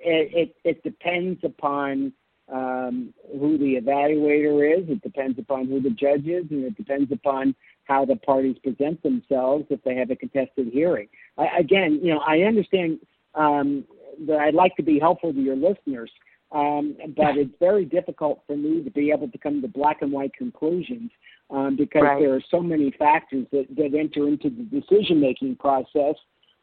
it, 0.00 0.52
it 0.54 0.56
it 0.64 0.82
depends 0.82 1.38
upon 1.44 2.12
um, 2.52 3.14
who 3.32 3.58
the 3.58 3.76
evaluator 3.80 4.78
is. 4.78 4.88
It 4.88 5.00
depends 5.02 5.38
upon 5.38 5.66
who 5.66 5.80
the 5.80 5.90
judge 5.90 6.26
is, 6.26 6.46
and 6.50 6.64
it 6.64 6.76
depends 6.76 7.12
upon 7.12 7.54
how 7.84 8.04
the 8.04 8.16
parties 8.16 8.56
present 8.62 9.00
themselves 9.04 9.66
if 9.70 9.82
they 9.84 9.94
have 9.94 10.10
a 10.10 10.16
contested 10.16 10.68
hearing. 10.72 11.08
I, 11.36 11.46
again, 11.60 12.00
you 12.02 12.12
know, 12.12 12.20
I 12.26 12.40
understand 12.40 12.98
um, 13.34 13.84
that 14.26 14.38
I'd 14.38 14.54
like 14.54 14.74
to 14.76 14.82
be 14.82 14.98
helpful 14.98 15.32
to 15.32 15.40
your 15.40 15.56
listeners, 15.56 16.10
um, 16.52 16.96
but 17.16 17.36
it's 17.36 17.54
very 17.60 17.84
difficult 17.84 18.42
for 18.46 18.56
me 18.56 18.82
to 18.82 18.90
be 18.90 19.10
able 19.10 19.28
to 19.28 19.38
come 19.38 19.60
to 19.60 19.68
black 19.68 20.02
and 20.02 20.12
white 20.12 20.32
conclusions 20.34 21.10
um, 21.50 21.76
because 21.76 22.02
right. 22.02 22.20
there 22.20 22.34
are 22.34 22.42
so 22.50 22.60
many 22.60 22.90
factors 22.98 23.46
that, 23.52 23.66
that 23.76 23.94
enter 23.98 24.26
into 24.28 24.50
the 24.50 24.64
decision 24.64 25.20
making 25.20 25.56
process 25.56 26.14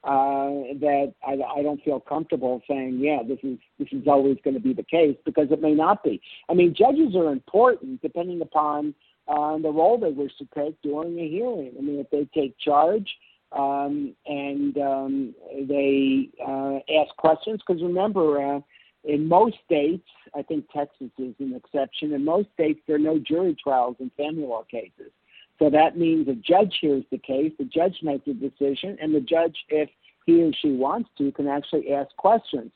uh, 0.03 0.73
that 0.79 1.13
I, 1.25 1.33
I 1.57 1.63
don't 1.63 1.83
feel 1.83 1.99
comfortable 1.99 2.61
saying, 2.67 2.99
yeah, 2.99 3.19
this 3.27 3.39
is 3.41 3.57
this 3.79 3.87
is 3.91 4.07
always 4.07 4.37
going 4.43 4.53
to 4.53 4.59
be 4.59 4.73
the 4.73 4.83
case 4.83 5.17
because 5.25 5.47
it 5.51 5.61
may 5.61 5.73
not 5.73 6.03
be. 6.03 6.21
I 6.47 6.53
mean, 6.53 6.75
judges 6.77 7.15
are 7.15 7.31
important 7.31 8.01
depending 8.01 8.41
upon 8.41 8.93
uh, 9.27 9.57
the 9.57 9.71
role 9.71 9.97
they 9.99 10.11
wish 10.11 10.31
to 10.37 10.47
take 10.55 10.79
during 10.83 11.17
a 11.19 11.27
hearing. 11.27 11.73
I 11.77 11.81
mean, 11.81 11.99
if 11.99 12.09
they 12.11 12.29
take 12.39 12.57
charge 12.59 13.09
um, 13.51 14.13
and 14.27 14.77
um, 14.77 15.35
they 15.67 16.29
uh, 16.45 16.77
ask 17.01 17.15
questions, 17.17 17.61
because 17.65 17.81
remember, 17.81 18.57
uh, 18.57 18.59
in 19.05 19.27
most 19.27 19.57
states, 19.65 20.07
I 20.35 20.41
think 20.41 20.65
Texas 20.71 21.11
is 21.17 21.33
an 21.39 21.53
exception. 21.55 22.13
In 22.13 22.25
most 22.25 22.49
states, 22.53 22.79
there 22.87 22.95
are 22.95 22.99
no 22.99 23.19
jury 23.19 23.55
trials 23.61 23.95
in 23.99 24.11
family 24.17 24.43
law 24.43 24.63
cases. 24.69 25.11
So 25.59 25.69
that 25.69 25.97
means 25.97 26.27
a 26.27 26.33
judge 26.33 26.75
hears 26.81 27.03
the 27.11 27.17
case, 27.17 27.53
the 27.57 27.65
judge 27.65 27.97
makes 28.03 28.27
a 28.27 28.33
decision, 28.33 28.97
and 29.01 29.15
the 29.15 29.21
judge, 29.21 29.55
if 29.69 29.89
he 30.25 30.43
or 30.43 30.51
she 30.61 30.71
wants 30.71 31.09
to, 31.17 31.31
can 31.31 31.47
actually 31.47 31.93
ask 31.93 32.13
questions. 32.17 32.71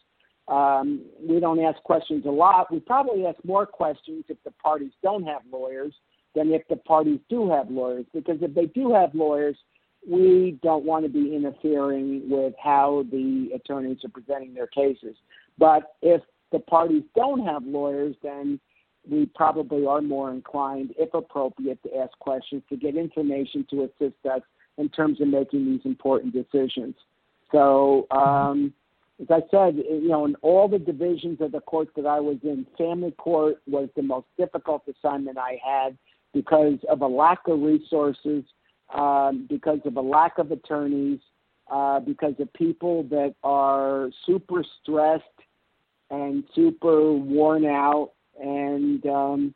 Um, 0.47 1.01
we 1.21 1.39
don't 1.39 1.59
ask 1.59 1.81
questions 1.83 2.25
a 2.25 2.31
lot. 2.31 2.71
We 2.71 2.79
probably 2.79 3.25
ask 3.25 3.37
more 3.43 3.65
questions 3.65 4.25
if 4.29 4.37
the 4.43 4.51
parties 4.51 4.91
don't 5.03 5.23
have 5.23 5.41
lawyers 5.51 5.93
than 6.35 6.51
if 6.51 6.67
the 6.69 6.77
parties 6.77 7.19
do 7.29 7.51
have 7.51 7.69
lawyers, 7.69 8.05
because 8.13 8.37
if 8.41 8.53
they 8.53 8.65
do 8.67 8.93
have 8.93 9.13
lawyers, 9.13 9.57
we 10.07 10.57
don't 10.63 10.85
want 10.85 11.03
to 11.03 11.09
be 11.09 11.35
interfering 11.35 12.29
with 12.29 12.53
how 12.63 13.05
the 13.11 13.49
attorneys 13.53 13.97
are 14.05 14.09
presenting 14.09 14.53
their 14.53 14.67
cases. 14.67 15.15
But 15.59 15.95
if 16.01 16.21
the 16.51 16.59
parties 16.59 17.03
don't 17.15 17.45
have 17.45 17.63
lawyers, 17.63 18.15
then 18.23 18.59
we 19.09 19.25
probably 19.35 19.85
are 19.85 20.01
more 20.01 20.31
inclined, 20.31 20.93
if 20.97 21.13
appropriate, 21.13 21.81
to 21.83 21.97
ask 21.97 22.17
questions 22.19 22.63
to 22.69 22.77
get 22.77 22.95
information 22.95 23.65
to 23.69 23.83
assist 23.83 24.25
us 24.25 24.41
in 24.77 24.89
terms 24.89 25.19
of 25.21 25.27
making 25.27 25.65
these 25.65 25.81
important 25.83 26.33
decisions. 26.33 26.95
So, 27.51 28.07
um, 28.11 28.73
as 29.21 29.27
I 29.29 29.41
said, 29.51 29.75
you 29.75 30.07
know, 30.07 30.25
in 30.25 30.35
all 30.35 30.67
the 30.67 30.79
divisions 30.79 31.41
of 31.41 31.51
the 31.51 31.59
courts 31.59 31.91
that 31.97 32.05
I 32.05 32.19
was 32.19 32.37
in, 32.43 32.65
family 32.77 33.11
court 33.11 33.57
was 33.67 33.89
the 33.95 34.03
most 34.03 34.27
difficult 34.37 34.83
assignment 34.87 35.37
I 35.37 35.59
had 35.63 35.97
because 36.33 36.77
of 36.87 37.01
a 37.01 37.07
lack 37.07 37.39
of 37.47 37.59
resources, 37.59 38.43
um, 38.93 39.45
because 39.49 39.79
of 39.85 39.97
a 39.97 40.01
lack 40.01 40.37
of 40.37 40.51
attorneys, 40.51 41.19
uh, 41.69 41.99
because 41.99 42.33
of 42.39 42.51
people 42.53 43.03
that 43.03 43.35
are 43.43 44.09
super 44.25 44.63
stressed 44.81 45.23
and 46.09 46.43
super 46.55 47.11
worn 47.13 47.65
out 47.65 48.11
and 48.39 49.05
um, 49.05 49.53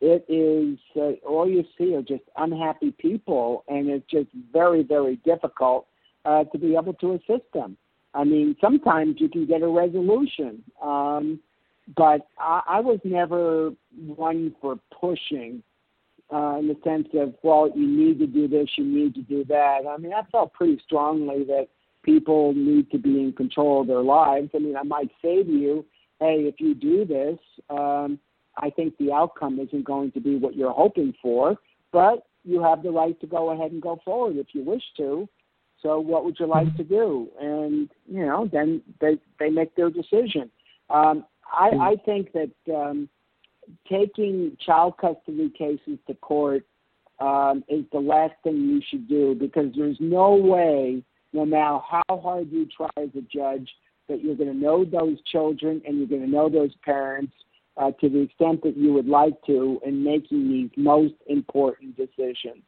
it 0.00 0.24
is 0.28 0.78
uh, 0.96 1.26
all 1.26 1.48
you 1.48 1.64
see 1.76 1.94
are 1.94 2.02
just 2.02 2.22
unhappy 2.36 2.92
people, 2.92 3.64
and 3.68 3.88
it's 3.88 4.06
just 4.08 4.28
very, 4.52 4.82
very 4.82 5.16
difficult 5.24 5.86
uh, 6.24 6.44
to 6.44 6.58
be 6.58 6.76
able 6.76 6.94
to 6.94 7.14
assist 7.14 7.50
them. 7.52 7.76
I 8.14 8.24
mean, 8.24 8.56
sometimes 8.60 9.16
you 9.18 9.28
can 9.28 9.46
get 9.46 9.62
a 9.62 9.68
resolution, 9.68 10.62
um, 10.82 11.40
but 11.96 12.28
I, 12.38 12.62
I 12.68 12.80
was 12.80 13.00
never 13.02 13.72
one 14.06 14.54
for 14.60 14.78
pushing 15.00 15.62
uh, 16.32 16.58
in 16.58 16.68
the 16.68 16.76
sense 16.84 17.08
of, 17.14 17.34
well, 17.42 17.70
you 17.74 17.86
need 17.86 18.18
to 18.20 18.26
do 18.26 18.46
this, 18.46 18.68
you 18.76 18.84
need 18.84 19.14
to 19.14 19.22
do 19.22 19.44
that. 19.46 19.80
I 19.88 19.96
mean, 19.96 20.12
I 20.12 20.22
felt 20.30 20.52
pretty 20.52 20.80
strongly 20.84 21.44
that 21.44 21.68
people 22.02 22.54
need 22.54 22.90
to 22.90 22.98
be 22.98 23.20
in 23.20 23.32
control 23.32 23.82
of 23.82 23.86
their 23.86 24.02
lives. 24.02 24.50
I 24.54 24.58
mean, 24.58 24.76
I 24.76 24.82
might 24.82 25.10
say 25.22 25.42
to 25.42 25.50
you, 25.50 25.84
hey, 26.20 26.44
if 26.46 26.56
you 26.58 26.74
do 26.74 27.04
this, 27.04 27.38
um, 27.70 28.18
I 28.56 28.70
think 28.70 28.96
the 28.98 29.12
outcome 29.12 29.60
isn't 29.60 29.84
going 29.84 30.12
to 30.12 30.20
be 30.20 30.36
what 30.36 30.56
you're 30.56 30.72
hoping 30.72 31.14
for, 31.22 31.56
but 31.92 32.26
you 32.44 32.62
have 32.62 32.82
the 32.82 32.90
right 32.90 33.18
to 33.20 33.26
go 33.26 33.50
ahead 33.50 33.72
and 33.72 33.82
go 33.82 34.00
forward 34.04 34.36
if 34.36 34.48
you 34.52 34.62
wish 34.62 34.82
to. 34.96 35.28
So 35.82 36.00
what 36.00 36.24
would 36.24 36.36
you 36.40 36.46
like 36.46 36.76
to 36.76 36.82
do? 36.82 37.28
And 37.40 37.88
you 38.10 38.26
know, 38.26 38.48
then 38.52 38.82
they 39.00 39.18
they 39.38 39.48
make 39.48 39.76
their 39.76 39.90
decision. 39.90 40.50
Um, 40.90 41.24
I, 41.52 41.68
I 41.68 41.96
think 42.04 42.32
that 42.32 42.50
um, 42.74 43.08
taking 43.88 44.56
child 44.64 44.94
custody 44.98 45.50
cases 45.56 45.98
to 46.06 46.14
court 46.14 46.64
um, 47.20 47.64
is 47.68 47.84
the 47.92 48.00
last 48.00 48.34
thing 48.42 48.56
you 48.56 48.80
should 48.88 49.08
do 49.08 49.34
because 49.34 49.72
there's 49.76 49.96
no 50.00 50.34
way, 50.34 51.02
no 51.32 51.44
matter 51.44 51.78
how 51.88 52.20
hard 52.20 52.50
you 52.50 52.66
try 52.66 52.90
as 52.96 53.10
a 53.16 53.22
judge, 53.22 53.68
that 54.08 54.22
you're 54.22 54.36
going 54.36 54.52
to 54.52 54.56
know 54.56 54.84
those 54.84 55.18
children 55.30 55.82
and 55.86 55.98
you're 55.98 56.06
going 56.06 56.22
to 56.22 56.30
know 56.30 56.48
those 56.48 56.74
parents 56.84 57.32
uh, 57.76 57.92
to 58.00 58.08
the 58.08 58.20
extent 58.20 58.62
that 58.62 58.76
you 58.76 58.92
would 58.92 59.06
like 59.06 59.34
to 59.46 59.80
in 59.84 60.02
making 60.02 60.48
these 60.48 60.70
most 60.76 61.14
important 61.26 61.96
decisions. 61.96 62.62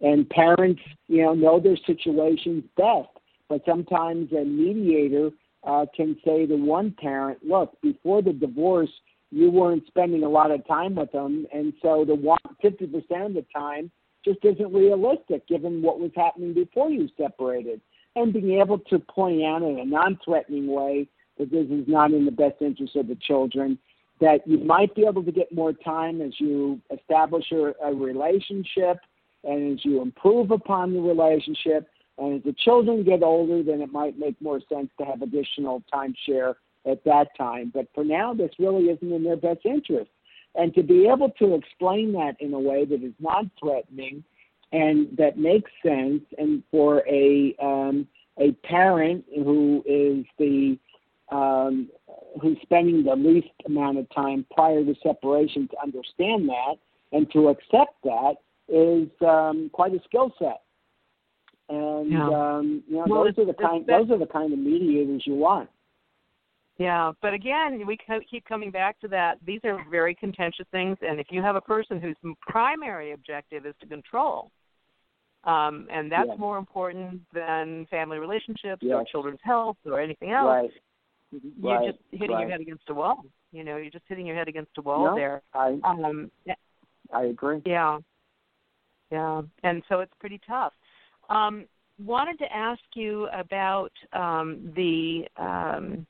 And 0.00 0.28
parents, 0.30 0.80
you 1.08 1.22
know, 1.22 1.34
know 1.34 1.60
their 1.60 1.76
situations 1.86 2.64
best, 2.76 3.08
but 3.48 3.62
sometimes 3.66 4.32
a 4.32 4.44
mediator 4.44 5.30
uh, 5.64 5.86
can 5.94 6.16
say 6.24 6.46
to 6.46 6.54
one 6.56 6.92
parent, 6.92 7.44
"Look, 7.44 7.78
before 7.82 8.22
the 8.22 8.32
divorce, 8.32 8.90
you 9.30 9.50
weren't 9.50 9.86
spending 9.88 10.22
a 10.22 10.28
lot 10.28 10.50
of 10.50 10.66
time 10.66 10.94
with 10.94 11.12
them, 11.12 11.46
and 11.52 11.72
so 11.82 12.04
the 12.04 12.14
50% 12.62 13.26
of 13.26 13.34
the 13.34 13.44
time 13.54 13.90
just 14.24 14.38
isn't 14.44 14.72
realistic 14.72 15.46
given 15.48 15.82
what 15.82 16.00
was 16.00 16.12
happening 16.14 16.54
before 16.54 16.90
you 16.90 17.08
separated." 17.16 17.80
And 18.18 18.32
being 18.32 18.58
able 18.60 18.80
to 18.90 18.98
point 18.98 19.44
out 19.44 19.62
in 19.62 19.78
a 19.78 19.84
non-threatening 19.84 20.66
way 20.66 21.06
that 21.38 21.52
this 21.52 21.66
is 21.70 21.86
not 21.86 22.10
in 22.10 22.24
the 22.24 22.32
best 22.32 22.56
interest 22.60 22.96
of 22.96 23.06
the 23.06 23.14
children 23.14 23.78
that 24.20 24.40
you 24.44 24.58
might 24.58 24.92
be 24.96 25.06
able 25.06 25.22
to 25.22 25.30
get 25.30 25.54
more 25.54 25.72
time 25.72 26.20
as 26.20 26.32
you 26.40 26.80
establish 26.92 27.44
a, 27.52 27.72
a 27.80 27.94
relationship 27.94 28.98
and 29.44 29.78
as 29.78 29.84
you 29.84 30.02
improve 30.02 30.50
upon 30.50 30.94
the 30.94 31.00
relationship. 31.00 31.88
And 32.18 32.38
as 32.38 32.42
the 32.42 32.54
children 32.64 33.04
get 33.04 33.22
older, 33.22 33.62
then 33.62 33.80
it 33.80 33.92
might 33.92 34.18
make 34.18 34.40
more 34.42 34.60
sense 34.68 34.90
to 34.98 35.04
have 35.04 35.22
additional 35.22 35.84
timeshare 35.94 36.54
at 36.90 37.04
that 37.04 37.28
time. 37.36 37.70
But 37.72 37.86
for 37.94 38.02
now, 38.02 38.34
this 38.34 38.50
really 38.58 38.90
isn't 38.90 39.12
in 39.12 39.22
their 39.22 39.36
best 39.36 39.60
interest. 39.64 40.10
And 40.56 40.74
to 40.74 40.82
be 40.82 41.06
able 41.06 41.30
to 41.38 41.54
explain 41.54 42.12
that 42.14 42.34
in 42.40 42.52
a 42.52 42.58
way 42.58 42.84
that 42.84 43.04
is 43.04 43.14
not 43.20 43.44
threatening 43.60 44.24
and 44.72 45.08
that 45.16 45.38
makes 45.38 45.70
sense, 45.82 46.22
and 46.36 46.62
for 46.70 47.02
a 47.08 47.54
um, 47.62 48.06
a 48.38 48.52
parent 48.66 49.24
who 49.34 49.82
is 49.86 50.24
the 50.38 50.78
um, 51.30 51.88
who's 52.40 52.58
spending 52.62 53.04
the 53.04 53.14
least 53.14 53.48
amount 53.66 53.98
of 53.98 54.06
time 54.14 54.46
prior 54.54 54.84
to 54.84 54.94
separation 55.02 55.68
to 55.68 55.76
understand 55.82 56.48
that 56.48 56.74
and 57.12 57.30
to 57.32 57.48
accept 57.48 57.94
that 58.04 58.34
is 58.68 59.08
um, 59.26 59.70
quite 59.72 59.92
a 59.92 60.00
skill 60.04 60.32
set. 60.38 60.62
And 61.68 62.12
yeah. 62.12 62.28
um, 62.28 62.82
you 62.88 62.96
know, 62.96 63.04
well, 63.08 63.24
those 63.24 63.38
are 63.38 63.46
the 63.46 63.54
kind 63.54 63.86
those 63.86 64.10
are 64.10 64.18
the 64.18 64.26
kind 64.26 64.52
of 64.52 64.58
mediators 64.58 65.22
you 65.26 65.34
want. 65.34 65.68
Yeah, 66.78 67.12
but 67.20 67.34
again, 67.34 67.84
we 67.86 67.98
keep 68.30 68.44
coming 68.44 68.70
back 68.70 69.00
to 69.00 69.08
that. 69.08 69.38
These 69.44 69.60
are 69.64 69.84
very 69.90 70.14
contentious 70.14 70.66
things, 70.70 70.96
and 71.02 71.18
if 71.18 71.26
you 71.30 71.42
have 71.42 71.56
a 71.56 71.60
person 71.60 72.00
whose 72.00 72.14
primary 72.46 73.12
objective 73.12 73.66
is 73.66 73.74
to 73.80 73.86
control, 73.86 74.52
um, 75.44 75.86
and 75.90 76.10
that's 76.10 76.30
more 76.38 76.58
important 76.58 77.20
than 77.32 77.86
family 77.90 78.18
relationships 78.18 78.82
or 78.90 79.04
children's 79.10 79.40
health 79.42 79.76
or 79.84 80.00
anything 80.00 80.32
else, 80.32 80.46
right. 80.46 80.70
you're 81.30 81.78
right. 81.78 81.90
just 81.92 81.98
hitting 82.10 82.30
right. 82.30 82.40
your 82.40 82.50
head 82.50 82.60
against 82.60 82.84
a 82.88 82.94
wall. 82.94 83.24
You 83.52 83.64
know, 83.64 83.76
you're 83.76 83.90
just 83.90 84.04
hitting 84.08 84.26
your 84.26 84.36
head 84.36 84.48
against 84.48 84.72
a 84.78 84.82
wall 84.82 85.06
no, 85.06 85.14
there. 85.14 85.42
I 85.54 85.78
um, 85.84 86.30
I 87.12 87.24
agree. 87.24 87.62
Yeah, 87.64 87.98
yeah, 89.10 89.42
and 89.62 89.82
so 89.88 90.00
it's 90.00 90.12
pretty 90.20 90.40
tough. 90.46 90.72
Um, 91.30 91.66
wanted 92.04 92.38
to 92.40 92.52
ask 92.54 92.80
you 92.94 93.28
about 93.32 93.92
um, 94.12 94.72
the 94.76 95.24
um, 95.36 96.06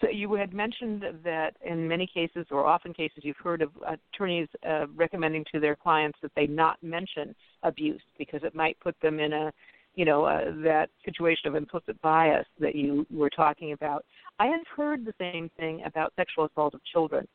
so 0.00 0.08
you 0.08 0.34
had 0.34 0.52
mentioned 0.52 1.04
that 1.24 1.56
in 1.64 1.88
many 1.88 2.06
cases, 2.06 2.46
or 2.50 2.66
often 2.66 2.92
cases, 2.92 3.18
you've 3.22 3.36
heard 3.38 3.62
of 3.62 3.70
attorneys 3.86 4.48
uh, 4.68 4.86
recommending 4.94 5.44
to 5.52 5.60
their 5.60 5.74
clients 5.74 6.18
that 6.22 6.32
they 6.36 6.46
not 6.46 6.82
mention 6.82 7.34
abuse 7.62 8.02
because 8.18 8.40
it 8.42 8.54
might 8.54 8.78
put 8.80 8.94
them 9.00 9.20
in 9.20 9.32
a, 9.32 9.52
you 9.94 10.04
know, 10.04 10.24
uh, 10.24 10.52
that 10.62 10.90
situation 11.04 11.48
of 11.48 11.54
implicit 11.54 12.00
bias 12.02 12.46
that 12.60 12.74
you 12.74 13.06
were 13.10 13.30
talking 13.30 13.72
about. 13.72 14.04
I 14.38 14.46
have 14.46 14.66
heard 14.76 15.06
the 15.06 15.14
same 15.18 15.50
thing 15.56 15.82
about 15.86 16.12
sexual 16.16 16.44
assault 16.44 16.74
of 16.74 16.80
children. 16.84 17.26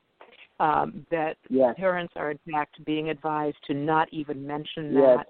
Um, 0.60 1.08
that 1.10 1.38
yes. 1.50 1.74
parents 1.76 2.14
are 2.16 2.30
in 2.30 2.38
fact 2.52 2.86
being 2.86 3.10
advised 3.10 3.58
to 3.66 3.74
not 3.74 4.08
even 4.12 4.46
mention 4.46 4.94
yes. 4.94 5.18
that. 5.18 5.28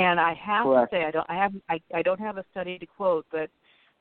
And 0.00 0.20
I 0.20 0.34
have 0.34 0.66
Correct. 0.66 0.92
to 0.92 0.96
say, 0.96 1.04
I 1.04 1.10
don't, 1.10 1.26
I 1.28 1.34
have, 1.34 1.52
I, 1.68 1.80
I 1.92 2.02
don't 2.02 2.20
have 2.20 2.36
a 2.36 2.44
study 2.52 2.78
to 2.78 2.86
quote, 2.86 3.26
but 3.32 3.50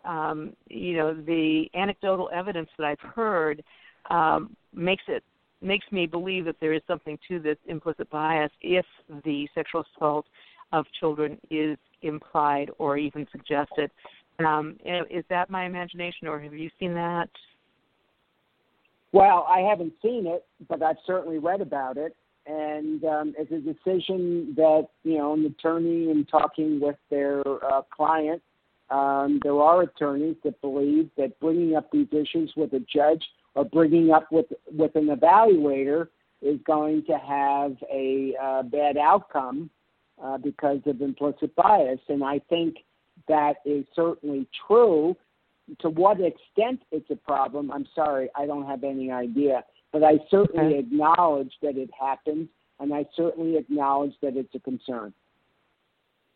um, 0.06 0.54
you 0.68 0.98
know, 0.98 1.14
the 1.14 1.66
anecdotal 1.76 2.30
evidence 2.34 2.70
that 2.78 2.86
I've 2.86 3.12
heard 3.14 3.64
um, 4.10 4.56
makes 4.74 5.04
it 5.08 5.24
makes 5.62 5.86
me 5.92 6.06
believe 6.06 6.46
that 6.46 6.56
there 6.62 6.74
is 6.74 6.82
something 6.88 7.18
to 7.28 7.40
this 7.40 7.58
implicit 7.68 8.10
bias 8.10 8.52
if 8.62 8.86
the 9.26 9.48
sexual 9.54 9.84
assault 9.98 10.26
of 10.72 10.86
children 11.00 11.38
is 11.50 11.78
implied 12.02 12.72
or 12.78 12.98
even 12.98 13.28
suggested. 13.32 13.92
Um, 14.40 14.78
is 15.10 15.26
that 15.30 15.50
my 15.50 15.66
imagination, 15.66 16.28
or 16.28 16.40
have 16.40 16.54
you 16.54 16.70
seen 16.80 16.94
that? 16.94 17.30
Well, 19.12 19.46
I 19.50 19.60
haven't 19.62 19.94
seen 20.02 20.28
it, 20.28 20.46
but 20.70 20.82
I've 20.82 20.98
certainly 21.06 21.40
read 21.40 21.60
about 21.60 21.98
it, 21.98 22.16
and 22.46 23.04
um, 23.04 23.34
it's 23.38 23.52
a 23.52 23.60
decision 23.60 24.54
that 24.56 24.88
you 25.04 25.18
know 25.18 25.34
an 25.34 25.46
attorney 25.46 26.10
in 26.10 26.26
talking 26.26 26.80
with 26.80 26.96
their 27.10 27.42
uh, 27.66 27.82
client 27.94 28.42
um, 28.92 29.40
there 29.44 29.60
are 29.60 29.84
attorneys 29.84 30.36
that 30.44 30.60
believe 30.62 31.10
that 31.18 31.40
bringing 31.40 31.76
up 31.76 31.92
these 31.92 32.08
issues 32.12 32.52
with 32.56 32.74
a 32.74 32.80
judge 32.80 33.24
or 33.56 33.66
bringing 33.66 34.12
up 34.12 34.32
with 34.32 34.48
with 34.72 34.96
an 34.96 35.08
evaluator 35.08 36.08
is 36.42 36.60
going 36.66 37.04
to 37.06 37.18
have 37.18 37.76
a 37.92 38.34
uh, 38.42 38.64
bad 38.64 38.98
outcome 38.98 39.70
uh, 40.24 40.38
because 40.38 40.80
of 40.86 41.02
implicit 41.02 41.56
bias, 41.56 42.00
and 42.08 42.24
I 42.24 42.40
think 42.50 42.78
that 43.28 43.58
is 43.66 43.86
certainly 43.96 44.48
true. 44.68 45.16
To 45.82 45.90
what 45.90 46.18
extent 46.20 46.82
it's 46.92 47.10
a 47.12 47.16
problem, 47.16 47.70
I'm 47.72 47.86
sorry, 47.94 48.30
I 48.36 48.48
don't 48.48 48.66
have 48.66 48.84
any 48.84 49.12
idea. 49.12 49.64
But 49.92 50.04
I 50.04 50.20
certainly 50.32 50.78
okay. 50.78 50.80
acknowledge 50.80 51.54
that 51.62 51.78
it 51.78 51.90
happens, 52.00 52.48
and 52.80 52.94
I 52.94 53.06
certainly 53.16 53.58
acknowledge 53.58 54.14
that 54.22 54.36
it's 54.36 54.54
a 54.56 54.60
concern. 54.60 55.14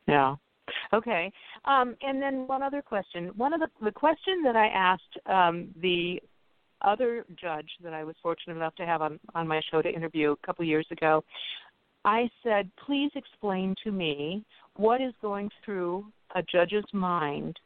Yeah. 0.07 0.35
Okay. 0.93 1.31
Um, 1.65 1.95
and 2.01 2.21
then 2.21 2.47
one 2.47 2.63
other 2.63 2.81
question. 2.81 3.31
One 3.35 3.53
of 3.53 3.59
the 3.59 3.67
the 3.83 3.91
question 3.91 4.41
that 4.43 4.55
I 4.55 4.67
asked 4.67 5.17
um, 5.27 5.69
the 5.81 6.21
other 6.81 7.25
judge 7.39 7.69
that 7.83 7.93
I 7.93 8.03
was 8.03 8.15
fortunate 8.21 8.55
enough 8.55 8.75
to 8.75 8.85
have 8.85 9.01
on 9.01 9.19
on 9.35 9.47
my 9.47 9.61
show 9.71 9.81
to 9.81 9.89
interview 9.89 10.31
a 10.31 10.45
couple 10.45 10.65
years 10.65 10.87
ago, 10.91 11.23
I 12.05 12.29
said, 12.43 12.69
"Please 12.85 13.11
explain 13.15 13.75
to 13.83 13.91
me 13.91 14.43
what 14.75 15.01
is 15.01 15.13
going 15.21 15.49
through 15.63 16.05
a 16.35 16.43
judge's 16.43 16.85
mind 16.93 17.59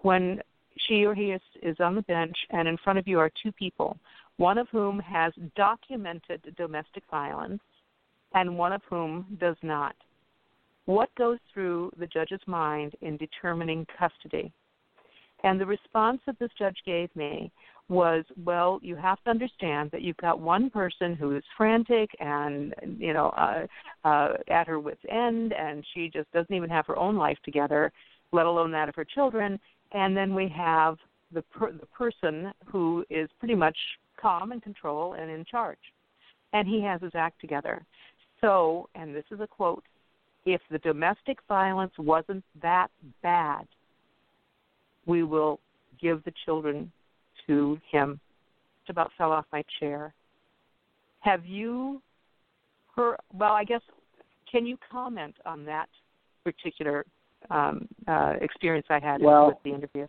when 0.00 0.40
she 0.88 1.04
or 1.04 1.14
he 1.14 1.30
is, 1.32 1.40
is 1.62 1.76
on 1.80 1.94
the 1.94 2.02
bench 2.02 2.36
and 2.50 2.66
in 2.66 2.76
front 2.78 2.98
of 2.98 3.06
you 3.06 3.18
are 3.18 3.30
two 3.42 3.52
people, 3.52 3.96
one 4.36 4.58
of 4.58 4.68
whom 4.70 4.98
has 4.98 5.32
documented 5.54 6.40
domestic 6.56 7.04
violence 7.10 7.62
and 8.34 8.58
one 8.58 8.72
of 8.72 8.82
whom 8.88 9.26
does 9.40 9.56
not." 9.62 9.94
What 10.86 11.14
goes 11.16 11.38
through 11.52 11.90
the 11.98 12.06
judge's 12.06 12.40
mind 12.46 12.94
in 13.00 13.16
determining 13.16 13.86
custody? 13.98 14.52
And 15.44 15.60
the 15.60 15.66
response 15.66 16.20
that 16.26 16.38
this 16.38 16.50
judge 16.58 16.76
gave 16.86 17.14
me 17.16 17.50
was, 17.88 18.24
well, 18.44 18.78
you 18.82 18.96
have 18.96 19.22
to 19.24 19.30
understand 19.30 19.90
that 19.90 20.02
you've 20.02 20.16
got 20.16 20.40
one 20.40 20.70
person 20.70 21.14
who 21.14 21.36
is 21.36 21.42
frantic 21.56 22.10
and, 22.20 22.74
you 22.98 23.12
know, 23.12 23.28
uh, 23.30 23.66
uh, 24.06 24.34
at 24.48 24.66
her 24.66 24.78
wits' 24.78 25.02
end, 25.10 25.52
and 25.52 25.84
she 25.92 26.08
just 26.08 26.30
doesn't 26.32 26.54
even 26.54 26.70
have 26.70 26.86
her 26.86 26.96
own 26.96 27.16
life 27.16 27.38
together, 27.44 27.92
let 28.32 28.46
alone 28.46 28.70
that 28.70 28.88
of 28.88 28.94
her 28.94 29.04
children. 29.04 29.58
And 29.92 30.16
then 30.16 30.34
we 30.34 30.48
have 30.56 30.96
the 31.32 31.42
per- 31.42 31.72
the 31.72 31.86
person 31.86 32.52
who 32.66 33.04
is 33.10 33.28
pretty 33.38 33.54
much 33.54 33.76
calm 34.20 34.52
and 34.52 34.62
control 34.62 35.14
and 35.14 35.30
in 35.30 35.44
charge, 35.44 35.78
and 36.52 36.66
he 36.68 36.80
has 36.82 37.02
his 37.02 37.12
act 37.14 37.40
together. 37.40 37.84
So, 38.40 38.88
and 38.94 39.14
this 39.14 39.24
is 39.30 39.40
a 39.40 39.46
quote 39.46 39.84
if 40.44 40.60
the 40.70 40.78
domestic 40.78 41.38
violence 41.48 41.92
wasn't 41.98 42.44
that 42.60 42.88
bad, 43.22 43.66
we 45.06 45.22
will 45.22 45.60
give 46.00 46.22
the 46.24 46.32
children 46.44 46.90
to 47.46 47.78
him. 47.90 48.20
Just 48.80 48.90
about 48.90 49.10
fell 49.16 49.32
off 49.32 49.46
my 49.52 49.62
chair. 49.78 50.12
Have 51.20 51.46
you 51.46 52.02
heard? 52.96 53.16
Well, 53.32 53.52
I 53.52 53.64
guess 53.64 53.82
can 54.50 54.66
you 54.66 54.76
comment 54.90 55.36
on 55.46 55.64
that 55.64 55.88
particular 56.44 57.04
um, 57.50 57.88
uh, 58.08 58.34
experience 58.40 58.86
I 58.90 58.98
had 58.98 59.22
well, 59.22 59.48
with 59.48 59.56
the 59.64 59.70
interview? 59.70 60.06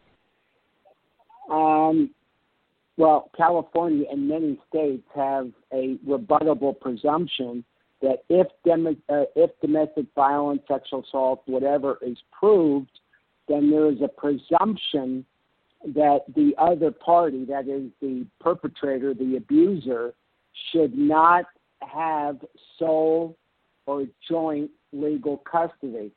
Um, 1.51 2.09
well, 2.97 3.29
California 3.35 4.05
and 4.11 4.27
many 4.27 4.59
states 4.69 5.03
have 5.15 5.51
a 5.71 5.97
rebuttable 6.07 6.79
presumption 6.79 7.63
that 8.03 8.23
if, 8.29 8.47
dem- 8.65 9.01
uh, 9.09 9.23
if 9.35 9.49
domestic 9.61 10.05
violence, 10.13 10.61
sexual 10.67 11.03
assault, 11.03 11.41
whatever 11.45 11.97
is 12.01 12.17
proved, 12.37 12.99
then 13.47 13.71
there 13.71 13.89
is 13.89 13.97
a 14.03 14.07
presumption 14.07 15.25
that 15.95 16.19
the 16.35 16.53
other 16.57 16.91
party, 16.91 17.45
that 17.45 17.67
is 17.67 17.89
the 18.01 18.25
perpetrator, 18.39 19.13
the 19.13 19.37
abuser, 19.37 20.13
should 20.71 20.95
not 20.95 21.45
have 21.81 22.37
sole 22.77 23.35
or 23.85 24.05
joint 24.29 24.69
legal 24.91 25.37
custody 25.37 26.11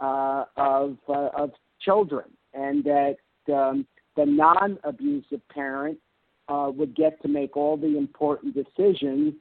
uh, 0.00 0.44
of 0.56 0.96
uh, 1.08 1.28
of 1.34 1.50
children, 1.80 2.24
and 2.52 2.84
that 2.84 3.16
um, 3.52 3.86
the 4.16 4.26
non-abusive 4.26 5.40
parent 5.48 5.98
uh, 6.48 6.70
would 6.74 6.94
get 6.94 7.20
to 7.22 7.28
make 7.28 7.56
all 7.56 7.76
the 7.76 7.96
important 7.96 8.54
decisions 8.54 9.34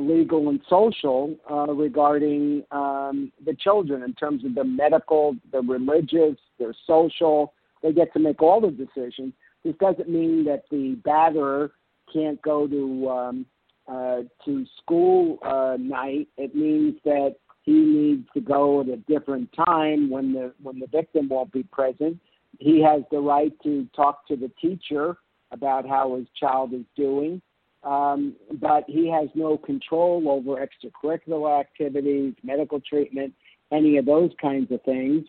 legal 0.00 0.48
and 0.48 0.60
social 0.68 1.34
uh, 1.50 1.72
regarding 1.72 2.62
um, 2.70 3.32
the 3.44 3.54
children 3.54 4.02
in 4.02 4.12
terms 4.14 4.44
of 4.44 4.54
the 4.54 4.64
medical, 4.64 5.36
the 5.52 5.60
religious, 5.60 6.36
their 6.58 6.74
social. 6.86 7.54
They 7.82 7.92
get 7.92 8.12
to 8.14 8.18
make 8.18 8.42
all 8.42 8.60
the 8.60 8.70
decisions. 8.70 9.32
This 9.64 9.74
doesn't 9.80 10.08
mean 10.08 10.44
that 10.44 10.64
the 10.70 10.96
batterer 11.04 11.70
can't 12.12 12.40
go 12.42 12.66
to 12.66 13.08
um, 13.08 13.46
uh, 13.88 14.22
to 14.44 14.66
school 14.82 15.38
uh, 15.42 15.76
night. 15.78 16.28
It 16.36 16.54
means 16.54 16.96
that 17.04 17.36
he 17.62 17.72
needs 17.72 18.26
to 18.34 18.40
go 18.40 18.80
at 18.80 18.88
a 18.88 18.96
different 18.96 19.50
time 19.66 20.08
when 20.08 20.32
the 20.32 20.52
when 20.62 20.78
the 20.78 20.86
victim 20.86 21.28
won't 21.28 21.52
be 21.52 21.64
present. 21.64 22.18
He 22.58 22.82
has 22.82 23.02
the 23.10 23.18
right 23.18 23.52
to 23.64 23.86
talk 23.94 24.26
to 24.28 24.36
the 24.36 24.50
teacher 24.60 25.16
about 25.52 25.86
how 25.86 26.16
his 26.16 26.26
child 26.38 26.72
is 26.72 26.84
doing. 26.96 27.42
Um, 27.82 28.34
but 28.60 28.84
he 28.88 29.08
has 29.10 29.28
no 29.34 29.56
control 29.56 30.28
over 30.28 30.64
extracurricular 30.66 31.60
activities, 31.60 32.34
medical 32.42 32.80
treatment, 32.80 33.32
any 33.70 33.96
of 33.96 34.06
those 34.06 34.30
kinds 34.40 34.72
of 34.72 34.82
things. 34.82 35.26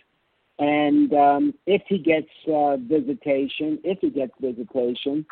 And 0.59 1.13
um, 1.13 1.53
if 1.67 1.83
he 1.87 1.99
gets 1.99 2.29
uh, 2.51 2.77
visitation, 2.77 3.79
if 3.83 3.99
he 4.01 4.09
gets 4.09 4.33
visitation, 4.41 5.25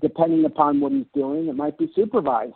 depending 0.00 0.44
upon 0.44 0.80
what 0.80 0.92
he's 0.92 1.06
doing, 1.14 1.48
it 1.48 1.56
might 1.56 1.78
be 1.78 1.90
supervised 1.96 2.54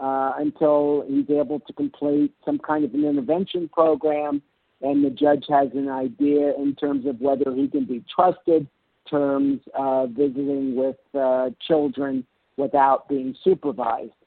uh, 0.00 0.32
until 0.36 1.04
he's 1.08 1.30
able 1.30 1.60
to 1.60 1.72
complete 1.72 2.34
some 2.44 2.58
kind 2.58 2.84
of 2.84 2.92
an 2.92 3.04
intervention 3.04 3.70
program 3.72 4.42
and 4.82 5.04
the 5.04 5.10
judge 5.10 5.44
has 5.48 5.68
an 5.74 5.88
idea 5.88 6.54
in 6.56 6.74
terms 6.74 7.06
of 7.06 7.20
whether 7.20 7.54
he 7.54 7.68
can 7.68 7.84
be 7.84 8.02
trusted, 8.14 8.66
terms 9.08 9.60
of 9.74 10.10
visiting 10.10 10.74
with 10.74 10.96
uh, 11.18 11.50
children 11.66 12.24
without 12.60 13.08
being 13.08 13.34
supervised. 13.42 14.20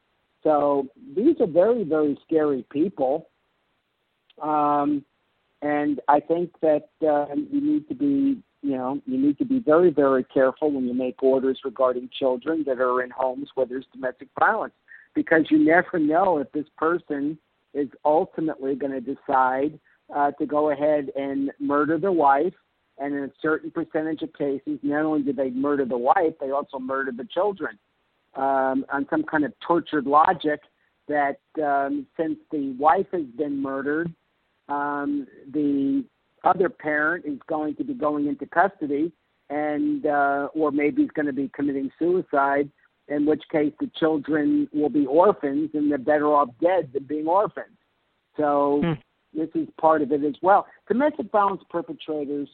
So 0.43 0.87
these 1.15 1.35
are 1.39 1.47
very, 1.47 1.83
very 1.83 2.17
scary 2.25 2.65
people. 2.69 3.29
Um, 4.41 5.05
and 5.61 6.01
I 6.09 6.19
think 6.19 6.51
that 6.61 6.89
uh, 7.01 7.27
you 7.35 7.61
need 7.61 7.87
to 7.87 7.95
be, 7.95 8.41
you 8.61 8.75
know, 8.77 9.01
you 9.05 9.17
need 9.17 9.37
to 9.37 9.45
be 9.45 9.59
very, 9.59 9.91
very 9.91 10.25
careful 10.25 10.71
when 10.71 10.85
you 10.85 10.93
make 10.93 11.23
orders 11.23 11.59
regarding 11.63 12.09
children 12.19 12.63
that 12.67 12.79
are 12.79 13.01
in 13.03 13.11
homes 13.11 13.47
where 13.55 13.65
there's 13.65 13.85
domestic 13.93 14.27
violence, 14.37 14.73
because 15.15 15.43
you 15.49 15.59
never 15.63 15.99
know 15.99 16.39
if 16.39 16.51
this 16.51 16.65
person 16.77 17.37
is 17.73 17.87
ultimately 18.03 18.75
going 18.75 18.91
to 18.91 19.15
decide 19.15 19.79
uh, 20.13 20.31
to 20.31 20.45
go 20.45 20.71
ahead 20.71 21.09
and 21.15 21.51
murder 21.59 21.97
the 21.97 22.11
wife. 22.11 22.53
And 22.99 23.15
in 23.15 23.23
a 23.23 23.31
certain 23.41 23.71
percentage 23.71 24.21
of 24.21 24.31
cases, 24.33 24.77
not 24.83 25.03
only 25.05 25.23
do 25.23 25.33
they 25.33 25.49
murder 25.49 25.85
the 25.85 25.97
wife, 25.97 26.33
they 26.39 26.51
also 26.51 26.77
murder 26.77 27.11
the 27.11 27.27
children 27.33 27.79
um, 28.35 28.85
on 28.91 29.05
some 29.09 29.23
kind 29.23 29.45
of 29.45 29.53
tortured 29.65 30.05
logic 30.05 30.61
that 31.07 31.39
um, 31.63 32.05
since 32.17 32.37
the 32.51 32.71
wife 32.79 33.07
has 33.11 33.25
been 33.37 33.61
murdered, 33.61 34.13
um, 34.69 35.27
the 35.51 36.03
other 36.43 36.69
parent 36.69 37.25
is 37.25 37.39
going 37.47 37.75
to 37.75 37.83
be 37.83 37.93
going 37.93 38.27
into 38.27 38.45
custody 38.45 39.11
and 39.49 40.05
uh, 40.05 40.47
or 40.53 40.71
maybe 40.71 41.03
he's 41.03 41.11
going 41.11 41.25
to 41.25 41.33
be 41.33 41.49
committing 41.53 41.91
suicide 41.99 42.69
in 43.09 43.25
which 43.25 43.43
case 43.51 43.73
the 43.79 43.89
children 43.97 44.67
will 44.73 44.89
be 44.89 45.05
orphans 45.05 45.69
and 45.73 45.91
they're 45.91 45.97
better 45.97 46.27
off 46.27 46.49
dead 46.61 46.89
than 46.93 47.03
being 47.03 47.27
orphans 47.27 47.77
so 48.37 48.81
hmm. 48.83 49.37
this 49.37 49.49
is 49.55 49.67
part 49.79 50.01
of 50.01 50.11
it 50.11 50.23
as 50.23 50.35
well 50.41 50.65
domestic 50.87 51.29
violence 51.31 51.61
perpetrators 51.69 52.47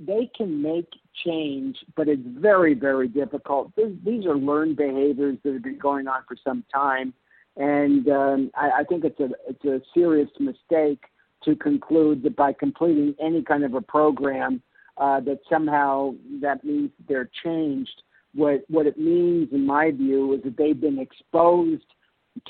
they 0.00 0.30
can 0.36 0.62
make 0.62 0.88
change 1.24 1.76
but 1.96 2.08
it's 2.08 2.22
very 2.24 2.74
very 2.74 3.08
difficult 3.08 3.72
these 3.76 4.24
are 4.26 4.36
learned 4.36 4.76
behaviors 4.76 5.36
that 5.42 5.52
have 5.52 5.62
been 5.62 5.78
going 5.78 6.06
on 6.06 6.22
for 6.28 6.36
some 6.44 6.64
time 6.72 7.12
and 7.58 8.08
um, 8.08 8.50
I, 8.54 8.70
I 8.80 8.84
think 8.84 9.04
it's 9.04 9.18
a 9.20 9.30
it's 9.48 9.64
a 9.64 9.82
serious 9.92 10.30
mistake 10.38 11.02
to 11.44 11.56
conclude 11.56 12.22
that 12.22 12.36
by 12.36 12.52
completing 12.52 13.14
any 13.20 13.42
kind 13.42 13.64
of 13.64 13.74
a 13.74 13.80
program 13.80 14.62
uh, 14.96 15.20
that 15.20 15.40
somehow 15.50 16.14
that 16.40 16.64
means 16.64 16.90
they're 17.08 17.30
changed. 17.44 18.02
What 18.34 18.64
what 18.68 18.86
it 18.86 18.96
means, 18.96 19.48
in 19.52 19.66
my 19.66 19.90
view, 19.90 20.34
is 20.34 20.42
that 20.44 20.56
they've 20.56 20.80
been 20.80 20.98
exposed 20.98 21.84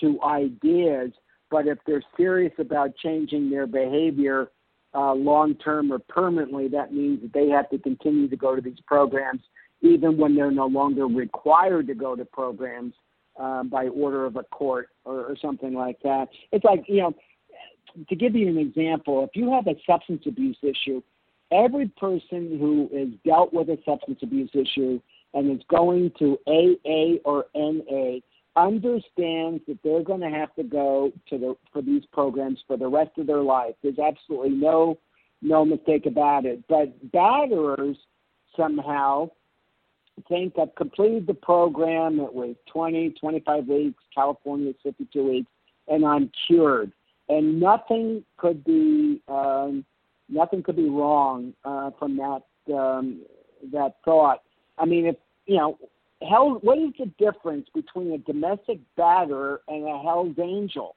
to 0.01 0.23
ideas, 0.23 1.13
but 1.51 1.67
if 1.67 1.79
they're 1.87 2.05
serious 2.17 2.53
about 2.59 2.97
changing 2.97 3.49
their 3.49 3.67
behavior 3.67 4.51
uh, 4.99 5.15
long 5.15 5.55
term 5.55 5.93
or 5.93 6.01
permanently, 6.01 6.67
that 6.67 6.93
means 6.93 7.23
that 7.23 7.33
they 7.33 7.49
have 7.49 7.71
to 7.71 7.79
continue 7.79 8.27
to 8.29 8.37
go 8.37 8.57
to 8.57 8.61
these 8.61 8.81
programs, 8.85 9.43
even 9.81 10.17
when 10.17 10.35
they're 10.35 10.51
no 10.51 10.67
longer 10.67 11.07
required 11.07 11.87
to 11.87 11.95
go 11.95 12.17
to 12.17 12.25
programs 12.25 12.95
um, 13.39 13.69
by 13.69 13.87
order 13.87 14.27
of 14.27 14.35
a 14.35 14.43
court 14.43 14.89
or, 15.05 15.21
or 15.21 15.37
something 15.41 15.73
like 15.73 16.01
that. 16.03 16.27
It's 16.51 16.65
like, 16.65 16.83
you 16.89 17.03
know, 17.03 17.15
to 18.09 18.17
give 18.17 18.35
you 18.35 18.49
an 18.49 18.59
example, 18.59 19.23
if 19.23 19.31
you 19.35 19.53
have 19.53 19.69
a 19.69 19.77
substance 19.87 20.25
abuse 20.27 20.59
issue, 20.63 21.01
every 21.53 21.87
person 21.97 22.59
who 22.59 22.91
has 22.99 23.09
dealt 23.25 23.55
with 23.55 23.69
a 23.69 23.79
substance 23.87 24.19
abuse 24.23 24.51
issue 24.53 25.01
and 25.33 25.57
is 25.57 25.65
going 25.71 26.11
to 26.19 26.39
AA 26.49 27.21
or 27.25 27.47
NA 27.55 28.19
understands 28.59 29.63
that 29.69 29.79
they're 29.85 30.03
going 30.03 30.21
to 30.21 30.31
have 30.31 30.55
to 30.57 30.63
go 30.63 31.13
to 31.29 31.39
the 31.39 31.57
for 31.73 31.83
these 31.83 32.03
programs 32.13 32.59
for 32.67 32.77
the 32.77 32.89
rest 32.89 33.17
of 33.19 33.27
their 33.27 33.43
life. 33.43 33.75
There's 33.83 33.99
absolutely 33.99 34.51
no 34.51 34.99
no 35.41 35.65
mistake 35.65 36.07
about 36.07 36.45
it. 36.45 36.65
But 36.69 37.13
batterers 37.13 37.97
somehow 38.57 39.31
think 40.29 40.55
I've 40.61 40.75
completed 40.75 41.27
the 41.27 41.35
program. 41.35 42.19
It 42.21 42.33
was 42.33 42.57
20, 42.73 43.11
25 43.11 43.67
weeks. 43.69 44.03
California 44.15 44.71
is 44.71 44.77
52 44.83 45.29
weeks, 45.29 45.51
and 45.87 46.05
I'm 46.05 46.31
cured. 46.47 46.93
And 47.29 47.61
nothing 47.61 48.25
could 48.37 48.65
be 48.65 49.23
um, 49.29 49.85
nothing 50.29 50.63
could 50.63 50.77
be 50.77 50.89
wrong 50.89 51.55
uh, 51.65 51.91
from 51.99 52.17
that 52.17 52.75
um, 52.75 53.23
that 53.73 53.97
thought. 54.05 54.43
I 54.79 54.87
mean, 54.87 55.07
if 55.07 55.17
you 55.47 55.57
know, 55.57 55.79
hell, 56.23 56.59
what 56.63 56.79
is 56.79 56.93
the 56.99 57.11
difference 57.19 57.69
between 57.75 58.13
a 58.13 58.19
domestic 58.19 58.81
batter 58.97 59.61
and 59.69 59.85
a 59.85 59.99
Hell's 60.03 60.39
Angel? 60.41 60.97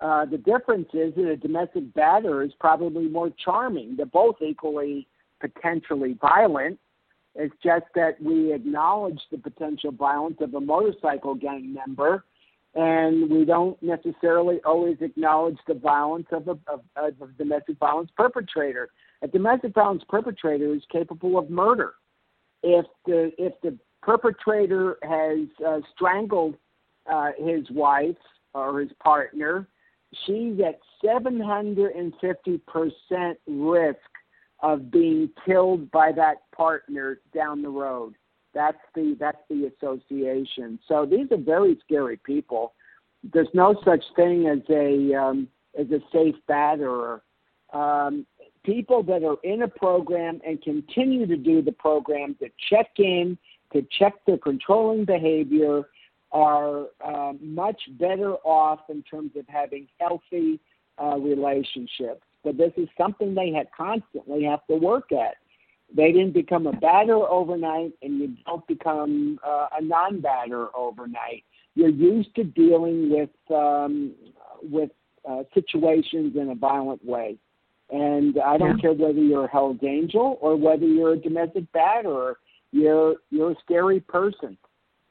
Uh, 0.00 0.24
the 0.26 0.38
difference 0.38 0.88
is 0.92 1.14
that 1.14 1.28
a 1.28 1.36
domestic 1.36 1.92
batter 1.94 2.42
is 2.42 2.52
probably 2.60 3.08
more 3.08 3.30
charming. 3.42 3.96
They're 3.96 4.06
both 4.06 4.36
equally 4.42 5.06
potentially 5.40 6.16
violent, 6.20 6.78
it's 7.34 7.54
just 7.62 7.86
that 7.94 8.20
we 8.22 8.52
acknowledge 8.52 9.20
the 9.30 9.38
potential 9.38 9.90
violence 9.90 10.36
of 10.40 10.54
a 10.54 10.60
motorcycle 10.60 11.34
gang 11.34 11.74
member, 11.74 12.24
and 12.74 13.28
we 13.28 13.44
don't 13.44 13.80
necessarily 13.82 14.60
always 14.64 14.96
acknowledge 15.00 15.58
the 15.66 15.74
violence 15.74 16.26
of 16.30 16.46
a, 16.48 16.58
of, 16.68 16.82
of 16.96 17.14
a 17.20 17.26
domestic 17.36 17.78
violence 17.78 18.10
perpetrator. 18.16 18.90
A 19.22 19.28
domestic 19.28 19.74
violence 19.74 20.04
perpetrator 20.08 20.74
is 20.74 20.82
capable 20.92 21.38
of 21.38 21.50
murder. 21.50 21.94
If 22.62 22.86
the 23.04 23.32
if 23.36 23.52
the 23.62 23.76
perpetrator 24.04 24.98
has 25.02 25.48
uh, 25.66 25.80
strangled 25.94 26.56
uh, 27.10 27.30
his 27.38 27.70
wife 27.70 28.16
or 28.52 28.80
his 28.80 28.90
partner, 29.02 29.66
she's 30.26 30.60
at 30.60 30.78
750% 31.04 33.34
risk 33.46 33.98
of 34.62 34.90
being 34.90 35.30
killed 35.44 35.90
by 35.90 36.12
that 36.12 36.36
partner 36.54 37.18
down 37.34 37.62
the 37.62 37.68
road. 37.68 38.14
That's 38.54 38.78
the 38.94 39.16
that's 39.18 39.42
the 39.50 39.72
association. 39.76 40.78
So 40.86 41.04
these 41.04 41.26
are 41.32 41.36
very 41.36 41.76
scary 41.84 42.18
people. 42.18 42.74
There's 43.32 43.48
no 43.52 43.74
such 43.84 44.04
thing 44.14 44.46
as 44.46 44.60
a 44.70 45.12
um, 45.14 45.48
as 45.78 45.90
a 45.90 45.98
safe 46.12 46.36
batterer. 46.48 47.20
Um, 47.72 48.24
people 48.64 49.02
that 49.02 49.24
are 49.24 49.38
in 49.42 49.62
a 49.62 49.68
program 49.68 50.40
and 50.46 50.62
continue 50.62 51.26
to 51.26 51.36
do 51.36 51.62
the 51.62 51.72
program 51.72 52.36
to 52.40 52.48
check 52.70 52.90
in, 52.98 53.36
to 53.74 53.86
check 53.98 54.14
their 54.26 54.38
controlling 54.38 55.04
behavior, 55.04 55.82
are 56.32 56.86
uh, 57.04 57.32
much 57.40 57.80
better 57.98 58.34
off 58.44 58.80
in 58.88 59.02
terms 59.02 59.32
of 59.36 59.44
having 59.46 59.86
healthy 60.00 60.58
uh, 61.00 61.16
relationships 61.16 62.22
but 62.44 62.58
this 62.58 62.72
is 62.76 62.88
something 62.96 63.34
they 63.34 63.50
had 63.50 63.68
constantly 63.76 64.44
have 64.44 64.64
to 64.66 64.76
work 64.76 65.10
at. 65.10 65.36
They 65.94 66.12
didn't 66.12 66.34
become 66.34 66.66
a 66.66 66.72
batter 66.72 67.16
overnight, 67.16 67.92
and 68.02 68.18
you 68.18 68.36
don't 68.46 68.66
become 68.66 69.40
uh, 69.44 69.68
a 69.78 69.82
non-batter 69.82 70.68
overnight. 70.76 71.44
You're 71.74 71.88
used 71.88 72.34
to 72.36 72.44
dealing 72.44 73.10
with 73.10 73.30
um, 73.50 74.12
with 74.62 74.90
uh, 75.28 75.42
situations 75.52 76.36
in 76.36 76.50
a 76.50 76.54
violent 76.54 77.04
way, 77.04 77.36
and 77.90 78.38
I 78.38 78.56
don't 78.56 78.76
yeah. 78.76 78.82
care 78.82 78.92
whether 78.92 79.20
you're 79.20 79.46
a 79.46 79.50
Hell's 79.50 79.78
Angel 79.82 80.38
or 80.40 80.56
whether 80.56 80.86
you're 80.86 81.14
a 81.14 81.18
domestic 81.18 81.64
batterer. 81.72 82.34
You're 82.74 83.14
you're 83.30 83.52
a 83.52 83.56
scary 83.64 84.00
person, 84.00 84.58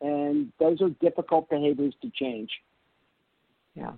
and 0.02 0.52
those 0.60 0.82
are 0.82 0.90
difficult 1.02 1.50
behaviors 1.50 1.96
to 2.02 2.12
change. 2.14 2.50
Yeah. 3.74 3.94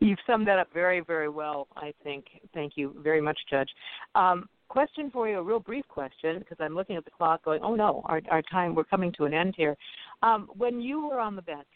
You've 0.00 0.20
summed 0.24 0.46
that 0.46 0.60
up 0.60 0.68
very, 0.72 1.00
very 1.00 1.28
well, 1.28 1.66
I 1.76 1.92
think. 2.04 2.26
Thank 2.54 2.74
you 2.76 2.94
very 3.02 3.20
much, 3.20 3.38
Judge. 3.50 3.68
Um, 4.14 4.48
question 4.68 5.10
for 5.10 5.28
you, 5.28 5.38
a 5.38 5.42
real 5.42 5.58
brief 5.58 5.86
question, 5.88 6.38
because 6.38 6.58
I'm 6.60 6.76
looking 6.76 6.94
at 6.94 7.04
the 7.04 7.10
clock 7.10 7.44
going, 7.44 7.60
oh 7.64 7.74
no, 7.74 8.02
our, 8.04 8.20
our 8.30 8.42
time, 8.42 8.76
we're 8.76 8.84
coming 8.84 9.12
to 9.18 9.24
an 9.24 9.34
end 9.34 9.54
here. 9.56 9.76
Um, 10.22 10.48
when 10.56 10.80
you 10.80 11.08
were 11.08 11.18
on 11.18 11.34
the 11.34 11.42
bench, 11.42 11.66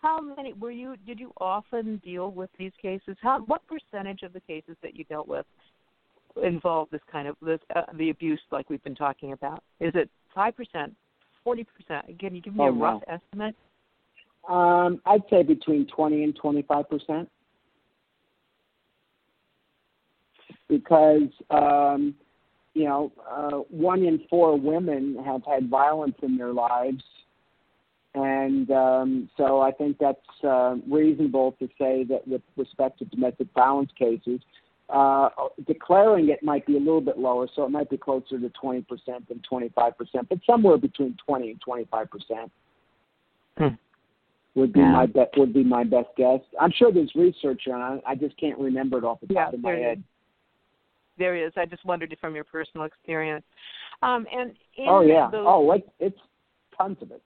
how 0.00 0.20
many 0.20 0.52
were 0.52 0.70
you, 0.70 0.94
did 1.06 1.18
you 1.18 1.32
often 1.40 2.00
deal 2.04 2.30
with 2.30 2.50
these 2.56 2.72
cases? 2.80 3.16
How, 3.20 3.40
what 3.46 3.62
percentage 3.66 4.22
of 4.22 4.32
the 4.32 4.40
cases 4.40 4.76
that 4.82 4.94
you 4.94 5.04
dealt 5.04 5.26
with 5.26 5.46
involved 6.40 6.92
this 6.92 7.00
kind 7.10 7.26
of, 7.26 7.36
this, 7.42 7.60
uh, 7.74 7.82
the 7.94 8.10
abuse 8.10 8.40
like 8.52 8.70
we've 8.70 8.84
been 8.84 8.94
talking 8.94 9.32
about? 9.32 9.64
Is 9.80 9.92
it 9.94 10.08
5%, 10.36 10.92
40%? 11.46 12.18
Can 12.18 12.34
you 12.34 12.40
give 12.40 12.54
me 12.54 12.64
oh, 12.64 12.66
a 12.66 12.72
rough 12.72 13.02
estimate? 13.08 13.54
Um, 14.48 15.00
I'd 15.06 15.22
say 15.30 15.42
between 15.42 15.86
20 15.86 16.24
and 16.24 16.36
25 16.36 16.88
percent. 16.88 17.28
because 20.68 21.28
um, 21.50 22.14
you 22.74 22.84
know, 22.84 23.12
uh, 23.30 23.58
one 23.70 24.02
in 24.02 24.20
four 24.28 24.58
women 24.58 25.16
have 25.24 25.42
had 25.46 25.70
violence 25.70 26.16
in 26.22 26.36
their 26.36 26.52
lives, 26.52 27.02
and 28.14 28.70
um, 28.70 29.30
so 29.36 29.60
I 29.60 29.70
think 29.72 29.96
that's 29.98 30.44
uh, 30.44 30.76
reasonable 30.88 31.52
to 31.58 31.68
say 31.78 32.04
that 32.04 32.26
with 32.26 32.42
respect 32.56 32.98
to 32.98 33.06
domestic 33.06 33.48
violence 33.54 33.90
cases, 33.98 34.40
uh, 34.88 35.28
declaring 35.66 36.28
it 36.28 36.42
might 36.42 36.64
be 36.66 36.76
a 36.76 36.80
little 36.80 37.00
bit 37.00 37.18
lower, 37.18 37.48
so 37.54 37.64
it 37.64 37.70
might 37.70 37.90
be 37.90 37.96
closer 37.96 38.38
to 38.38 38.52
20% 38.62 38.84
than 39.28 39.42
25%, 39.50 39.92
but 40.28 40.38
somewhere 40.46 40.78
between 40.78 41.16
20 41.26 41.50
and 41.50 41.60
25%. 41.62 42.50
Hmm. 43.58 43.66
Would 44.54 44.72
be 44.72 44.80
yeah. 44.80 44.90
my 44.90 45.06
be- 45.06 45.24
would 45.36 45.52
be 45.52 45.64
my 45.64 45.84
best 45.84 46.08
guess. 46.16 46.40
I'm 46.58 46.72
sure 46.72 46.90
there's 46.90 47.14
research 47.14 47.62
on 47.70 47.98
it. 47.98 48.04
I 48.06 48.14
just 48.14 48.38
can't 48.38 48.58
remember 48.58 48.96
it 48.96 49.04
off 49.04 49.20
the 49.20 49.26
top 49.26 49.50
yeah, 49.52 49.54
of 49.54 49.60
my 49.60 49.72
head. 49.72 49.98
Is. 49.98 50.04
There 51.18 51.36
is. 51.36 51.52
I 51.56 51.66
just 51.66 51.84
wondered 51.84 52.10
if 52.12 52.18
from 52.20 52.34
your 52.34 52.44
personal 52.44 52.86
experience. 52.86 53.44
Um, 54.02 54.26
and 54.32 54.52
oh 54.88 55.02
yeah. 55.02 55.28
Those, 55.30 55.44
oh, 55.46 55.72
it, 55.72 55.86
it's 56.00 56.18
tons 56.76 56.96
of 57.02 57.10
it. 57.10 57.22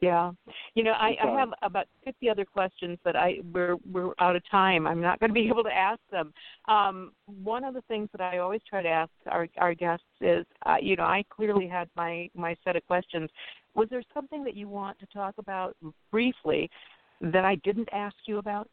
Yeah, 0.00 0.30
you 0.74 0.84
know, 0.84 0.92
I, 0.92 1.16
I 1.20 1.38
have 1.38 1.48
about 1.62 1.86
fifty 2.04 2.30
other 2.30 2.44
questions, 2.44 2.98
but 3.02 3.16
I 3.16 3.38
we're 3.52 3.76
we're 3.90 4.12
out 4.20 4.36
of 4.36 4.48
time. 4.48 4.86
I'm 4.86 5.00
not 5.00 5.18
going 5.18 5.30
to 5.30 5.34
be 5.34 5.48
able 5.52 5.64
to 5.64 5.74
ask 5.74 6.00
them. 6.12 6.32
Um, 6.68 7.12
one 7.42 7.64
of 7.64 7.74
the 7.74 7.82
things 7.82 8.08
that 8.12 8.20
I 8.20 8.38
always 8.38 8.60
try 8.68 8.80
to 8.80 8.88
ask 8.88 9.10
our 9.26 9.48
our 9.58 9.74
guests 9.74 10.04
is, 10.20 10.46
uh, 10.66 10.76
you 10.80 10.94
know, 10.94 11.02
I 11.02 11.24
clearly 11.30 11.66
had 11.66 11.88
my 11.96 12.30
my 12.34 12.56
set 12.64 12.76
of 12.76 12.86
questions. 12.86 13.28
Was 13.74 13.88
there 13.90 14.02
something 14.14 14.44
that 14.44 14.54
you 14.54 14.68
want 14.68 14.98
to 15.00 15.06
talk 15.06 15.34
about 15.38 15.76
briefly 16.12 16.70
that 17.20 17.44
I 17.44 17.56
didn't 17.56 17.88
ask 17.92 18.16
you 18.26 18.38
about? 18.38 18.68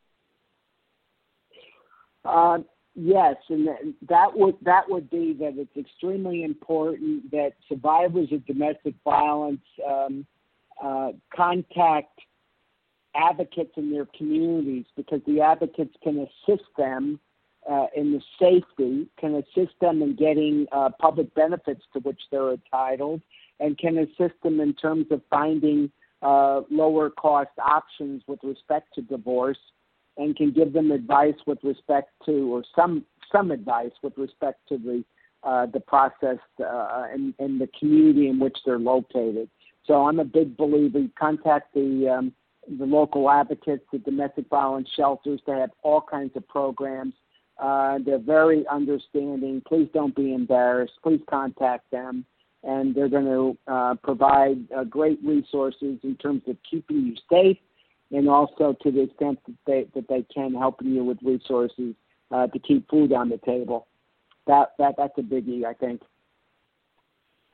Uh, 2.24 2.60
yes, 2.96 3.36
and 3.50 3.68
that 4.08 4.28
would 4.36 4.56
that 4.62 4.84
would 4.88 5.10
be 5.10 5.34
that 5.40 5.54
it's 5.58 5.76
extremely 5.78 6.44
important 6.44 7.32
that 7.32 7.54
survivors 7.68 8.30
of 8.32 8.46
domestic 8.46 8.94
violence. 9.04 9.62
Um, 9.88 10.26
uh, 10.84 11.12
contact 11.34 12.20
advocates 13.16 13.72
in 13.78 13.92
their 13.92 14.06
communities 14.18 14.86
because 14.96 15.22
the 15.26 15.42
advocates 15.42 15.96
can 16.04 16.28
assist 16.28 16.66
them 16.78 17.20
uh, 17.70 17.88
in 17.96 18.12
the 18.12 18.22
safety, 18.40 19.08
can 19.20 19.36
assist 19.36 19.74
them 19.82 20.02
in 20.02 20.16
getting 20.16 20.68
uh, 20.72 20.90
public 21.00 21.34
benefits 21.34 21.82
to 21.94 22.00
which 22.00 22.20
they're 22.32 22.52
entitled, 22.52 23.22
and 23.60 23.78
can 23.78 23.98
assist 23.98 24.36
them 24.44 24.60
in 24.60 24.74
terms 24.74 25.06
of 25.12 25.22
finding 25.30 25.90
uh, 26.22 26.62
lower 26.70 27.10
cost 27.10 27.50
options 27.64 28.22
with 28.28 28.40
respect 28.44 28.94
to 28.94 29.02
divorce, 29.02 29.58
and 30.18 30.36
can 30.36 30.52
give 30.52 30.74
them 30.74 30.92
advice 30.92 31.36
with 31.48 31.58
respect 31.64 32.10
to, 32.26 32.54
or 32.54 32.64
some 32.76 33.06
some 33.32 33.52
advice 33.52 33.92
with 34.04 34.18
respect 34.18 34.60
to 34.70 34.78
the 34.78 35.04
uh, 35.44 35.66
the 35.68 35.80
process 35.80 36.38
uh, 36.60 37.06
in 37.14 37.58
the 37.60 37.70
community 37.80 38.30
in 38.30 38.40
which 38.40 38.58
they're 38.66 38.80
located. 38.80 39.50
So 39.88 40.06
I'm 40.06 40.20
a 40.20 40.26
big 40.26 40.58
believer. 40.58 41.06
Contact 41.18 41.74
the 41.74 42.10
um, 42.10 42.34
the 42.80 42.86
local 42.86 43.30
advocates, 43.30 43.84
the 43.92 44.00
domestic 44.00 44.50
violence 44.50 44.90
shelters. 44.96 45.40
They 45.46 45.54
have 45.54 45.72
all 45.84 46.02
kinds 46.02 46.36
of 46.36 46.48
programs. 46.48 47.14
Uh, 47.60 48.00
they're 48.06 48.18
very 48.20 48.68
understanding. 48.68 49.62
Please 49.68 49.88
don't 49.94 50.16
be 50.16 50.34
embarrassed. 50.34 50.94
Please 51.04 51.22
contact 51.30 51.90
them, 51.92 52.26
and 52.64 52.94
they're 52.94 53.10
going 53.10 53.26
to 53.26 53.58
uh, 53.72 53.96
provide 54.04 54.58
uh, 54.76 54.84
great 54.84 55.20
resources 55.24 56.00
in 56.04 56.16
terms 56.22 56.42
of 56.48 56.58
keeping 56.70 57.06
you 57.06 57.16
safe, 57.32 57.58
and 58.12 58.28
also 58.28 58.76
to 58.82 58.92
the 58.92 59.02
extent 59.04 59.40
that 59.46 59.56
they 59.66 59.88
that 59.94 60.08
they 60.10 60.26
can 60.34 60.54
helping 60.54 60.90
you 60.90 61.04
with 61.04 61.18
resources 61.24 61.94
uh, 62.32 62.48
to 62.48 62.60
keep 62.60 62.90
food 62.90 63.14
on 63.14 63.30
the 63.30 63.40
table. 63.46 63.88
That 64.48 64.74
that 64.80 64.96
that's 64.98 65.18
a 65.18 65.22
biggie, 65.22 65.66
I 65.66 65.74
think. 65.74 66.02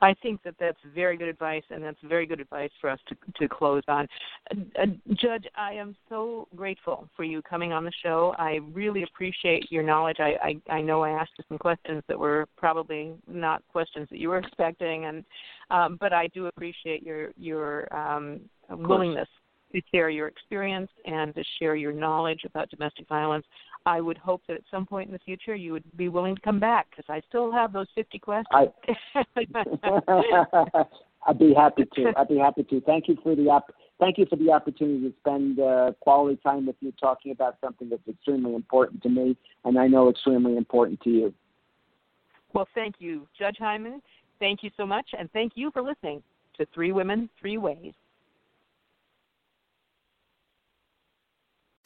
I 0.02 0.14
think 0.14 0.42
that 0.42 0.56
that's 0.58 0.78
very 0.94 1.16
good 1.16 1.28
advice, 1.28 1.62
and 1.70 1.82
that's 1.82 1.98
very 2.02 2.26
good 2.26 2.40
advice 2.40 2.70
for 2.80 2.90
us 2.90 2.98
to 3.08 3.16
to 3.38 3.48
close 3.48 3.84
on. 3.86 4.08
Uh, 4.50 4.82
uh, 4.82 4.86
Judge, 5.14 5.44
I 5.56 5.74
am 5.74 5.94
so 6.08 6.48
grateful 6.56 7.08
for 7.16 7.22
you 7.22 7.40
coming 7.42 7.72
on 7.72 7.84
the 7.84 7.92
show. 8.02 8.34
I 8.36 8.58
really 8.72 9.04
appreciate 9.04 9.70
your 9.70 9.84
knowledge. 9.84 10.16
I 10.18 10.58
I, 10.68 10.72
I 10.74 10.80
know 10.82 11.02
I 11.02 11.10
asked 11.10 11.32
you 11.38 11.44
some 11.48 11.58
questions 11.58 12.02
that 12.08 12.18
were 12.18 12.46
probably 12.56 13.14
not 13.28 13.62
questions 13.70 14.08
that 14.10 14.18
you 14.18 14.28
were 14.28 14.38
expecting, 14.38 15.06
and 15.06 15.24
um, 15.70 15.96
but 16.00 16.12
I 16.12 16.26
do 16.28 16.46
appreciate 16.46 17.04
your 17.04 17.30
your 17.36 17.94
um, 17.96 18.40
willingness 18.68 19.28
to 19.72 19.80
share 19.92 20.10
your 20.10 20.28
experience 20.28 20.90
and 21.06 21.34
to 21.34 21.42
share 21.58 21.76
your 21.76 21.92
knowledge 21.92 22.40
about 22.44 22.68
domestic 22.70 23.08
violence. 23.08 23.46
I 23.86 24.00
would 24.00 24.18
hope 24.18 24.42
that 24.48 24.54
at 24.54 24.62
some 24.70 24.86
point 24.86 25.08
in 25.08 25.12
the 25.12 25.18
future 25.18 25.54
you 25.54 25.72
would 25.72 25.84
be 25.96 26.08
willing 26.08 26.34
to 26.36 26.40
come 26.42 26.60
back 26.60 26.88
because 26.90 27.04
I 27.08 27.20
still 27.28 27.50
have 27.52 27.72
those 27.72 27.88
50 27.94 28.18
questions. 28.18 28.46
I, 28.52 28.68
I'd 31.26 31.38
be 31.38 31.54
happy 31.54 31.84
to. 31.94 32.12
I'd 32.16 32.28
be 32.28 32.38
happy 32.38 32.64
to. 32.64 32.80
Thank 32.82 33.08
you 33.08 33.16
for 33.22 33.34
the 33.34 33.48
op- 33.48 33.74
thank 33.98 34.18
you 34.18 34.26
for 34.26 34.36
the 34.36 34.50
opportunity 34.50 35.08
to 35.10 35.14
spend 35.20 35.60
uh, 35.60 35.92
quality 36.00 36.40
time 36.42 36.66
with 36.66 36.76
you 36.80 36.92
talking 37.00 37.32
about 37.32 37.56
something 37.60 37.88
that's 37.88 38.06
extremely 38.08 38.54
important 38.54 39.02
to 39.02 39.08
me 39.08 39.36
and 39.64 39.78
I 39.78 39.86
know 39.86 40.08
extremely 40.08 40.56
important 40.56 41.00
to 41.02 41.10
you. 41.10 41.34
Well, 42.52 42.68
thank 42.74 42.96
you, 42.98 43.26
Judge 43.38 43.56
Hyman. 43.58 44.02
Thank 44.38 44.62
you 44.62 44.70
so 44.76 44.84
much, 44.84 45.06
and 45.18 45.30
thank 45.32 45.52
you 45.54 45.70
for 45.70 45.82
listening 45.82 46.22
to 46.58 46.66
Three 46.74 46.92
Women, 46.92 47.30
Three 47.40 47.58
Ways. 47.58 47.94